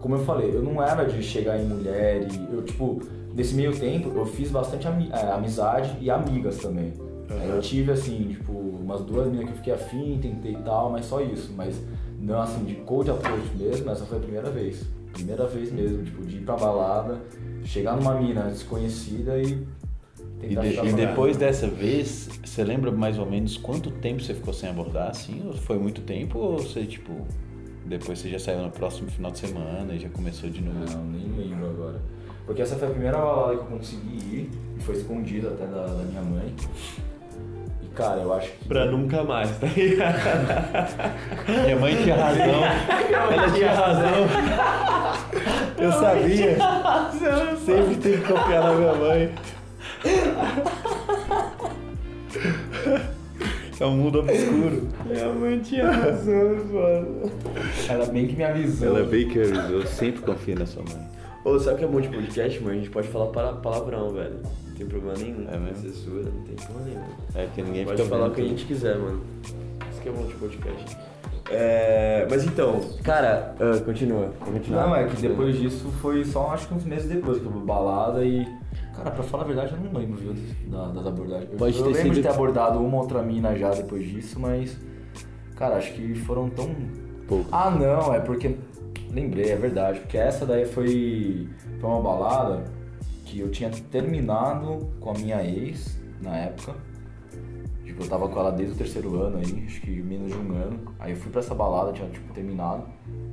como 0.00 0.14
eu 0.14 0.20
falei, 0.24 0.50
eu 0.54 0.62
não 0.62 0.82
era 0.82 1.04
de 1.04 1.22
chegar 1.22 1.58
em 1.58 1.64
mulher 1.64 2.26
e 2.30 2.54
eu, 2.54 2.62
tipo, 2.62 3.00
nesse 3.34 3.54
meio 3.54 3.76
tempo 3.76 4.10
eu 4.14 4.24
fiz 4.26 4.50
bastante 4.50 4.86
ami- 4.86 5.10
é, 5.12 5.30
amizade 5.32 5.96
e 6.00 6.10
amigas 6.10 6.58
também. 6.58 6.92
Aí 7.28 7.48
Eu 7.50 7.60
tive, 7.60 7.90
assim, 7.90 8.28
tipo, 8.30 8.52
umas 8.52 9.00
duas 9.00 9.26
meninas 9.26 9.46
que 9.46 9.52
eu 9.52 9.56
fiquei 9.56 9.72
afim, 9.74 10.18
tentei 10.22 10.52
e 10.52 10.56
tal, 10.58 10.90
mas 10.90 11.06
só 11.06 11.20
isso. 11.20 11.52
Mas 11.56 11.74
não, 12.18 12.40
assim, 12.40 12.64
de 12.64 12.74
cold 12.76 13.10
approach 13.10 13.48
mesmo, 13.56 13.90
essa 13.90 14.04
foi 14.04 14.18
a 14.18 14.20
primeira 14.20 14.50
vez. 14.50 14.84
Primeira 15.12 15.46
vez 15.46 15.72
mesmo, 15.72 16.04
tipo, 16.04 16.22
de 16.24 16.36
ir 16.36 16.40
pra 16.42 16.56
balada, 16.56 17.20
chegar 17.64 17.96
numa 17.96 18.14
mina 18.20 18.42
desconhecida 18.50 19.38
e 19.38 19.66
E, 20.42 20.54
de- 20.54 20.78
e 20.88 20.92
depois 20.92 21.36
dessa 21.36 21.66
vez, 21.66 22.28
você 22.44 22.62
lembra 22.62 22.90
mais 22.92 23.18
ou 23.18 23.24
menos 23.26 23.56
quanto 23.56 23.90
tempo 23.90 24.22
você 24.22 24.34
ficou 24.34 24.52
sem 24.52 24.68
abordar, 24.68 25.08
assim? 25.10 25.42
Ou 25.46 25.54
foi 25.54 25.78
muito 25.78 26.02
tempo? 26.02 26.38
Ou 26.38 26.58
você, 26.58 26.84
tipo, 26.84 27.26
depois 27.86 28.18
você 28.18 28.28
já 28.28 28.38
saiu 28.38 28.62
no 28.62 28.70
próximo 28.70 29.10
final 29.10 29.30
de 29.30 29.38
semana 29.38 29.94
e 29.94 29.98
já 29.98 30.08
começou 30.10 30.50
de 30.50 30.60
novo? 30.60 30.78
Não, 30.94 31.04
nem 31.04 31.48
lembro 31.48 31.70
agora. 31.70 32.00
Porque 32.44 32.60
essa 32.62 32.76
foi 32.76 32.88
a 32.88 32.90
primeira 32.90 33.16
balada 33.18 33.54
que 33.56 33.60
eu 33.62 33.78
consegui 33.78 34.16
ir, 34.16 34.50
e 34.78 34.80
foi 34.82 34.94
escondida 34.96 35.48
até 35.48 35.66
da, 35.66 35.86
da 35.86 36.04
minha 36.04 36.22
mãe. 36.22 36.54
Cara, 37.96 38.20
eu 38.20 38.32
acho 38.34 38.50
que. 38.50 38.64
Pra 38.68 38.84
nunca 38.86 39.24
mais, 39.24 39.50
tá 39.58 39.66
ligado? 39.66 40.16
Minha 41.64 41.76
mãe 41.76 41.96
tinha 42.02 42.14
razão. 42.14 42.62
Ela 43.32 43.50
tinha 43.50 43.72
razão. 43.72 44.26
Eu 45.78 45.92
sabia. 45.92 46.56
Sempre 47.64 47.94
tem 47.96 48.12
que 48.20 48.28
confiar 48.32 48.62
na 48.64 48.72
minha 48.74 48.92
mãe. 48.94 49.34
É 53.78 53.84
um 53.84 53.90
mundo 53.96 54.20
obscuro. 54.20 54.88
Minha 55.04 55.28
mãe 55.32 55.58
tinha 55.60 55.90
razão, 55.90 56.56
mano. 56.72 57.30
Ela 57.88 58.06
bem 58.06 58.26
que 58.26 58.36
me 58.36 58.44
avisou. 58.44 58.88
Ela 58.88 59.06
bem 59.06 59.28
que 59.28 59.38
eu 59.38 59.86
sempre 59.86 60.22
confio 60.22 60.58
na 60.58 60.66
sua 60.66 60.82
mãe. 60.82 61.06
Ô, 61.44 61.58
sabe 61.58 61.76
o 61.76 61.78
que 61.78 61.84
é 61.84 61.88
bom 61.88 62.00
de 62.00 62.08
podcast, 62.08 62.60
mano? 62.60 62.72
A 62.74 62.78
gente 62.78 62.90
pode 62.90 63.08
falar 63.08 63.26
para- 63.26 63.52
palavrão, 63.54 64.10
velho. 64.10 64.40
Não 64.78 64.86
tem 64.86 64.86
problema 64.88 65.18
nenhum. 65.18 65.48
É 65.48 65.56
mesmo? 65.58 65.82
Censura, 65.90 66.24
não 66.30 66.42
tem 66.42 66.54
problema 66.56 66.86
nenhum. 66.88 67.04
É 67.34 67.48
que 67.54 67.62
ninguém 67.62 67.84
Pode 67.86 68.02
fica 68.02 68.08
falar 68.14 68.28
o 68.28 68.30
que 68.32 68.40
a 68.42 68.44
gente 68.44 68.64
quiser, 68.66 68.98
mano. 68.98 69.22
Isso 69.90 70.00
que 70.02 70.08
é 70.08 70.12
bom 70.12 70.26
de 70.26 70.34
podcast. 70.34 70.96
É, 71.50 72.26
mas 72.28 72.44
então, 72.44 72.80
cara, 73.04 73.54
ah, 73.60 73.80
continua. 73.84 74.32
Vou 74.40 74.52
continuar. 74.52 74.86
Não, 74.88 74.96
é 74.96 75.04
que 75.06 75.22
depois 75.22 75.56
disso 75.56 75.88
foi 76.02 76.24
só 76.24 76.48
acho 76.50 76.66
que 76.68 76.74
uns 76.74 76.84
meses 76.84 77.08
depois 77.08 77.38
que 77.38 77.46
eu 77.46 77.52
balada 77.52 78.24
e. 78.24 78.44
Cara, 78.96 79.10
pra 79.12 79.22
falar 79.22 79.44
a 79.44 79.46
verdade, 79.46 79.72
eu 79.74 79.80
não 79.80 79.98
lembro, 80.00 80.16
viu, 80.16 80.34
da- 80.68 80.88
das 80.88 81.06
abordagens. 81.06 81.52
Eu- 81.52 81.58
Pode 81.58 81.78
eu 81.78 81.84
ter 81.84 81.92
lembro 81.92 82.08
de 82.10 82.14
sido- 82.16 82.22
ter 82.24 82.28
abordado 82.30 82.78
uma 82.80 82.96
outra 82.98 83.22
mina 83.22 83.56
já 83.56 83.70
depois 83.70 84.04
disso, 84.08 84.40
mas. 84.40 84.76
Cara, 85.54 85.76
acho 85.76 85.92
que 85.94 86.14
foram 86.16 86.48
tão. 86.50 86.68
Pouco. 87.28 87.46
Ah, 87.52 87.70
não, 87.70 88.12
é 88.12 88.18
porque. 88.20 88.56
Lembrei, 89.12 89.50
é 89.50 89.56
verdade, 89.56 90.00
porque 90.00 90.18
essa 90.18 90.44
daí 90.44 90.66
foi, 90.66 91.48
foi 91.80 91.88
uma 91.90 92.02
balada 92.02 92.64
que 93.26 93.40
eu 93.40 93.50
tinha 93.50 93.68
terminado 93.90 94.88
com 95.00 95.10
a 95.10 95.14
minha 95.14 95.44
ex 95.44 96.00
na 96.22 96.36
época. 96.36 96.74
Tipo, 97.84 98.02
eu 98.02 98.08
tava 98.08 98.28
com 98.28 98.38
ela 98.38 98.52
desde 98.52 98.74
o 98.74 98.78
terceiro 98.78 99.20
ano 99.20 99.38
aí, 99.38 99.64
acho 99.66 99.80
que 99.80 99.90
menos 100.02 100.32
de 100.32 100.38
um 100.38 100.54
ano. 100.54 100.80
Aí 100.98 101.12
eu 101.12 101.16
fui 101.16 101.30
pra 101.30 101.40
essa 101.40 101.54
balada, 101.54 101.92
tinha 101.92 102.08
tipo 102.08 102.32
terminado. 102.32 102.84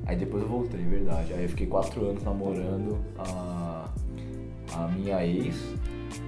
Aí 0.05 0.15
depois 0.15 0.43
eu 0.43 0.49
voltei, 0.49 0.83
verdade. 0.83 1.33
Aí 1.33 1.43
eu 1.43 1.49
fiquei 1.49 1.67
quatro 1.67 2.05
anos 2.05 2.23
namorando 2.23 2.99
a, 3.17 3.89
a 4.73 4.87
minha 4.89 5.25
ex 5.25 5.55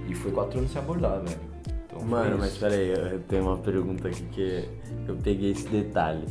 e 0.08 0.14
foi 0.14 0.30
quatro 0.30 0.58
anos 0.60 0.70
sem 0.70 0.80
abordar, 0.80 1.20
velho. 1.20 1.40
Então 1.86 2.02
Mano, 2.02 2.38
mas 2.38 2.56
peraí, 2.56 2.90
eu 2.90 3.20
tenho 3.20 3.42
uma 3.42 3.58
pergunta 3.58 4.08
aqui 4.08 4.22
que 4.32 4.68
eu 5.08 5.16
peguei 5.16 5.50
esse 5.50 5.68
detalhe. 5.68 6.24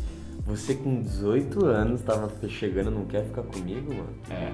Você 0.47 0.75
com 0.75 1.01
18 1.01 1.65
anos 1.65 2.01
tava 2.01 2.29
chegando, 2.47 2.91
não 2.91 3.05
quer 3.05 3.23
ficar 3.23 3.41
comigo, 3.41 3.91
mano? 3.95 4.09
É. 4.29 4.51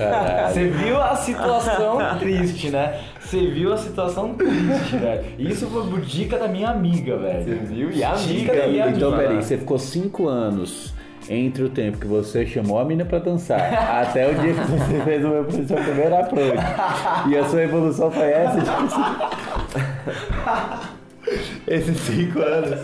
Caralho. 0.00 0.54
Você 0.54 0.68
viu 0.68 1.02
a 1.02 1.14
situação 1.16 1.98
triste, 2.18 2.70
né? 2.70 2.98
Você 3.20 3.46
viu 3.48 3.70
a 3.72 3.76
situação 3.76 4.32
triste, 4.34 4.96
velho. 4.96 5.24
Isso 5.38 5.66
foi 5.66 5.86
por 5.86 6.00
dica 6.00 6.38
da 6.38 6.48
minha 6.48 6.70
amiga, 6.70 7.18
velho. 7.18 7.44
Você 7.44 7.54
viu? 7.56 7.90
E 7.90 8.02
a 8.02 8.12
Dica 8.14 8.52
amiga, 8.52 8.54
da 8.62 8.68
minha 8.68 8.88
Então, 8.88 9.08
amiga. 9.12 9.28
peraí, 9.28 9.42
você 9.44 9.58
ficou 9.58 9.78
cinco 9.78 10.26
anos 10.28 10.94
entre 11.28 11.62
o 11.62 11.68
tempo 11.68 11.98
que 11.98 12.06
você 12.06 12.46
chamou 12.46 12.78
a 12.78 12.84
mina 12.86 13.04
pra 13.04 13.18
dançar 13.18 13.60
até 14.00 14.30
o 14.30 14.34
dia 14.34 14.54
que 14.54 14.60
você 14.60 15.00
fez 15.04 15.22
o 15.26 15.28
meu 15.28 15.50
seu 15.50 15.76
primeiro 15.76 16.16
approach. 16.16 16.56
E 17.28 17.36
a 17.36 17.44
sua 17.46 17.62
evolução 17.64 18.10
foi 18.10 18.30
essa? 18.30 18.58
Tipo? 18.60 18.72
Esses 21.66 21.98
cinco 22.00 22.40
anos. 22.40 22.80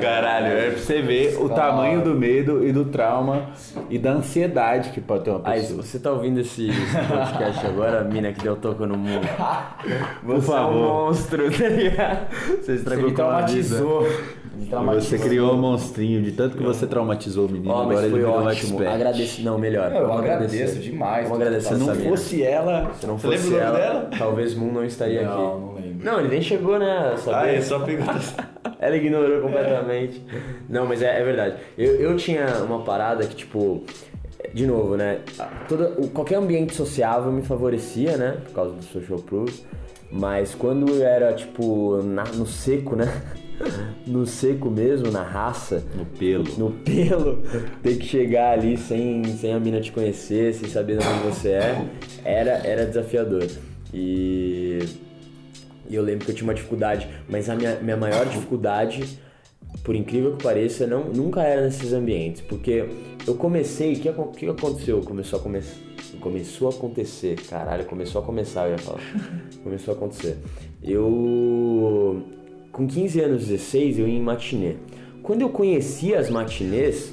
Caralho, 0.00 0.46
é 0.46 0.70
pra 0.70 0.78
você 0.78 1.00
ver 1.02 1.36
o 1.40 1.48
tamanho 1.48 2.02
do 2.02 2.14
medo 2.14 2.66
e 2.66 2.72
do 2.72 2.84
trauma 2.86 3.50
e 3.88 3.98
da 3.98 4.12
ansiedade 4.12 4.90
que 4.90 5.00
pode 5.00 5.24
ter 5.24 5.30
uma 5.30 5.40
Aí, 5.44 5.60
pessoa. 5.60 5.82
você 5.82 5.98
tá 5.98 6.10
ouvindo 6.12 6.40
esse, 6.40 6.68
esse 6.68 6.96
podcast 7.08 7.64
agora, 7.66 8.00
a 8.00 8.04
mina 8.04 8.32
que 8.32 8.42
deu 8.42 8.56
toco 8.56 8.86
no 8.86 8.96
mundo. 8.96 9.26
Por 10.24 10.36
Você 10.36 10.50
é 10.50 10.54
um 10.54 10.56
favor. 10.56 10.74
monstro, 11.06 11.50
tá 11.50 11.68
ligado? 11.68 12.28
Você 12.32 12.62
Você 12.62 12.72
estragou 12.74 13.08
me 13.10 13.14
com 13.14 13.22
a 13.22 13.40
vida. 13.42 13.76
traumatizou. 13.76 14.08
Me 14.56 14.66
traumatizou. 14.66 15.18
Você 15.18 15.18
criou 15.28 15.54
um 15.54 15.58
monstrinho 15.58 16.22
de 16.22 16.32
tanto 16.32 16.56
que 16.56 16.62
você 16.62 16.86
traumatizou 16.86 17.46
o 17.46 17.50
menino, 17.50 17.72
Ó, 17.72 17.82
agora 17.82 18.00
ele 18.00 18.10
foi 18.10 18.18
virou 18.20 18.34
um 18.34 18.44
ótimo. 18.44 18.52
expert. 18.78 18.94
Agradeço. 18.94 19.42
Não, 19.42 19.58
melhor. 19.58 19.92
Eu 19.92 20.06
Vamos 20.08 20.22
agradeço 20.22 20.78
demais. 20.80 21.28
Vamos 21.28 21.42
agradecer 21.46 21.74
Se 21.74 21.80
não 21.80 21.94
fosse 21.94 22.42
ela, 22.42 22.90
Se 23.00 23.06
não 23.06 23.18
você 23.18 23.36
fosse 23.38 23.54
o 23.54 23.58
ela, 23.58 23.78
dela? 23.78 24.10
talvez 24.18 24.54
Moon 24.54 24.72
não 24.72 24.84
estaria 24.84 25.22
Não, 25.22 25.30
aqui. 25.32 25.40
não 25.60 25.74
lembro. 25.74 26.04
Não, 26.04 26.20
ele 26.20 26.28
nem 26.28 26.42
chegou, 26.42 26.78
né? 26.78 27.14
Sabia? 27.18 27.40
Ah, 27.40 27.52
é 27.54 27.60
só 27.60 27.78
pegar. 27.80 28.18
Ela 28.80 28.96
ignorou 28.96 29.40
completamente. 29.40 30.22
Não, 30.68 30.86
mas 30.86 31.02
é, 31.02 31.20
é 31.20 31.24
verdade. 31.24 31.56
Eu, 31.76 31.96
eu 31.96 32.16
tinha 32.16 32.46
uma 32.64 32.82
parada 32.84 33.26
que, 33.26 33.34
tipo, 33.34 33.82
de 34.54 34.66
novo, 34.66 34.96
né? 34.96 35.20
Toda, 35.68 35.88
qualquer 36.14 36.36
ambiente 36.36 36.74
sociável 36.74 37.32
me 37.32 37.42
favorecia, 37.42 38.16
né? 38.16 38.36
Por 38.46 38.52
causa 38.54 38.74
do 38.74 38.84
social 38.84 39.18
proof. 39.18 39.62
Mas 40.10 40.54
quando 40.54 40.88
eu 40.90 41.04
era, 41.04 41.32
tipo, 41.34 42.00
na- 42.02 42.24
no 42.34 42.46
seco, 42.46 42.94
né? 42.96 43.06
No 44.06 44.24
seco 44.24 44.70
mesmo, 44.70 45.10
na 45.10 45.24
raça, 45.24 45.82
No 45.96 46.06
pelo. 46.06 46.44
no 46.56 46.70
pelo, 46.70 47.42
ter 47.82 47.96
que 47.98 48.06
chegar 48.06 48.52
ali 48.52 48.76
sem, 48.76 49.24
sem 49.24 49.52
a 49.52 49.58
mina 49.58 49.80
te 49.80 49.90
conhecer, 49.90 50.54
sem 50.54 50.68
saber 50.68 50.96
de 50.98 51.04
onde 51.04 51.18
você 51.24 51.48
é, 51.50 51.84
era, 52.24 52.50
era 52.64 52.86
desafiador. 52.86 53.44
E, 53.92 54.78
e 55.88 55.94
eu 55.94 56.02
lembro 56.02 56.24
que 56.24 56.30
eu 56.30 56.34
tinha 56.34 56.46
uma 56.46 56.54
dificuldade, 56.54 57.08
mas 57.28 57.48
a 57.48 57.54
minha, 57.54 57.76
minha 57.76 57.96
maior 57.96 58.26
dificuldade, 58.26 59.18
por 59.82 59.94
incrível 59.94 60.36
que 60.36 60.42
pareça, 60.42 60.86
não, 60.86 61.04
nunca 61.04 61.42
era 61.42 61.62
nesses 61.62 61.92
ambientes, 61.92 62.42
porque 62.42 62.84
eu 63.26 63.34
comecei, 63.34 63.94
o 63.94 64.00
que, 64.00 64.12
que 64.36 64.48
aconteceu? 64.48 65.00
Começou 65.02 65.38
a, 65.38 65.42
come, 65.42 65.60
começou 66.20 66.68
a 66.68 66.72
acontecer, 66.72 67.40
caralho, 67.42 67.84
começou 67.84 68.22
a 68.22 68.24
começar, 68.24 68.66
eu 68.66 68.72
ia 68.72 68.78
falar. 68.78 69.00
Começou 69.62 69.92
a 69.92 69.96
acontecer. 69.96 70.38
Eu, 70.82 72.22
com 72.72 72.86
15 72.86 73.20
anos, 73.20 73.46
16, 73.48 73.98
eu 73.98 74.08
ia 74.08 74.14
em 74.14 74.22
matinê. 74.22 74.76
Quando 75.22 75.42
eu 75.42 75.50
conhecia 75.50 76.18
as 76.18 76.30
matinês, 76.30 77.10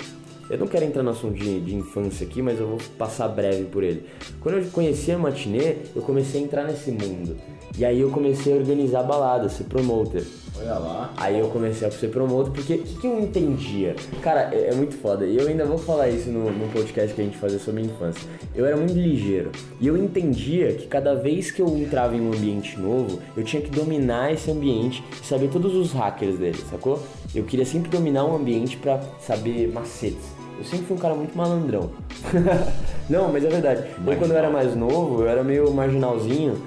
eu 0.50 0.60
não 0.60 0.68
quero 0.68 0.86
entrar 0.86 1.02
no 1.02 1.10
assunto 1.10 1.34
de, 1.34 1.60
de 1.60 1.76
infância 1.76 2.26
aqui, 2.26 2.42
mas 2.42 2.60
eu 2.60 2.68
vou 2.68 2.78
passar 2.98 3.28
breve 3.28 3.66
por 3.66 3.84
ele. 3.84 4.06
Quando 4.40 4.60
eu 4.60 4.66
conhecia 4.72 5.16
a 5.16 5.18
matinê, 5.18 5.78
eu 5.96 6.02
comecei 6.04 6.40
a 6.40 6.44
entrar 6.44 6.64
nesse 6.66 6.92
mundo. 6.92 7.36
E 7.78 7.84
aí 7.84 8.00
eu 8.00 8.10
comecei 8.10 8.54
a 8.54 8.56
organizar 8.56 9.04
baladas, 9.04 9.54
ser 9.54 9.66
promoter. 9.66 10.24
Olha 10.58 10.76
lá. 10.76 11.14
Aí 11.18 11.38
eu 11.38 11.50
comecei 11.50 11.86
a 11.86 11.92
ser 11.92 12.08
promotor, 12.08 12.52
porque 12.52 12.76
o 12.76 12.78
que, 12.84 12.96
que 13.00 13.08
eu 13.08 13.20
entendia? 13.20 13.96
Cara, 14.22 14.50
é, 14.54 14.70
é 14.70 14.74
muito 14.74 14.96
foda. 14.96 15.26
E 15.26 15.38
eu 15.38 15.48
ainda 15.48 15.66
vou 15.66 15.78
falar 15.78 16.08
isso 16.08 16.30
no, 16.30 16.50
no 16.50 16.72
podcast 16.72 17.14
que 17.14 17.22
a 17.22 17.24
gente 17.26 17.38
fazia 17.38 17.60
sobre 17.60 17.82
minha 17.82 17.94
infância. 17.94 18.22
Eu 18.56 18.66
era 18.66 18.78
muito 18.78 18.94
ligeiro. 18.94 19.52
E 19.82 19.88
eu 19.88 19.98
entendia 19.98 20.74
que 20.74 20.88
cada 20.88 21.14
vez 21.14 21.52
que 21.52 21.62
eu 21.62 21.68
entrava 21.78 22.16
em 22.16 22.22
um 22.22 22.32
ambiente 22.32 22.80
novo, 22.80 23.20
eu 23.36 23.44
tinha 23.44 23.62
que 23.62 23.70
dominar 23.70 24.32
esse 24.32 24.50
ambiente 24.50 25.04
e 25.22 25.26
saber 25.26 25.50
todos 25.50 25.76
os 25.76 25.92
hackers 25.92 26.38
dele, 26.38 26.60
sacou? 26.70 27.02
Eu 27.34 27.44
queria 27.44 27.66
sempre 27.66 27.90
dominar 27.90 28.24
um 28.24 28.36
ambiente 28.36 28.78
pra 28.78 29.02
saber 29.20 29.72
macetes. 29.74 30.24
Eu 30.58 30.64
sempre 30.64 30.86
fui 30.86 30.96
um 30.96 31.00
cara 31.00 31.14
muito 31.14 31.38
malandrão. 31.38 31.92
Não, 33.10 33.32
mas 33.32 33.46
é 33.46 33.50
verdade. 33.50 33.84
Eu, 34.06 34.16
quando 34.18 34.32
eu 34.32 34.38
era 34.38 34.50
mais 34.50 34.76
novo, 34.76 35.22
eu 35.22 35.28
era 35.28 35.44
meio 35.44 35.72
marginalzinho. 35.74 36.56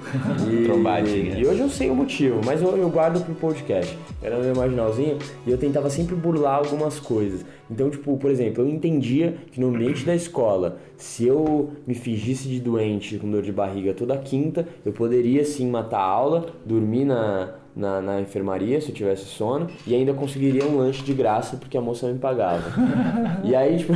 E, 0.49 0.63
Trombadinha. 0.63 1.37
e 1.37 1.45
hoje 1.45 1.59
eu 1.59 1.69
sei 1.69 1.89
o 1.89 1.95
motivo, 1.95 2.39
mas 2.45 2.61
eu, 2.61 2.75
eu 2.75 2.89
guardo 2.89 3.23
pro 3.23 3.35
podcast. 3.35 3.97
Eu 4.21 4.27
era 4.27 4.39
meio 4.39 4.55
marginalzinho 4.55 5.17
e 5.45 5.51
eu 5.51 5.57
tentava 5.57 5.89
sempre 5.89 6.15
burlar 6.15 6.55
algumas 6.55 6.99
coisas. 6.99 7.45
Então, 7.69 7.89
tipo, 7.89 8.17
por 8.17 8.31
exemplo, 8.31 8.63
eu 8.63 8.69
entendia 8.69 9.35
que 9.51 9.59
no 9.59 9.67
ambiente 9.67 10.05
da 10.05 10.15
escola, 10.15 10.77
se 10.97 11.25
eu 11.27 11.71
me 11.85 11.93
fingisse 11.93 12.47
de 12.47 12.59
doente 12.59 13.17
com 13.17 13.29
dor 13.29 13.43
de 13.43 13.51
barriga 13.51 13.93
toda 13.93 14.17
quinta, 14.17 14.67
eu 14.85 14.91
poderia 14.91 15.43
sim 15.45 15.69
matar 15.69 15.99
a 15.99 16.03
aula, 16.03 16.47
dormir 16.65 17.05
na, 17.05 17.55
na, 17.75 18.01
na 18.01 18.21
enfermaria 18.21 18.81
se 18.81 18.89
eu 18.89 18.95
tivesse 18.95 19.25
sono 19.25 19.67
e 19.85 19.93
ainda 19.93 20.13
conseguiria 20.13 20.65
um 20.65 20.77
lanche 20.77 21.03
de 21.03 21.13
graça 21.13 21.57
porque 21.57 21.77
a 21.77 21.81
moça 21.81 22.07
me 22.11 22.17
pagava. 22.17 22.71
e 23.43 23.55
aí, 23.55 23.77
tipo. 23.77 23.93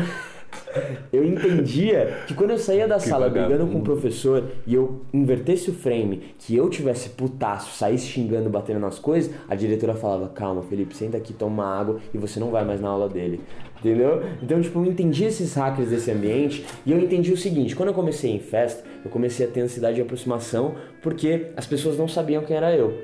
Eu 1.12 1.24
entendia 1.24 2.20
que 2.28 2.34
quando 2.34 2.52
eu 2.52 2.58
saía 2.58 2.88
da 2.88 3.00
sala 3.00 3.30
brigando 3.30 3.68
com 3.68 3.80
o 3.80 3.84
professor 3.84 4.46
e 4.66 4.74
eu 4.74 5.02
invertesse 5.14 5.70
o 5.70 5.74
frame, 5.74 6.34
que 6.40 6.56
eu 6.56 6.70
tivesse 6.70 7.10
putaço, 7.10 7.78
saísse 7.78 8.08
xingando, 8.08 8.50
batendo 8.50 8.80
nas 8.80 9.00
coisas, 9.00 9.34
a 9.48 9.56
diretora 9.56 9.94
falava: 9.94 10.30
Calma, 10.30 10.64
Felipe, 10.64 10.96
senta 10.96 11.18
aqui, 11.18 11.34
toma 11.34 11.66
água 11.66 12.00
e 12.14 12.18
você 12.18 12.40
não 12.40 12.50
vai 12.50 12.66
mais 12.66 12.82
na 12.82 12.90
aula 12.90 13.08
dele. 13.08 13.42
Entendeu? 13.80 14.24
Então, 14.42 14.62
tipo, 14.62 14.80
eu 14.80 14.86
entendi 14.86 15.26
esses 15.26 15.54
hackers 15.56 15.90
desse 15.90 16.10
ambiente 16.10 16.66
e 16.86 16.92
eu 16.92 17.00
entendi 17.00 17.34
o 17.34 17.38
seguinte: 17.38 17.76
quando 17.76 17.90
eu 17.90 17.96
comecei 17.96 18.32
em 18.32 18.40
festa, 18.40 18.84
eu 19.04 19.12
comecei 19.12 19.46
a 19.46 19.50
ter 19.50 19.62
ansiedade 19.62 19.96
de 19.96 20.02
aproximação 20.02 20.76
porque 21.02 21.48
as 21.58 21.68
pessoas 21.68 21.98
não 21.98 22.08
sabiam 22.08 22.44
quem 22.44 22.56
era 22.56 22.76
eu. 22.76 23.02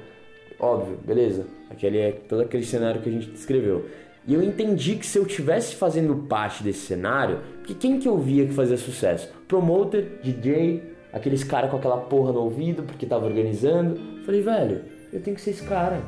Óbvio, 0.60 0.97
beleza. 1.05 1.45
Aquele 1.69 1.97
é 1.97 2.12
todo 2.12 2.41
aquele 2.41 2.63
cenário 2.63 3.01
que 3.01 3.10
a 3.10 3.12
gente 3.12 3.27
descreveu. 3.27 3.86
E 4.27 4.34
eu 4.34 4.43
entendi 4.43 4.95
que 4.95 5.05
se 5.05 5.17
eu 5.17 5.25
tivesse 5.25 5.75
fazendo 5.75 6.15
parte 6.27 6.63
desse 6.63 6.79
cenário, 6.79 7.39
porque 7.58 7.73
quem 7.73 7.99
que 7.99 8.08
eu 8.08 8.17
via 8.17 8.45
que 8.45 8.53
fazia 8.53 8.77
sucesso? 8.77 9.29
Promoter, 9.47 10.19
DJ, 10.21 10.84
aqueles 11.12 11.43
caras 11.43 11.71
com 11.71 11.77
aquela 11.77 11.97
porra 11.97 12.32
no 12.32 12.41
ouvido 12.41 12.84
porque 12.84 13.05
tava 13.05 13.25
organizando. 13.25 13.99
Falei, 14.25 14.41
velho, 14.41 14.82
eu 15.12 15.21
tenho 15.21 15.36
que 15.36 15.41
ser 15.41 15.51
esse 15.51 15.63
cara. 15.63 16.01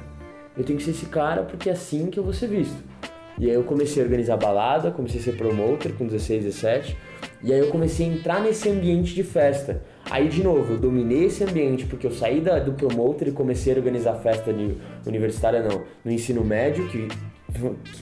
Eu 0.55 0.63
tenho 0.63 0.77
que 0.77 0.83
ser 0.83 0.91
esse 0.91 1.05
cara 1.05 1.43
porque 1.43 1.69
é 1.69 1.73
assim 1.73 2.07
que 2.09 2.19
eu 2.19 2.23
vou 2.23 2.33
ser 2.33 2.47
visto. 2.47 2.77
E 3.37 3.49
aí 3.49 3.55
eu 3.55 3.63
comecei 3.63 4.03
a 4.03 4.05
organizar 4.05 4.37
balada, 4.37 4.91
comecei 4.91 5.19
a 5.19 5.23
ser 5.23 5.37
promoter 5.37 5.93
com 5.93 6.05
16, 6.05 6.43
17. 6.43 6.97
E 7.43 7.51
aí 7.51 7.59
eu 7.59 7.69
comecei 7.69 8.05
a 8.05 8.09
entrar 8.09 8.41
nesse 8.41 8.69
ambiente 8.69 9.15
de 9.15 9.23
festa. 9.23 9.81
Aí 10.09 10.27
de 10.27 10.43
novo, 10.43 10.73
eu 10.73 10.79
dominei 10.79 11.25
esse 11.25 11.43
ambiente 11.43 11.85
porque 11.85 12.05
eu 12.05 12.11
saí 12.11 12.39
da, 12.39 12.59
do 12.59 12.73
promoter 12.73 13.29
e 13.29 13.31
comecei 13.31 13.73
a 13.73 13.77
organizar 13.77 14.15
festa 14.15 14.53
universitária 15.05 15.63
não, 15.63 15.81
no 16.05 16.11
ensino 16.11 16.43
médio, 16.43 16.87
que 16.89 17.07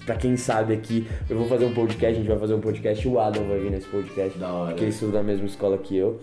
Pra 0.06 0.16
quem 0.16 0.38
sabe 0.38 0.74
aqui, 0.74 1.08
eu 1.30 1.38
vou 1.38 1.48
fazer 1.48 1.66
um 1.66 1.74
podcast, 1.74 2.06
a 2.08 2.14
gente 2.20 2.28
vai 2.28 2.38
fazer 2.40 2.54
um 2.54 2.60
podcast, 2.62 3.08
o 3.08 3.20
Adam 3.20 3.44
vai 3.48 3.60
vir 3.60 3.72
nesse 3.72 3.88
podcast, 3.88 4.38
Da 4.38 4.52
hora. 4.52 4.68
porque 4.70 4.84
ele 4.84 4.92
estuda 4.92 5.18
na 5.18 5.24
mesma 5.24 5.46
escola 5.46 5.78
que 5.78 5.96
eu. 5.98 6.20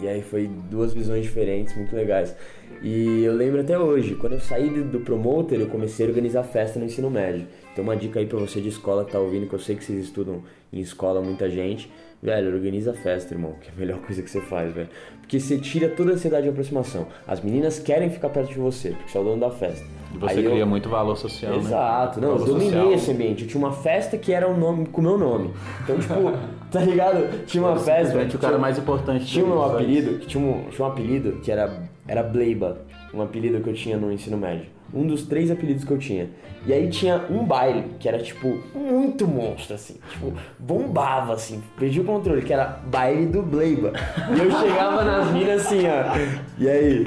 E 0.00 0.08
aí 0.08 0.22
foi 0.22 0.48
duas 0.70 0.94
visões 0.94 1.22
diferentes, 1.24 1.76
muito 1.76 1.94
legais. 1.94 2.34
E 2.82 3.22
eu 3.22 3.34
lembro 3.34 3.60
até 3.60 3.78
hoje, 3.78 4.14
quando 4.14 4.32
eu 4.32 4.40
saí 4.40 4.70
do, 4.70 4.82
do 4.84 5.00
promoter, 5.00 5.60
eu 5.60 5.66
comecei 5.66 6.06
a 6.06 6.08
organizar 6.08 6.42
festa 6.42 6.78
no 6.78 6.86
ensino 6.86 7.10
médio. 7.10 7.46
Então 7.72 7.84
uma 7.84 7.94
dica 7.96 8.18
aí 8.18 8.24
pra 8.26 8.38
você 8.38 8.60
de 8.62 8.68
escola 8.70 9.04
que 9.04 9.12
tá 9.12 9.18
ouvindo, 9.20 9.46
que 9.46 9.54
eu 9.54 9.58
sei 9.58 9.76
que 9.76 9.84
vocês 9.84 10.02
estudam 10.02 10.42
em 10.72 10.80
escola 10.80 11.20
muita 11.20 11.50
gente. 11.50 11.90
Velho, 12.22 12.52
organiza 12.54 12.90
a 12.90 12.94
festa, 12.94 13.32
irmão, 13.34 13.54
que 13.60 13.68
é 13.68 13.72
a 13.74 13.76
melhor 13.80 13.98
coisa 14.06 14.22
que 14.22 14.30
você 14.30 14.40
faz, 14.42 14.72
velho. 14.74 14.88
Porque 15.20 15.40
você 15.40 15.58
tira 15.58 15.88
toda 15.88 16.10
a 16.10 16.14
ansiedade 16.14 16.42
de 16.42 16.48
aproximação. 16.50 17.06
As 17.26 17.40
meninas 17.40 17.78
querem 17.78 18.10
ficar 18.10 18.28
perto 18.28 18.48
de 18.52 18.58
você, 18.58 18.90
porque 18.90 19.10
você 19.10 19.16
é 19.16 19.20
o 19.20 19.24
dono 19.24 19.40
da 19.40 19.50
festa. 19.50 19.86
E 20.14 20.18
você 20.18 20.38
Aí 20.38 20.44
eu- 20.44 20.50
cria 20.50 20.66
muito 20.66 20.88
valor 20.88 21.16
social, 21.16 21.54
Exato, 21.54 22.20
né? 22.20 22.26
não, 22.26 22.34
eu 22.34 22.38
Valor 22.40 22.52
dominei 22.54 22.72
social. 22.72 22.92
esse 22.94 23.10
ambiente. 23.12 23.42
Eu 23.44 23.48
tinha 23.48 23.64
uma 23.64 23.72
festa 23.72 24.18
que 24.18 24.32
era 24.32 24.46
o 24.48 24.56
nome 24.56 24.86
com 24.86 25.00
o 25.00 25.04
meu 25.04 25.16
nome. 25.16 25.50
Então, 25.84 25.96
tipo, 25.98 26.14
tá 26.70 26.80
ligado? 26.80 27.46
Tinha 27.46 27.62
uma 27.62 27.76
festa. 27.76 28.06
Simplesmente 28.06 28.36
o 28.36 28.38
cara 28.40 28.52
tinha- 28.54 28.60
mais 28.60 28.76
importante 28.78 29.24
Tinha 29.26 29.44
um 29.46 29.62
apelido, 29.62 30.18
que 30.18 30.26
tinha 30.26 30.44
um, 30.44 30.64
tinha 30.68 30.86
um 30.86 30.90
apelido 30.90 31.32
que 31.42 31.50
era, 31.50 31.84
era 32.08 32.22
Bleiba, 32.24 32.82
um 33.14 33.22
apelido 33.22 33.60
que 33.60 33.70
eu 33.70 33.74
tinha 33.74 33.96
no 33.96 34.12
ensino 34.12 34.36
médio. 34.36 34.66
Um 34.92 35.06
dos 35.06 35.22
três 35.22 35.50
apelidos 35.50 35.84
que 35.84 35.90
eu 35.90 35.98
tinha. 35.98 36.28
E 36.66 36.72
aí 36.72 36.88
tinha 36.90 37.24
um 37.30 37.44
baile 37.44 37.84
que 37.98 38.08
era, 38.08 38.18
tipo, 38.18 38.58
muito 38.74 39.26
monstro, 39.26 39.74
assim. 39.74 39.96
Tipo, 40.10 40.32
bombava, 40.58 41.32
assim. 41.34 41.62
Perdi 41.78 42.00
o 42.00 42.04
controle, 42.04 42.42
que 42.42 42.52
era 42.52 42.80
baile 42.86 43.26
do 43.26 43.42
Bleiba. 43.42 43.92
E 44.36 44.38
eu 44.38 44.50
chegava 44.50 45.04
nas 45.04 45.30
minas 45.32 45.66
assim, 45.66 45.84
ó. 45.86 46.16
E 46.58 46.68
aí? 46.68 47.04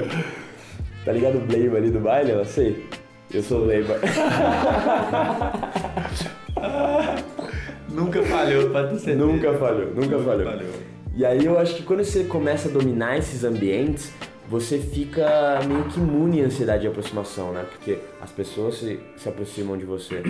Tá 1.04 1.12
ligado 1.12 1.36
o 1.36 1.40
Bleiba 1.40 1.76
ali 1.76 1.90
do 1.90 2.00
baile? 2.00 2.32
Eu 2.32 2.44
sei. 2.44 2.84
Eu 3.32 3.42
sou 3.42 3.62
o 3.62 3.64
Bleiba. 3.64 3.94
Nunca 7.88 8.22
falhou, 8.24 8.70
ter 8.70 8.98
certeza. 8.98 9.14
Nunca 9.14 9.54
falhou, 9.54 9.94
nunca 9.94 10.18
falhou. 10.18 10.44
falhou. 10.44 10.70
E 11.16 11.24
aí 11.24 11.44
eu 11.44 11.56
acho 11.56 11.76
que 11.76 11.84
quando 11.84 12.02
você 12.02 12.24
começa 12.24 12.68
a 12.68 12.72
dominar 12.72 13.16
esses 13.16 13.44
ambientes, 13.44 14.12
você 14.48 14.78
fica 14.78 15.60
meio 15.66 15.84
que 15.84 15.98
imune 15.98 16.42
à 16.42 16.46
ansiedade 16.46 16.82
de 16.82 16.88
aproximação, 16.88 17.52
né? 17.52 17.64
Porque 17.70 17.98
as 18.20 18.30
pessoas 18.30 18.76
se, 18.76 19.00
se 19.16 19.28
aproximam 19.28 19.76
de 19.76 19.84
você. 19.84 20.22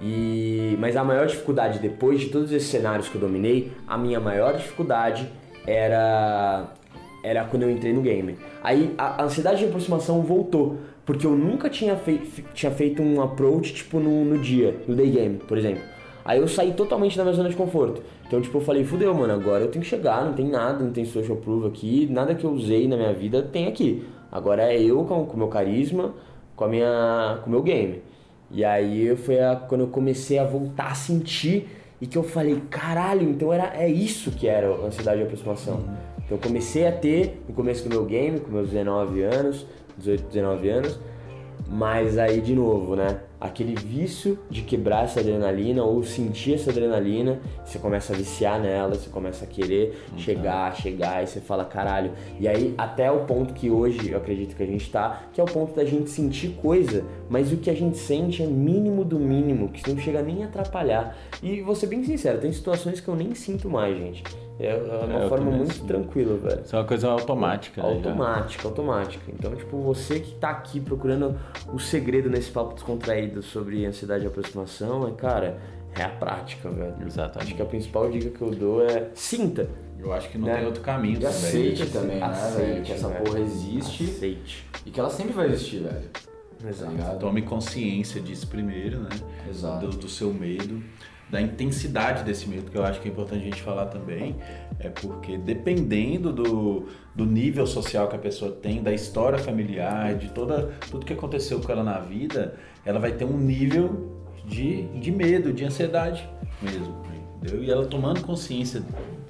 E 0.00 0.76
mas 0.78 0.96
a 0.96 1.04
maior 1.04 1.26
dificuldade 1.26 1.78
depois 1.78 2.20
de 2.20 2.28
todos 2.28 2.52
esses 2.52 2.68
cenários 2.68 3.08
que 3.08 3.14
eu 3.14 3.20
dominei, 3.20 3.72
a 3.86 3.96
minha 3.96 4.20
maior 4.20 4.56
dificuldade 4.56 5.28
era 5.66 6.72
era 7.24 7.44
quando 7.44 7.62
eu 7.62 7.70
entrei 7.70 7.92
no 7.92 8.02
game. 8.02 8.36
Aí 8.62 8.94
a 8.98 9.22
a 9.22 9.24
ansiedade 9.24 9.60
de 9.60 9.66
aproximação 9.66 10.22
voltou, 10.22 10.78
porque 11.06 11.26
eu 11.26 11.32
nunca 11.32 11.70
tinha, 11.70 11.96
fei 11.96 12.20
tinha 12.52 12.72
feito 12.72 13.02
um 13.02 13.22
approach 13.22 13.72
tipo 13.74 13.98
no, 13.98 14.24
no 14.24 14.38
dia, 14.38 14.76
no 14.86 14.94
day 14.94 15.10
game, 15.10 15.38
por 15.38 15.56
exemplo. 15.56 15.91
Aí 16.24 16.38
eu 16.38 16.46
saí 16.46 16.72
totalmente 16.72 17.16
da 17.16 17.24
minha 17.24 17.34
zona 17.34 17.48
de 17.48 17.56
conforto. 17.56 18.02
Então, 18.26 18.40
tipo, 18.40 18.58
eu 18.58 18.62
falei, 18.62 18.84
fudeu, 18.84 19.12
mano, 19.14 19.32
agora 19.32 19.64
eu 19.64 19.68
tenho 19.68 19.82
que 19.82 19.90
chegar, 19.90 20.24
não 20.24 20.32
tem 20.32 20.46
nada, 20.46 20.82
não 20.82 20.92
tem 20.92 21.04
social 21.04 21.36
proof 21.36 21.66
aqui, 21.66 22.06
nada 22.10 22.34
que 22.34 22.44
eu 22.44 22.50
usei 22.50 22.86
na 22.86 22.96
minha 22.96 23.12
vida 23.12 23.42
tem 23.42 23.66
aqui. 23.66 24.04
Agora 24.30 24.72
é 24.72 24.80
eu 24.80 25.04
com 25.04 25.22
o 25.22 25.36
meu 25.36 25.48
carisma, 25.48 26.14
com 26.56 26.64
a 26.64 26.68
minha 26.68 27.40
com 27.42 27.48
o 27.48 27.50
meu 27.50 27.62
game. 27.62 28.02
E 28.50 28.64
aí 28.64 29.16
foi 29.16 29.40
a, 29.40 29.56
quando 29.56 29.82
eu 29.82 29.88
comecei 29.88 30.38
a 30.38 30.44
voltar 30.44 30.92
a 30.92 30.94
sentir 30.94 31.68
e 32.00 32.06
que 32.06 32.18
eu 32.18 32.22
falei, 32.22 32.60
caralho, 32.68 33.28
então 33.28 33.52
era, 33.52 33.74
é 33.76 33.88
isso 33.88 34.30
que 34.30 34.46
era 34.46 34.68
a 34.68 34.86
ansiedade 34.86 35.18
de 35.18 35.24
aproximação. 35.24 35.84
Então 36.18 36.36
eu 36.36 36.38
comecei 36.38 36.86
a 36.86 36.92
ter 36.92 37.42
no 37.48 37.54
começo 37.54 37.88
do 37.88 37.90
meu 37.90 38.04
game, 38.04 38.40
com 38.40 38.50
meus 38.50 38.70
19 38.70 39.22
anos, 39.22 39.66
18, 39.98 40.24
19 40.28 40.68
anos, 40.68 40.98
mas 41.68 42.18
aí 42.18 42.40
de 42.40 42.54
novo, 42.54 42.96
né? 42.96 43.20
Aquele 43.40 43.74
vício 43.74 44.38
de 44.48 44.62
quebrar 44.62 45.04
essa 45.04 45.18
adrenalina 45.18 45.82
ou 45.82 46.02
sentir 46.04 46.54
essa 46.54 46.70
adrenalina, 46.70 47.40
você 47.64 47.78
começa 47.78 48.12
a 48.12 48.16
viciar 48.16 48.60
nela, 48.60 48.94
você 48.94 49.10
começa 49.10 49.44
a 49.44 49.48
querer 49.48 50.00
chegar, 50.16 50.76
chegar, 50.76 51.24
e 51.24 51.26
você 51.26 51.40
fala 51.40 51.64
caralho. 51.64 52.12
E 52.38 52.46
aí 52.46 52.74
até 52.78 53.10
o 53.10 53.24
ponto 53.24 53.52
que 53.52 53.68
hoje 53.68 54.10
eu 54.10 54.18
acredito 54.18 54.54
que 54.54 54.62
a 54.62 54.66
gente 54.66 54.88
tá, 54.90 55.24
que 55.32 55.40
é 55.40 55.44
o 55.44 55.46
ponto 55.46 55.74
da 55.74 55.84
gente 55.84 56.08
sentir 56.08 56.50
coisa, 56.62 57.04
mas 57.28 57.52
o 57.52 57.56
que 57.56 57.68
a 57.68 57.74
gente 57.74 57.98
sente 57.98 58.42
é 58.42 58.46
mínimo 58.46 59.04
do 59.04 59.18
mínimo, 59.18 59.68
que 59.70 59.90
não 59.90 59.98
chega 60.00 60.22
nem 60.22 60.44
a 60.44 60.46
atrapalhar. 60.46 61.16
E 61.42 61.60
vou 61.62 61.74
ser 61.74 61.88
bem 61.88 62.04
sincero, 62.04 62.38
tem 62.38 62.52
situações 62.52 63.00
que 63.00 63.08
eu 63.08 63.16
nem 63.16 63.34
sinto 63.34 63.68
mais, 63.68 63.98
gente. 63.98 64.22
É 64.66 64.70
é 64.76 65.04
uma 65.04 65.24
É, 65.24 65.28
forma 65.28 65.50
muito 65.50 65.72
sinto. 65.74 65.86
tranquila, 65.86 66.36
velho. 66.36 66.62
Isso 66.64 66.74
é 66.76 66.78
uma 66.78 66.84
coisa 66.84 67.08
automática. 67.08 67.82
né, 67.82 67.88
já. 67.88 67.94
Automática, 67.94 68.68
automática. 68.68 69.24
Então, 69.32 69.54
tipo, 69.56 69.76
você 69.82 70.20
que 70.20 70.34
tá 70.36 70.50
aqui 70.50 70.78
procurando 70.80 71.38
o 71.72 71.78
segredo 71.78 72.30
nesse 72.30 72.50
papo 72.50 72.74
descontraído 72.74 73.42
sobre 73.42 73.84
ansiedade 73.84 74.20
de 74.22 74.26
aproximação, 74.28 75.08
é, 75.08 75.10
cara, 75.12 75.58
é 75.98 76.02
a 76.02 76.08
prática, 76.08 76.70
velho. 76.70 76.94
Exatamente. 77.06 77.48
Acho 77.48 77.54
que 77.56 77.62
a 77.62 77.66
principal 77.66 78.10
dica 78.10 78.30
que 78.30 78.40
eu 78.42 78.50
dou 78.50 78.84
é 78.86 79.08
sinta. 79.14 79.68
Eu 79.98 80.12
acho 80.12 80.28
que 80.30 80.38
não 80.38 80.48
Né? 80.48 80.56
tem 80.56 80.66
outro 80.66 80.82
caminho 80.82 81.14
E 81.14 81.20
também. 81.20 81.28
aceite 81.28 81.86
também, 81.86 82.16
né, 82.18 82.24
Aceite, 82.26 82.66
velho? 82.66 82.82
Que 82.82 82.92
essa 82.92 83.08
né? 83.08 83.20
porra 83.20 83.38
existe 83.40 84.04
Aceite. 84.04 84.66
e 84.84 84.90
que 84.90 84.98
ela 84.98 85.10
sempre 85.10 85.32
vai 85.32 85.46
existir, 85.46 85.78
velho. 85.82 86.10
Tá 86.60 86.68
Exato. 86.68 86.90
ligado? 86.92 87.18
Tome 87.18 87.42
consciência 87.42 88.20
disso 88.20 88.46
primeiro, 88.48 89.00
né? 89.00 89.10
Exato. 89.48 89.86
Do, 89.86 89.96
do 89.98 90.08
seu 90.08 90.32
medo, 90.32 90.82
da 91.32 91.40
intensidade 91.40 92.24
desse 92.24 92.46
medo, 92.46 92.70
que 92.70 92.76
eu 92.76 92.84
acho 92.84 93.00
que 93.00 93.08
é 93.08 93.10
importante 93.10 93.40
a 93.40 93.44
gente 93.44 93.62
falar 93.62 93.86
também, 93.86 94.36
é 94.78 94.90
porque 94.90 95.38
dependendo 95.38 96.30
do, 96.30 96.88
do 97.14 97.24
nível 97.24 97.66
social 97.66 98.06
que 98.06 98.14
a 98.14 98.18
pessoa 98.18 98.52
tem, 98.52 98.82
da 98.82 98.92
história 98.92 99.38
familiar, 99.38 100.14
de 100.14 100.28
toda, 100.28 100.74
tudo 100.90 101.06
que 101.06 101.12
aconteceu 101.14 101.58
com 101.58 101.72
ela 101.72 101.82
na 101.82 101.98
vida, 101.98 102.54
ela 102.84 102.98
vai 102.98 103.12
ter 103.12 103.24
um 103.24 103.38
nível 103.38 104.20
de, 104.46 104.82
de 104.88 105.10
medo, 105.10 105.54
de 105.54 105.64
ansiedade 105.64 106.28
mesmo. 106.60 107.02
Entendeu? 107.38 107.64
E 107.64 107.70
ela 107.70 107.86
tomando 107.86 108.20
consciência 108.20 108.82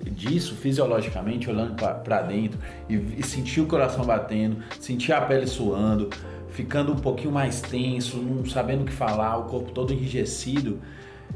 disso 0.02 0.56
fisiologicamente, 0.56 1.48
olhando 1.48 1.76
para 1.76 2.22
dentro 2.22 2.58
e, 2.88 2.96
e 2.96 3.22
sentir 3.22 3.60
o 3.60 3.66
coração 3.66 4.04
batendo, 4.04 4.56
sentir 4.80 5.12
a 5.12 5.20
pele 5.20 5.46
suando, 5.46 6.10
ficando 6.48 6.92
um 6.92 6.96
pouquinho 6.96 7.30
mais 7.30 7.60
tenso, 7.60 8.16
não 8.16 8.44
sabendo 8.44 8.82
o 8.82 8.86
que 8.86 8.92
falar, 8.92 9.36
o 9.36 9.44
corpo 9.44 9.70
todo 9.70 9.92
enrijecido, 9.92 10.80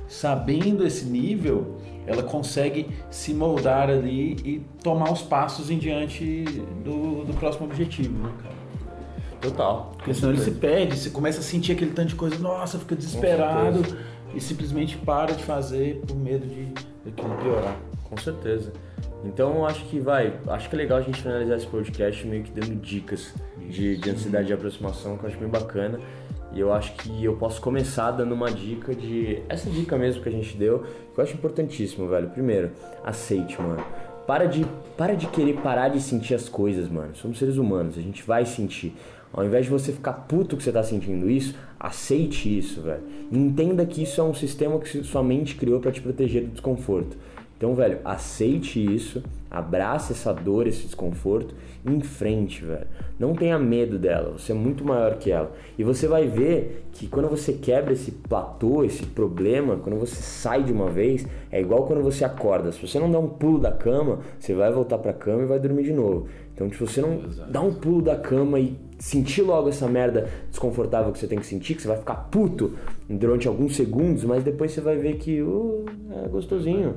sabendo 0.09 0.87
esse 0.87 1.05
nível, 1.05 1.79
ela 2.07 2.23
consegue 2.23 2.89
se 3.11 3.35
moldar 3.35 3.91
ali 3.91 4.37
e 4.45 4.62
tomar 4.83 5.12
os 5.12 5.22
passos 5.22 5.70
em 5.70 5.78
diante 5.78 6.45
do, 6.85 7.24
do 7.24 7.35
próximo 7.35 7.66
objetivo, 7.66 8.22
né, 8.22 8.33
cara? 8.43 8.57
Total. 9.41 9.93
Porque 9.97 10.14
senão 10.14 10.33
ele 10.33 10.41
se 10.41 10.53
perde, 10.53 10.97
você 10.97 11.11
começa 11.11 11.41
a 11.41 11.43
sentir 11.43 11.72
aquele 11.72 11.91
tanto 11.91 12.09
de 12.09 12.14
coisa, 12.14 12.39
nossa, 12.39 12.78
fica 12.78 12.97
desesperado 12.97 13.83
e 14.35 14.41
simplesmente 14.41 14.97
para 14.97 15.35
de 15.35 15.43
fazer 15.45 16.01
por 16.07 16.16
medo 16.16 16.47
de 16.47 16.72
daquilo 17.05 17.37
piorar. 17.37 17.76
Com 18.05 18.16
certeza. 18.16 18.72
Então 19.24 19.57
eu 19.57 19.66
acho 19.66 19.85
que 19.87 19.99
vai, 19.99 20.39
acho 20.49 20.68
que 20.68 20.74
é 20.74 20.78
legal 20.78 20.99
a 20.99 21.03
gente 21.03 21.20
finalizar 21.20 21.57
esse 21.57 21.66
podcast 21.66 22.26
meio 22.26 22.43
que 22.45 22.51
dando 22.53 22.76
dicas 22.76 23.35
de, 23.68 23.97
de 23.97 24.11
ansiedade 24.11 24.47
de 24.47 24.53
aproximação, 24.53 25.16
que 25.16 25.24
eu 25.24 25.28
acho 25.28 25.39
bem 25.39 25.49
bacana. 25.49 25.99
E 26.57 26.61
eu 26.61 26.72
acho 26.72 26.94
que 26.94 27.22
eu 27.22 27.36
posso 27.36 27.61
começar 27.61 28.12
dando 28.12 28.32
uma 28.32 28.50
dica 28.50 28.94
de. 28.94 29.42
Essa 29.46 29.68
dica 29.68 29.98
mesmo 29.98 30.22
que 30.22 30.28
a 30.30 30.32
gente 30.32 30.57
deu, 30.57 30.84
que 31.12 31.20
eu 31.20 31.22
acho 31.22 31.34
importantíssimo, 31.34 32.09
velho. 32.09 32.30
Primeiro, 32.30 32.70
aceite, 33.04 33.61
mano. 33.61 33.84
Para 34.26 34.46
de, 34.46 34.64
para 34.96 35.14
de 35.14 35.26
querer 35.26 35.59
parar 35.61 35.90
de 35.90 36.00
sentir 36.00 36.32
as 36.32 36.48
coisas, 36.48 36.88
mano. 36.88 37.14
Somos 37.14 37.38
seres 37.38 37.59
humanos, 37.59 37.98
a 37.98 38.00
gente 38.00 38.22
vai 38.22 38.46
sentir. 38.46 38.96
Ao 39.34 39.44
invés 39.44 39.66
de 39.66 39.70
você 39.70 39.92
ficar 39.92 40.14
puto 40.14 40.57
que 40.57 40.62
você 40.62 40.72
tá 40.72 40.82
sentindo 40.82 41.28
isso, 41.28 41.54
aceite 41.78 42.59
isso, 42.59 42.80
velho. 42.80 43.02
Entenda 43.30 43.84
que 43.84 44.02
isso 44.02 44.18
é 44.18 44.24
um 44.24 44.32
sistema 44.32 44.78
que 44.78 45.04
sua 45.04 45.22
mente 45.22 45.57
criou 45.57 45.78
para 45.78 45.92
te 45.92 46.00
proteger 46.00 46.44
do 46.44 46.52
desconforto. 46.52 47.18
Então, 47.57 47.74
velho, 47.74 47.98
aceite 48.04 48.78
isso, 48.78 49.22
abrace 49.50 50.12
essa 50.12 50.32
dor, 50.32 50.66
esse 50.66 50.82
desconforto 50.82 51.54
e 51.86 51.90
enfrente, 51.90 52.62
velho. 52.62 52.86
Não 53.18 53.34
tenha 53.34 53.59
medo 53.59 53.98
dela, 53.98 54.32
você 54.32 54.52
é 54.52 54.54
muito 54.54 54.84
maior 54.84 55.16
que 55.16 55.30
ela. 55.30 55.50
E 55.78 55.82
você 55.82 56.07
vai 56.07 56.26
ver 56.26 56.84
que 56.92 57.09
quando 57.09 57.28
você 57.28 57.54
quebra 57.54 57.94
esse 57.94 58.11
platô, 58.11 58.84
esse 58.84 59.07
problema, 59.07 59.76
quando 59.76 59.98
você 59.98 60.16
sai 60.16 60.62
de 60.62 60.72
uma 60.72 60.90
vez, 60.90 61.26
é 61.50 61.59
igual 61.59 61.86
quando 61.86 62.02
você 62.02 62.26
acorda. 62.26 62.70
Se 62.72 62.86
você 62.86 62.98
não 62.98 63.11
dá 63.11 63.18
um 63.18 63.28
pulo 63.28 63.59
da 63.59 63.72
cama, 63.72 64.18
você 64.38 64.52
vai 64.52 64.70
voltar 64.70 64.98
pra 64.98 65.14
cama 65.14 65.44
e 65.44 65.46
vai 65.46 65.59
dormir 65.59 65.84
de 65.84 65.94
novo. 65.94 66.28
Então, 66.54 66.70
se 66.70 66.78
você 66.78 67.00
não 67.00 67.24
Exato. 67.24 67.50
dá 67.50 67.61
um 67.62 67.72
pulo 67.72 68.02
da 68.02 68.16
cama 68.16 68.61
e 68.61 68.76
sentir 68.98 69.42
logo 69.42 69.70
essa 69.70 69.86
merda 69.88 70.28
desconfortável 70.50 71.11
que 71.11 71.18
você 71.18 71.26
tem 71.26 71.38
que 71.38 71.46
sentir, 71.46 71.74
que 71.74 71.82
você 71.82 71.88
vai 71.88 71.98
ficar 71.98 72.16
puto 72.30 72.72
durante 73.09 73.48
alguns 73.48 73.76
segundos, 73.76 74.24
mas 74.24 74.42
depois 74.44 74.72
você 74.72 74.80
vai 74.82 74.96
ver 74.96 75.16
que 75.16 75.40
uh, 75.40 75.84
é 76.24 76.28
gostosinho 76.28 76.96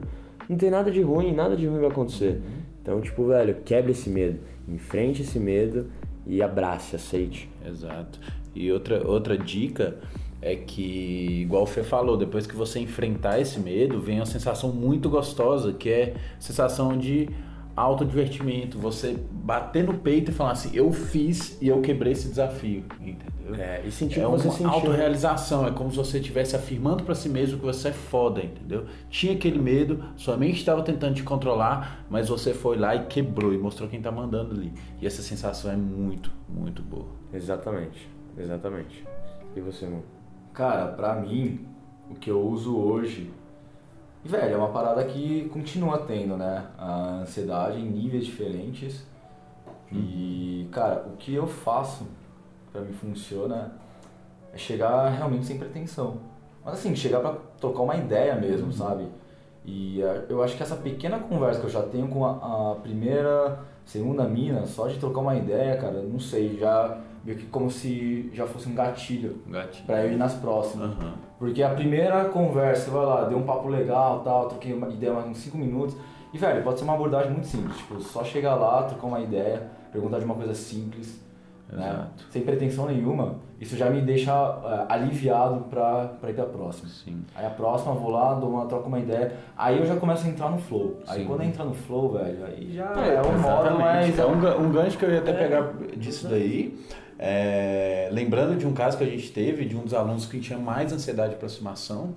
não 0.50 0.58
tem 0.58 0.72
nada 0.72 0.89
de 0.89 1.02
ruim, 1.02 1.32
nada 1.32 1.56
de 1.56 1.68
ruim 1.68 1.80
vai 1.80 1.89
acontecer. 1.89 2.41
Então, 2.82 3.00
tipo, 3.00 3.28
velho, 3.28 3.58
quebre 3.64 3.91
esse 3.91 4.10
medo, 4.10 4.39
enfrente 4.68 5.22
esse 5.22 5.39
medo 5.39 5.86
e 6.26 6.41
abrace, 6.41 6.95
aceite. 6.95 7.47
Exato. 7.64 8.20
E 8.56 8.72
outra, 8.72 9.08
outra 9.08 9.38
dica 9.38 9.97
é 10.41 10.56
que, 10.56 11.41
igual 11.41 11.64
o 11.64 11.66
Fê 11.68 11.84
falou, 11.84 12.18
depois 12.18 12.47
que 12.47 12.56
você 12.56 12.80
enfrentar 12.80 13.39
esse 13.39 13.60
medo, 13.60 14.02
vem 14.02 14.20
uma 14.20 14.26
sensação 14.26 14.72
muito 14.72 15.08
gostosa, 15.08 15.72
que 15.72 15.89
é 15.89 16.16
sensação 16.39 16.97
de 16.97 17.30
autodivertimento, 17.80 18.78
você 18.78 19.18
bater 19.32 19.84
no 19.84 19.96
peito 19.96 20.32
e 20.32 20.34
falar 20.34 20.52
assim, 20.52 20.72
eu 20.74 20.92
fiz 20.92 21.58
e 21.62 21.68
eu 21.68 21.82
quebrei 21.82 22.14
esse 22.14 22.28
desafio, 22.28 22.84
entendeu? 23.00 23.30
É, 23.58 23.82
e 23.84 23.92
sentir 23.92 24.20
é 24.20 24.24
que 24.24 24.30
você 24.30 24.50
sentiu. 24.52 24.70
autorrealização, 24.70 25.68
é 25.68 25.72
como 25.72 25.90
se 25.90 25.98
você 25.98 26.20
estivesse 26.20 26.56
afirmando 26.56 27.04
para 27.04 27.16
si 27.16 27.28
mesmo 27.28 27.58
que 27.58 27.66
você 27.66 27.88
é 27.88 27.92
foda, 27.92 28.42
entendeu? 28.42 28.86
Tinha 29.10 29.34
aquele 29.34 29.58
medo, 29.58 30.04
sua 30.16 30.38
mente 30.38 30.58
estava 30.58 30.84
tentando 30.84 31.16
te 31.16 31.24
controlar, 31.24 32.06
mas 32.10 32.30
você 32.30 32.54
foi 32.54 32.78
lá 32.78 32.96
e 32.96 33.06
quebrou 33.06 33.54
e 33.54 33.58
mostrou 33.58 33.90
quem 33.90 34.02
tá 34.02 34.12
mandando 34.12 34.54
ali. 34.54 34.72
E 35.02 35.08
essa 35.08 35.22
sensação 35.22 35.72
é 35.72 35.76
muito, 35.76 36.32
muito 36.48 36.82
boa. 36.84 37.08
Exatamente, 37.34 38.08
exatamente. 38.38 39.04
E 39.56 39.62
você, 39.62 39.86
irmão? 39.86 40.04
Cara, 40.54 40.88
pra 40.88 41.16
mim, 41.16 41.66
o 42.10 42.16
que 42.16 42.30
eu 42.30 42.42
uso 42.42 42.78
hoje 42.78 43.32
e, 44.24 44.28
velho, 44.28 44.54
é 44.54 44.58
uma 44.58 44.70
parada 44.70 45.04
que 45.06 45.48
continua 45.50 46.00
tendo, 46.00 46.36
né? 46.36 46.66
A 46.78 47.20
ansiedade 47.22 47.80
em 47.80 47.86
níveis 47.86 48.26
diferentes. 48.26 49.06
E, 49.92 50.68
cara, 50.72 51.06
o 51.08 51.18
que 51.18 51.34
eu 51.34 51.48
faço 51.48 52.06
para 52.72 52.82
mim 52.82 52.94
funciona 52.94 53.72
é 54.54 54.58
chegar 54.58 55.10
realmente 55.10 55.46
sem 55.46 55.58
pretensão. 55.58 56.18
Mas 56.64 56.76
assim, 56.76 56.96
chegar 56.96 57.22
para 57.22 57.36
trocar 57.60 57.84
uma 57.84 57.96
ideia 57.96 58.36
mesmo, 58.36 58.68
uhum. 58.68 58.72
sabe? 58.72 59.08
E 59.66 60.02
uh, 60.04 60.26
eu 60.30 60.44
acho 60.44 60.56
que 60.56 60.64
essa 60.64 60.76
pequena 60.76 61.20
conversa 61.20 61.60
que 61.60 61.66
eu 61.66 61.72
já 61.72 61.84
tenho 61.84 62.08
com 62.08 62.26
a, 62.26 62.72
a 62.72 62.76
primeira, 62.76 63.60
segunda 63.86 64.26
mina, 64.26 64.66
só 64.66 64.88
de 64.88 65.00
trocar 65.00 65.22
uma 65.22 65.36
ideia, 65.36 65.78
cara, 65.78 66.02
não 66.02 66.20
sei, 66.20 66.58
já 66.58 67.00
meio 67.24 67.38
que 67.38 67.46
como 67.48 67.70
se 67.70 68.30
já 68.34 68.46
fosse 68.48 68.70
um 68.70 68.76
gatilho, 68.76 69.42
gatilho. 69.48 69.86
para 69.86 70.06
eu 70.06 70.12
ir 70.12 70.18
nas 70.18 70.34
próximas. 70.34 70.92
Uhum. 70.92 71.14
Porque 71.40 71.64
a 71.64 71.70
primeira 71.70 72.26
conversa, 72.26 72.92
vai 72.92 73.06
lá, 73.06 73.24
deu 73.24 73.38
um 73.38 73.44
papo 73.44 73.70
legal, 73.70 74.20
tal, 74.20 74.50
troquei 74.50 74.74
uma 74.74 74.90
ideia 74.90 75.14
mais 75.14 75.26
uns 75.26 75.38
5 75.38 75.58
minutos. 75.58 75.96
E 76.34 76.38
velho, 76.38 76.62
pode 76.62 76.78
ser 76.78 76.84
uma 76.84 76.94
abordagem 76.94 77.32
muito 77.32 77.48
simples, 77.48 77.78
tipo, 77.78 78.00
só 78.02 78.24
chegar 78.26 78.56
lá, 78.56 78.84
trocar 78.84 79.08
uma 79.08 79.22
ideia, 79.22 79.64
perguntar 79.92 80.20
de 80.20 80.26
uma 80.26 80.36
coisa 80.36 80.54
simples, 80.54 81.20
né? 81.72 82.08
sem 82.30 82.42
pretensão 82.44 82.86
nenhuma. 82.88 83.38
Isso 83.60 83.78
já 83.78 83.90
me 83.90 84.02
deixa 84.02 84.34
uh, 84.34 84.86
aliviado 84.90 85.62
para 85.70 86.30
ir 86.30 86.34
para 86.34 86.44
a 86.44 86.48
próxima. 86.48 86.90
Sim. 86.90 87.24
Aí 87.34 87.46
a 87.46 87.50
próxima 87.50 87.94
eu 87.94 88.00
vou 88.00 88.12
lá, 88.12 88.34
dou 88.34 88.50
uma, 88.50 88.66
troco 88.66 88.88
uma 88.88 89.00
ideia, 89.00 89.34
aí 89.58 89.80
eu 89.80 89.86
já 89.86 89.96
começo 89.96 90.28
a 90.28 90.30
entrar 90.30 90.50
no 90.50 90.58
flow. 90.58 91.00
Sim. 91.06 91.12
Aí 91.12 91.26
quando 91.26 91.42
entra 91.42 91.64
no 91.64 91.74
flow, 91.74 92.14
velho, 92.14 92.46
aí 92.46 92.74
já 92.74 92.94
é, 93.02 93.16
é 93.16 93.22
um 93.22 93.40
modo 93.40 93.80
mais... 93.80 94.20
É 94.20 94.26
um, 94.26 94.66
um 94.66 94.72
gancho 94.72 94.98
que 94.98 95.06
eu 95.06 95.12
ia 95.12 95.20
até 95.20 95.32
é. 95.32 95.34
pegar 95.36 95.74
disso 95.96 96.28
daí 96.28 96.78
é, 97.22 98.08
lembrando 98.14 98.58
de 98.58 98.66
um 98.66 98.72
caso 98.74 98.98
que 98.98 99.04
a 99.04 99.08
gente 99.08 99.30
teve 99.30 99.66
de 99.66 99.76
um 99.76 99.84
dos 99.84 99.94
alunos 99.94 100.26
que 100.26 100.40
tinha 100.40 100.58
mais 100.58 100.94
ansiedade 100.94 101.32
de 101.32 101.36
aproximação 101.36 102.16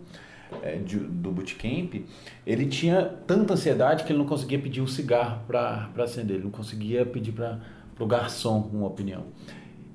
é, 0.62 0.76
de, 0.76 0.96
do 0.96 1.32
bootcamp, 1.32 2.06
ele 2.46 2.66
tinha 2.66 3.02
tanta 3.26 3.54
ansiedade 3.54 4.04
que 4.04 4.12
ele 4.12 4.20
não 4.20 4.26
conseguia 4.26 4.60
pedir 4.60 4.80
um 4.80 4.86
cigarro 4.86 5.40
para 5.46 5.90
acender, 5.98 6.36
ele 6.36 6.44
não 6.44 6.52
conseguia 6.52 7.04
pedir 7.04 7.32
para 7.32 7.58
o 7.98 8.06
garçom 8.06 8.70
uma 8.72 8.86
opinião. 8.86 9.24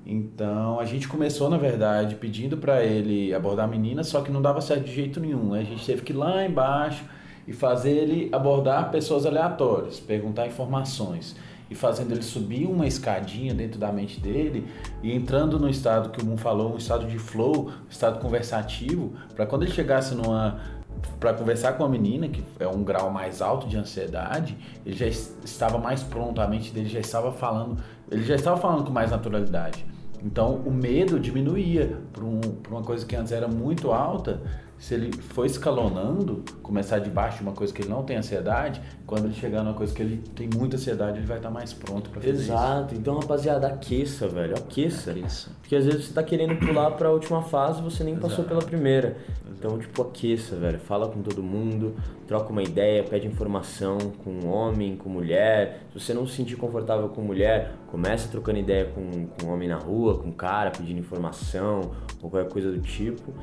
Então 0.04 0.78
a 0.78 0.84
gente 0.84 1.08
começou, 1.08 1.48
na 1.48 1.56
verdade, 1.56 2.14
pedindo 2.14 2.58
para 2.58 2.84
ele 2.84 3.32
abordar 3.32 3.64
a 3.64 3.68
menina, 3.68 4.04
só 4.04 4.20
que 4.20 4.30
não 4.30 4.42
dava 4.42 4.60
certo 4.60 4.84
de 4.84 4.94
jeito 4.94 5.20
nenhum. 5.20 5.54
A 5.54 5.62
gente 5.62 5.86
teve 5.86 6.02
que 6.02 6.12
ir 6.12 6.16
lá 6.16 6.44
embaixo 6.44 7.02
e 7.46 7.52
fazer 7.54 7.92
ele 7.92 8.28
abordar 8.30 8.90
pessoas 8.90 9.24
aleatórias, 9.24 9.98
perguntar 9.98 10.46
informações 10.46 11.34
e 11.70 11.74
fazendo 11.74 12.12
ele 12.12 12.22
subir 12.22 12.66
uma 12.66 12.86
escadinha 12.86 13.54
dentro 13.54 13.78
da 13.78 13.92
mente 13.92 14.20
dele 14.20 14.66
e 15.02 15.12
entrando 15.12 15.58
no 15.58 15.68
estado 15.68 16.10
que 16.10 16.22
o 16.22 16.24
Moon 16.24 16.36
falou, 16.36 16.74
um 16.74 16.76
estado 16.76 17.06
de 17.06 17.18
flow, 17.18 17.68
um 17.68 17.90
estado 17.90 18.18
conversativo, 18.18 19.12
para 19.34 19.46
quando 19.46 19.64
ele 19.64 19.72
chegasse 19.72 20.14
numa 20.14 20.78
para 21.20 21.32
conversar 21.32 21.74
com 21.74 21.84
a 21.84 21.88
menina, 21.88 22.28
que 22.28 22.42
é 22.58 22.66
um 22.66 22.82
grau 22.82 23.10
mais 23.10 23.40
alto 23.40 23.68
de 23.68 23.76
ansiedade, 23.76 24.56
ele 24.84 24.96
já 24.96 25.06
estava 25.06 25.78
mais 25.78 26.02
pronto, 26.02 26.40
a 26.40 26.46
mente 26.46 26.72
dele 26.72 26.88
já 26.88 26.98
estava 26.98 27.32
falando, 27.32 27.76
ele 28.10 28.24
já 28.24 28.34
estava 28.34 28.56
falando 28.56 28.84
com 28.84 28.92
mais 28.92 29.10
naturalidade. 29.10 29.86
Então 30.24 30.54
o 30.66 30.70
medo 30.70 31.20
diminuía 31.20 31.98
para 32.12 32.24
um, 32.24 32.40
uma 32.68 32.82
coisa 32.82 33.06
que 33.06 33.14
antes 33.14 33.32
era 33.32 33.46
muito 33.46 33.92
alta, 33.92 34.42
se 34.78 34.94
ele 34.94 35.12
for 35.12 35.44
escalonando, 35.44 36.44
começar 36.62 37.00
de 37.00 37.10
baixo 37.10 37.38
de 37.38 37.42
uma 37.42 37.52
coisa 37.52 37.72
que 37.72 37.82
ele 37.82 37.88
não 37.88 38.04
tem 38.04 38.16
ansiedade, 38.16 38.80
quando 39.06 39.24
ele 39.24 39.34
chegar 39.34 39.64
numa 39.64 39.74
coisa 39.74 39.92
que 39.92 40.00
ele 40.00 40.18
tem 40.36 40.48
muita 40.54 40.76
ansiedade, 40.76 41.18
ele 41.18 41.26
vai 41.26 41.38
estar 41.38 41.50
mais 41.50 41.72
pronto 41.72 42.10
para 42.10 42.20
fazer 42.20 42.32
Exato. 42.32 42.92
Isso. 42.92 43.00
Então, 43.00 43.18
rapaziada, 43.18 43.66
aqueça, 43.66 44.28
velho. 44.28 44.54
Aqueça. 44.56 45.10
aqueça. 45.10 45.50
Porque 45.60 45.74
às 45.74 45.84
vezes 45.84 46.06
você 46.06 46.12
tá 46.14 46.22
querendo 46.22 46.56
pular 46.56 46.92
para 46.92 47.08
a 47.08 47.10
última 47.10 47.42
fase 47.42 47.80
e 47.80 47.82
você 47.82 48.04
nem 48.04 48.14
Exato. 48.14 48.28
passou 48.28 48.44
pela 48.44 48.62
primeira. 48.62 49.08
Exato. 49.08 49.48
Então, 49.58 49.76
tipo, 49.76 50.02
aqueça, 50.02 50.54
velho. 50.54 50.78
Fala 50.78 51.08
com 51.08 51.20
todo 51.22 51.42
mundo, 51.42 51.96
troca 52.28 52.52
uma 52.52 52.62
ideia, 52.62 53.02
pede 53.02 53.26
informação 53.26 53.98
com 54.22 54.46
homem, 54.46 54.96
com 54.96 55.08
mulher. 55.08 55.80
Se 55.92 55.98
você 55.98 56.14
não 56.14 56.24
se 56.24 56.36
sentir 56.36 56.54
confortável 56.54 57.08
com 57.08 57.20
mulher, 57.22 57.72
começa 57.88 58.28
trocando 58.28 58.60
ideia 58.60 58.84
com, 58.84 59.26
com 59.26 59.46
um 59.46 59.52
homem 59.52 59.68
na 59.68 59.76
rua, 59.76 60.18
com 60.18 60.28
um 60.28 60.32
cara, 60.32 60.70
pedindo 60.70 61.00
informação 61.00 61.90
ou 62.22 62.30
qualquer 62.30 62.48
coisa 62.48 62.70
do 62.70 62.80
tipo. 62.80 63.34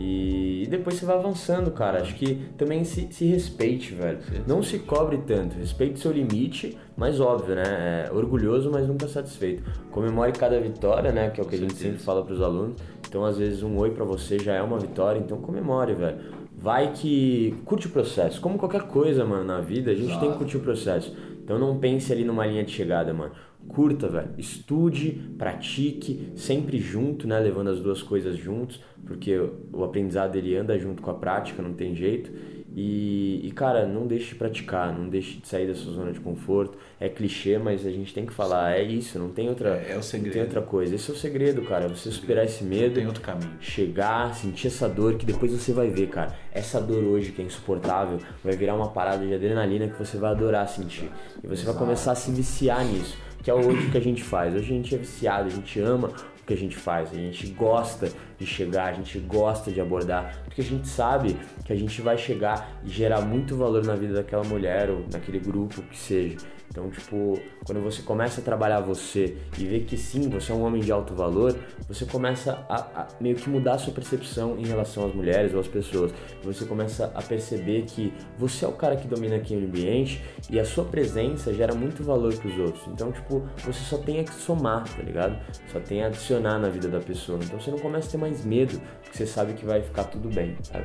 E, 0.00 0.66
depois 0.70 0.96
você 0.96 1.04
vai 1.04 1.16
avançando, 1.16 1.70
cara. 1.70 2.00
Acho 2.00 2.14
que 2.14 2.36
também 2.56 2.84
se, 2.84 3.06
se 3.10 3.26
respeite, 3.26 3.94
velho. 3.94 4.18
Não 4.46 4.62
se 4.62 4.78
cobre 4.78 5.18
tanto. 5.18 5.58
Respeite 5.58 6.00
seu 6.00 6.10
limite, 6.10 6.78
mas 6.96 7.20
óbvio, 7.20 7.56
né? 7.56 8.06
É 8.08 8.10
orgulhoso, 8.12 8.70
mas 8.70 8.88
nunca 8.88 9.06
satisfeito. 9.06 9.62
Comemore 9.90 10.32
cada 10.32 10.58
vitória, 10.58 11.12
né? 11.12 11.28
Que 11.28 11.40
é 11.40 11.44
o 11.44 11.46
que 11.46 11.56
a 11.56 11.58
gente 11.58 11.74
sempre 11.74 11.98
fala 11.98 12.24
pros 12.24 12.40
alunos. 12.40 12.80
Então, 13.06 13.24
às 13.24 13.36
vezes, 13.36 13.62
um 13.62 13.76
oi 13.76 13.90
para 13.90 14.04
você 14.04 14.38
já 14.38 14.54
é 14.54 14.62
uma 14.62 14.78
vitória. 14.78 15.18
Então, 15.18 15.38
comemore, 15.38 15.92
velho. 15.92 16.18
Vai 16.56 16.92
que 16.92 17.54
curte 17.64 17.86
o 17.86 17.90
processo. 17.90 18.40
Como 18.40 18.58
qualquer 18.58 18.82
coisa, 18.82 19.24
mano, 19.24 19.44
na 19.44 19.60
vida, 19.60 19.90
a 19.90 19.94
gente 19.94 20.10
Exato. 20.10 20.20
tem 20.20 20.32
que 20.32 20.38
curtir 20.38 20.56
o 20.56 20.60
processo. 20.60 21.14
Então, 21.42 21.58
não 21.58 21.78
pense 21.78 22.12
ali 22.12 22.24
numa 22.24 22.46
linha 22.46 22.64
de 22.64 22.70
chegada, 22.70 23.12
mano 23.12 23.32
curta, 23.68 24.08
velho. 24.08 24.30
Estude, 24.36 25.12
pratique, 25.38 26.32
sempre 26.36 26.78
junto, 26.78 27.26
né? 27.26 27.38
Levando 27.38 27.70
as 27.70 27.80
duas 27.80 28.02
coisas 28.02 28.36
juntos, 28.36 28.80
porque 29.06 29.36
o 29.72 29.84
aprendizado 29.84 30.36
ele 30.36 30.56
anda 30.56 30.78
junto 30.78 31.02
com 31.02 31.10
a 31.10 31.14
prática, 31.14 31.62
não 31.62 31.72
tem 31.72 31.94
jeito. 31.94 32.30
E, 32.72 33.40
e, 33.44 33.50
cara, 33.50 33.84
não 33.84 34.06
deixe 34.06 34.28
de 34.28 34.34
praticar, 34.36 34.96
não 34.96 35.08
deixe 35.08 35.38
de 35.40 35.48
sair 35.48 35.66
da 35.66 35.74
sua 35.74 35.92
zona 35.92 36.12
de 36.12 36.20
conforto. 36.20 36.78
É 37.00 37.08
clichê, 37.08 37.58
mas 37.58 37.84
a 37.84 37.90
gente 37.90 38.14
tem 38.14 38.24
que 38.24 38.32
falar, 38.32 38.78
é 38.78 38.82
isso, 38.82 39.18
não 39.18 39.30
tem 39.30 39.48
outra, 39.48 39.70
É, 39.70 39.94
é 39.94 39.98
o 39.98 40.02
segredo. 40.02 40.26
não 40.26 40.32
tem 40.34 40.42
outra 40.42 40.62
coisa. 40.62 40.94
Esse 40.94 41.10
é 41.10 41.14
o 41.14 41.16
segredo, 41.16 41.62
cara. 41.62 41.88
Você 41.88 42.12
superar 42.12 42.44
esse 42.44 42.62
medo, 42.62 42.94
tem 42.94 43.06
outro 43.08 43.22
caminho. 43.22 43.50
chegar, 43.60 44.32
sentir 44.36 44.68
essa 44.68 44.88
dor 44.88 45.14
que 45.16 45.26
depois 45.26 45.50
você 45.50 45.72
vai 45.72 45.88
ver, 45.90 46.08
cara. 46.10 46.32
Essa 46.52 46.80
dor 46.80 47.02
hoje 47.02 47.32
que 47.32 47.42
é 47.42 47.44
insuportável 47.44 48.18
vai 48.44 48.54
virar 48.54 48.76
uma 48.76 48.90
parada 48.90 49.26
de 49.26 49.34
adrenalina 49.34 49.88
que 49.88 49.98
você 49.98 50.16
vai 50.16 50.30
adorar 50.30 50.68
sentir. 50.68 51.10
E 51.42 51.48
você 51.48 51.64
vai 51.64 51.74
começar 51.74 52.12
a 52.12 52.14
se 52.14 52.30
viciar 52.30 52.84
nisso, 52.84 53.18
que 53.42 53.50
é 53.50 53.54
hoje 53.54 53.86
o 53.86 53.90
que 53.90 53.98
a 53.98 54.00
gente 54.00 54.22
faz. 54.22 54.54
Hoje 54.54 54.72
a 54.72 54.76
gente 54.76 54.94
é 54.94 54.98
viciado, 54.98 55.48
a 55.48 55.50
gente 55.50 55.80
ama 55.80 56.08
o 56.08 56.46
que 56.46 56.54
a 56.54 56.56
gente 56.56 56.76
faz, 56.76 57.10
a 57.10 57.14
gente 57.14 57.46
gosta 57.48 58.10
de 58.38 58.46
chegar, 58.46 58.86
a 58.86 58.92
gente 58.92 59.18
gosta 59.18 59.70
de 59.70 59.80
abordar, 59.80 60.42
porque 60.44 60.60
a 60.60 60.64
gente 60.64 60.88
sabe 60.88 61.36
que 61.64 61.72
a 61.72 61.76
gente 61.76 62.00
vai 62.02 62.18
chegar 62.18 62.80
e 62.84 62.88
gerar 62.88 63.20
muito 63.20 63.56
valor 63.56 63.84
na 63.84 63.94
vida 63.94 64.14
daquela 64.14 64.44
mulher 64.44 64.90
ou 64.90 65.04
naquele 65.12 65.38
grupo 65.38 65.82
que 65.82 65.96
seja. 65.96 66.38
Então, 66.70 66.88
tipo, 66.88 67.36
quando 67.64 67.80
você 67.82 68.00
começa 68.02 68.40
a 68.40 68.44
trabalhar 68.44 68.78
você 68.78 69.36
e 69.58 69.64
ver 69.64 69.80
que 69.80 69.96
sim, 69.96 70.28
você 70.28 70.52
é 70.52 70.54
um 70.54 70.62
homem 70.62 70.80
de 70.80 70.92
alto 70.92 71.14
valor, 71.14 71.58
você 71.88 72.04
começa 72.04 72.64
a, 72.68 73.02
a 73.02 73.08
meio 73.20 73.34
que 73.34 73.50
mudar 73.50 73.74
a 73.74 73.78
sua 73.78 73.92
percepção 73.92 74.56
em 74.56 74.64
relação 74.64 75.04
às 75.04 75.12
mulheres 75.12 75.52
ou 75.52 75.58
às 75.58 75.66
pessoas. 75.66 76.12
Você 76.44 76.64
começa 76.64 77.10
a 77.12 77.22
perceber 77.22 77.82
que 77.82 78.14
você 78.38 78.64
é 78.64 78.68
o 78.68 78.72
cara 78.72 78.94
que 78.96 79.08
domina 79.08 79.34
aqui 79.34 79.54
o 79.56 79.58
ambiente 79.58 80.22
e 80.48 80.60
a 80.60 80.64
sua 80.64 80.84
presença 80.84 81.52
gera 81.52 81.74
muito 81.74 82.04
valor 82.04 82.32
pros 82.36 82.56
outros. 82.56 82.86
Então, 82.86 83.10
tipo, 83.10 83.42
você 83.64 83.80
só 83.80 83.98
tem 83.98 84.20
a 84.20 84.24
que 84.24 84.34
somar, 84.34 84.84
tá 84.84 85.02
ligado? 85.02 85.36
Só 85.72 85.80
tem 85.80 86.04
a 86.04 86.06
adicionar 86.06 86.60
na 86.60 86.68
vida 86.68 86.86
da 86.86 87.00
pessoa. 87.00 87.40
Então 87.42 87.60
você 87.60 87.72
não 87.72 87.80
começa 87.80 88.06
a 88.06 88.10
ter 88.12 88.18
mais 88.18 88.44
medo, 88.44 88.80
porque 89.02 89.18
você 89.18 89.26
sabe 89.26 89.54
que 89.54 89.66
vai 89.66 89.82
ficar 89.82 90.04
tudo 90.04 90.28
bem, 90.28 90.56
sabe? 90.62 90.84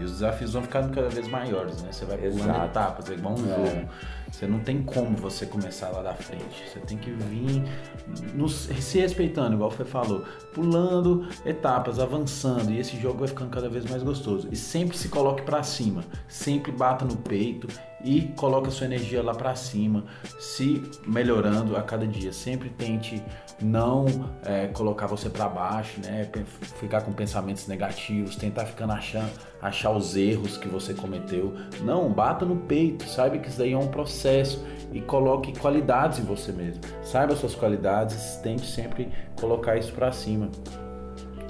E 0.00 0.04
os 0.04 0.12
desafios 0.12 0.54
vão 0.54 0.62
ficando 0.62 0.94
cada 0.94 1.10
vez 1.10 1.28
maiores, 1.28 1.82
né? 1.82 1.92
Você 1.92 2.06
vai 2.06 2.16
pulando 2.16 2.40
Exato. 2.40 2.64
etapas, 2.64 3.10
é 3.10 3.12
igual 3.12 3.34
um 3.34 3.36
jogo. 3.36 3.88
Você 4.30 4.46
não 4.46 4.60
tem 4.60 4.82
como 4.82 5.16
você 5.16 5.46
começar 5.46 5.88
lá 5.90 6.02
da 6.02 6.14
frente. 6.14 6.62
Você 6.72 6.78
tem 6.80 6.96
que 6.98 7.10
vir 7.10 7.62
no- 8.34 8.48
se 8.48 8.98
respeitando, 9.00 9.54
igual 9.54 9.70
você 9.70 9.84
falou, 9.84 10.24
pulando 10.54 11.26
etapas, 11.44 11.98
avançando. 11.98 12.70
E 12.70 12.78
esse 12.78 12.96
jogo 13.00 13.18
vai 13.20 13.28
ficando 13.28 13.50
cada 13.50 13.68
vez 13.68 13.84
mais 13.86 14.02
gostoso. 14.02 14.48
E 14.52 14.56
sempre 14.56 14.96
se 14.96 15.08
coloque 15.08 15.42
pra 15.42 15.62
cima. 15.62 16.04
Sempre 16.28 16.70
bata 16.70 17.04
no 17.04 17.16
peito 17.16 17.66
e 18.04 18.22
coloque 18.36 18.68
a 18.68 18.70
sua 18.70 18.86
energia 18.86 19.22
lá 19.22 19.34
pra 19.34 19.54
cima, 19.56 20.04
se 20.38 20.82
melhorando 21.06 21.76
a 21.76 21.82
cada 21.82 22.06
dia. 22.06 22.32
Sempre 22.32 22.70
tente 22.70 23.22
não 23.60 24.06
é, 24.44 24.68
colocar 24.68 25.06
você 25.06 25.28
pra 25.28 25.48
baixo, 25.48 26.00
né? 26.00 26.28
Ficar 26.78 27.02
com 27.02 27.12
pensamentos 27.12 27.66
negativos, 27.66 28.36
tentar 28.36 28.66
ficando 28.66 28.92
achando, 28.92 29.30
achar 29.60 29.90
os 29.90 30.16
erros 30.16 30.56
que 30.56 30.68
você 30.68 30.94
cometeu. 30.94 31.54
Não, 31.82 32.10
bata 32.12 32.44
no 32.44 32.56
peito, 32.56 33.04
saiba 33.08 33.38
que 33.38 33.48
isso 33.48 33.58
daí 33.58 33.72
é 33.72 33.78
um 33.78 33.88
processo 33.88 34.64
e 34.92 35.00
coloque 35.00 35.58
qualidades 35.58 36.18
em 36.18 36.22
você 36.22 36.52
mesmo. 36.52 36.80
Saiba 37.02 37.34
suas 37.34 37.54
qualidades, 37.54 38.36
tente 38.42 38.66
sempre 38.66 39.10
colocar 39.40 39.76
isso 39.76 39.92
pra 39.92 40.12
cima. 40.12 40.48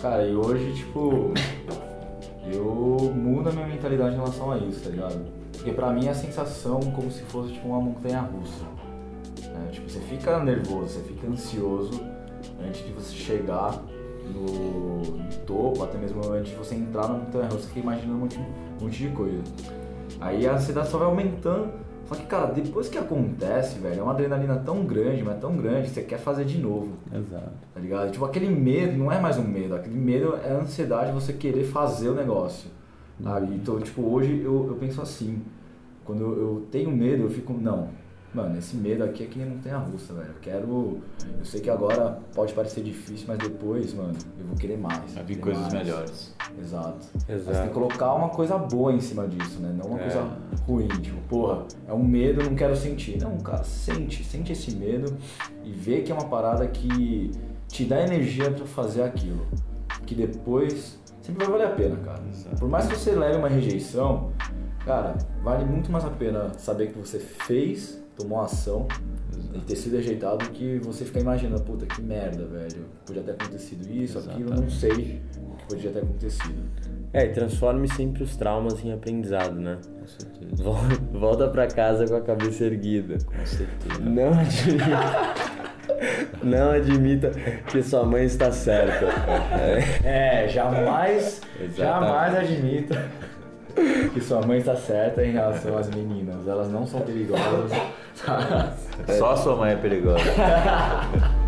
Cara, 0.00 0.26
e 0.26 0.34
hoje, 0.34 0.74
tipo, 0.74 1.32
eu 2.52 3.12
mudo 3.14 3.50
a 3.50 3.52
minha 3.52 3.66
mentalidade 3.66 4.14
em 4.14 4.18
relação 4.18 4.50
a 4.50 4.59
isso, 4.59 4.84
tá 4.84 4.90
ligado? 4.90 5.26
Porque 5.52 5.72
pra 5.72 5.92
mim 5.92 6.06
é 6.06 6.11
a 6.11 6.14
sensação 6.14 6.80
como 6.80 7.11
se 7.11 7.22
fosse 7.24 7.52
tipo 7.52 7.68
uma 7.68 7.80
montanha 7.80 8.20
russa. 8.20 8.78
Né? 9.59 9.68
Tipo, 9.70 9.90
você 9.90 10.00
fica 10.00 10.42
nervoso, 10.42 10.88
você 10.88 11.00
fica 11.00 11.26
ansioso 11.26 12.00
antes 12.66 12.84
de 12.84 12.92
você 12.92 13.14
chegar 13.14 13.82
no, 14.32 15.02
no 15.02 15.36
topo, 15.46 15.82
até 15.82 15.98
mesmo 15.98 16.20
antes 16.30 16.50
de 16.50 16.56
você 16.56 16.74
entrar 16.74 17.09
na 17.09 17.14
montanha 17.14 17.44
russa, 17.44 17.62
você 17.62 17.68
fica 17.68 17.80
imaginando 17.80 18.14
um 18.14 18.20
monte, 18.20 18.38
um 18.38 18.84
monte 18.84 18.98
de 18.98 19.09
coisa. 19.11 19.42
Aí 20.20 20.46
a 20.46 20.54
ansiedade 20.54 20.88
só 20.88 20.98
vai 20.98 21.09
aumentando. 21.09 21.70
Só 22.06 22.14
que, 22.14 22.24
cara, 22.24 22.46
depois 22.46 22.88
que 22.88 22.96
acontece, 22.96 23.78
velho, 23.78 24.00
é 24.00 24.02
uma 24.02 24.12
adrenalina 24.12 24.56
tão 24.56 24.82
grande, 24.86 25.22
mas 25.22 25.38
tão 25.38 25.54
grande, 25.59 25.88
que 25.88 25.94
você 25.94 26.02
quer 26.02 26.18
fazer 26.18 26.46
de 26.46 26.56
novo 26.56 26.94
Exato. 27.12 27.50
tá 27.74 27.78
ligado? 27.78 28.11
Tipo, 28.11 28.24
aquele 28.24 28.48
medo 28.48 28.96
não 28.96 29.12
é 29.12 29.20
mais 29.20 29.36
um 29.36 29.42
medo, 29.42 29.74
aquele 29.74 29.94
medo 29.94 30.34
é 30.42 30.52
a 30.52 30.56
ansiedade 30.56 31.09
de 31.09 31.12
você 31.12 31.34
querer 31.34 31.64
fazer 31.64 32.09
o 32.09 32.14
negócio, 32.14 32.70
sabe? 33.22 33.54
Então, 33.54 33.78
tipo, 33.78 34.00
hoje 34.11 34.40
eu, 34.42 34.68
eu 34.68 34.76
penso 34.76 35.02
assim, 35.02 35.42
quando 36.02 36.22
eu, 36.22 36.38
eu 36.38 36.66
tenho 36.70 36.90
medo, 36.90 37.24
eu 37.24 37.30
fico, 37.30 37.52
não, 37.52 37.90
mano, 38.35 38.59
esse 38.59 38.76
medo 38.76 39.03
aqui 39.05 39.24
é 39.24 39.26
que 39.26 39.39
nem 39.39 39.49
montanha 39.49 39.79
russa, 39.79 40.12
velho. 40.14 40.29
Eu 40.29 40.35
quero. 40.41 40.99
Eu 41.39 41.45
sei 41.45 41.61
que 41.61 41.70
agora 41.70 42.18
pode 42.35 42.53
parecer 42.53 42.83
difícil, 42.83 43.24
mas 43.29 43.39
depois, 43.39 43.95
mano, 43.95 44.14
eu 44.39 44.47
vou 44.47 44.57
querer 44.57 44.76
mais. 44.79 45.14
Vai 45.14 45.24
vir 45.24 45.39
coisas 45.39 45.62
mais. 45.62 45.74
melhores. 45.74 46.35
Exato. 46.61 47.07
Mas 47.14 47.29
Exato. 47.41 47.59
tem 47.59 47.68
que 47.68 47.74
colocar 47.74 48.14
uma 48.14 48.29
coisa 48.29 48.59
boa 48.59 48.93
em 48.93 49.01
cima 49.01 49.26
disso, 49.26 49.61
né? 49.61 49.74
Não 49.76 49.87
uma 49.91 49.99
É. 50.01 50.03
coisa 50.03 50.29
ruim. 50.66 50.89
Tipo, 50.89 51.20
porra, 51.29 51.64
é 51.87 51.93
um 51.93 52.03
medo, 52.05 52.41
eu 52.43 52.51
não 52.51 52.57
quero 52.57 52.76
sentir. 52.76 53.20
Não, 53.20 53.37
cara, 53.39 53.64
sente. 53.64 54.24
Sente 54.24 54.53
esse 54.53 54.74
medo 54.76 55.16
e 55.64 55.72
vê 55.72 56.03
que 56.03 56.12
é 56.12 56.14
uma 56.14 56.29
parada 56.29 56.66
que 56.66 57.31
te 57.66 57.85
dá 57.85 58.03
energia 58.03 58.51
pra 58.51 58.66
fazer 58.66 59.03
aquilo. 59.03 59.47
Que 60.07 60.14
depois 60.14 60.99
sempre 61.22 61.45
vai 61.45 61.53
valer 61.59 61.66
a 61.66 61.74
pena, 61.76 61.97
cara. 61.97 62.22
Por 62.59 62.68
mais 62.68 62.87
que 62.87 62.97
você 62.97 63.12
leve 63.12 63.37
uma 63.37 63.49
rejeição, 63.49 64.33
cara, 64.85 65.14
vale 65.43 65.64
muito 65.66 65.93
mais 65.93 66.05
a 66.05 66.11
pena 66.11 66.51
saber 66.59 66.91
que 66.93 66.99
você 66.99 67.18
fez, 67.18 68.03
tomou 68.18 68.40
ação 68.40 68.86
e 69.54 69.60
ter 69.60 69.76
sido 69.76 69.96
rejeitado 69.96 70.38
do 70.38 70.50
que 70.50 70.78
você 70.80 71.04
ficar 71.04 71.20
imaginando, 71.20 71.62
puta, 71.62 71.86
que 71.86 72.02
merda, 72.02 72.44
velho. 72.46 72.84
Podia 73.06 73.22
ter 73.22 73.30
acontecido 73.32 73.88
isso, 73.90 74.18
aquilo, 74.18 74.50
não 74.54 74.68
sei 74.68 74.90
o 74.90 74.94
que 74.96 75.20
podia 75.68 75.90
ter 75.90 75.98
acontecido. 76.00 76.62
É, 77.12 77.24
e 77.24 77.28
transforme 77.32 77.88
sempre 77.88 78.22
os 78.22 78.36
traumas 78.36 78.84
em 78.84 78.92
aprendizado, 78.92 79.54
né? 79.58 79.78
Com 79.98 80.06
certeza. 80.06 80.62
Vol- 80.62 80.76
Volta 81.12 81.48
pra 81.48 81.66
casa 81.66 82.06
com 82.06 82.14
a 82.16 82.20
cabeça 82.20 82.64
erguida. 82.64 83.16
Com 83.24 83.46
certeza. 83.46 84.00
Não 84.00 84.28
admita. 84.30 85.58
Não 86.42 86.70
admita 86.70 87.30
que 87.70 87.82
sua 87.82 88.04
mãe 88.04 88.24
está 88.24 88.52
certa. 88.52 89.06
É. 90.04 90.44
É, 90.44 90.48
jamais, 90.48 91.40
Exatamente. 91.60 91.76
jamais 91.76 92.34
admita 92.36 93.10
que 94.12 94.20
sua 94.20 94.41
mãe 94.43 94.59
está 94.59 94.76
certa 94.76 95.24
em 95.24 95.33
relação 95.33 95.76
às 95.76 95.89
meninas. 95.89 96.47
Elas 96.47 96.70
não 96.70 96.87
são 96.87 97.01
perigosas. 97.01 97.72
Só 99.18 99.33
a 99.33 99.37
sua 99.37 99.57
mãe 99.57 99.72
é 99.72 99.76
perigosa. 99.76 100.24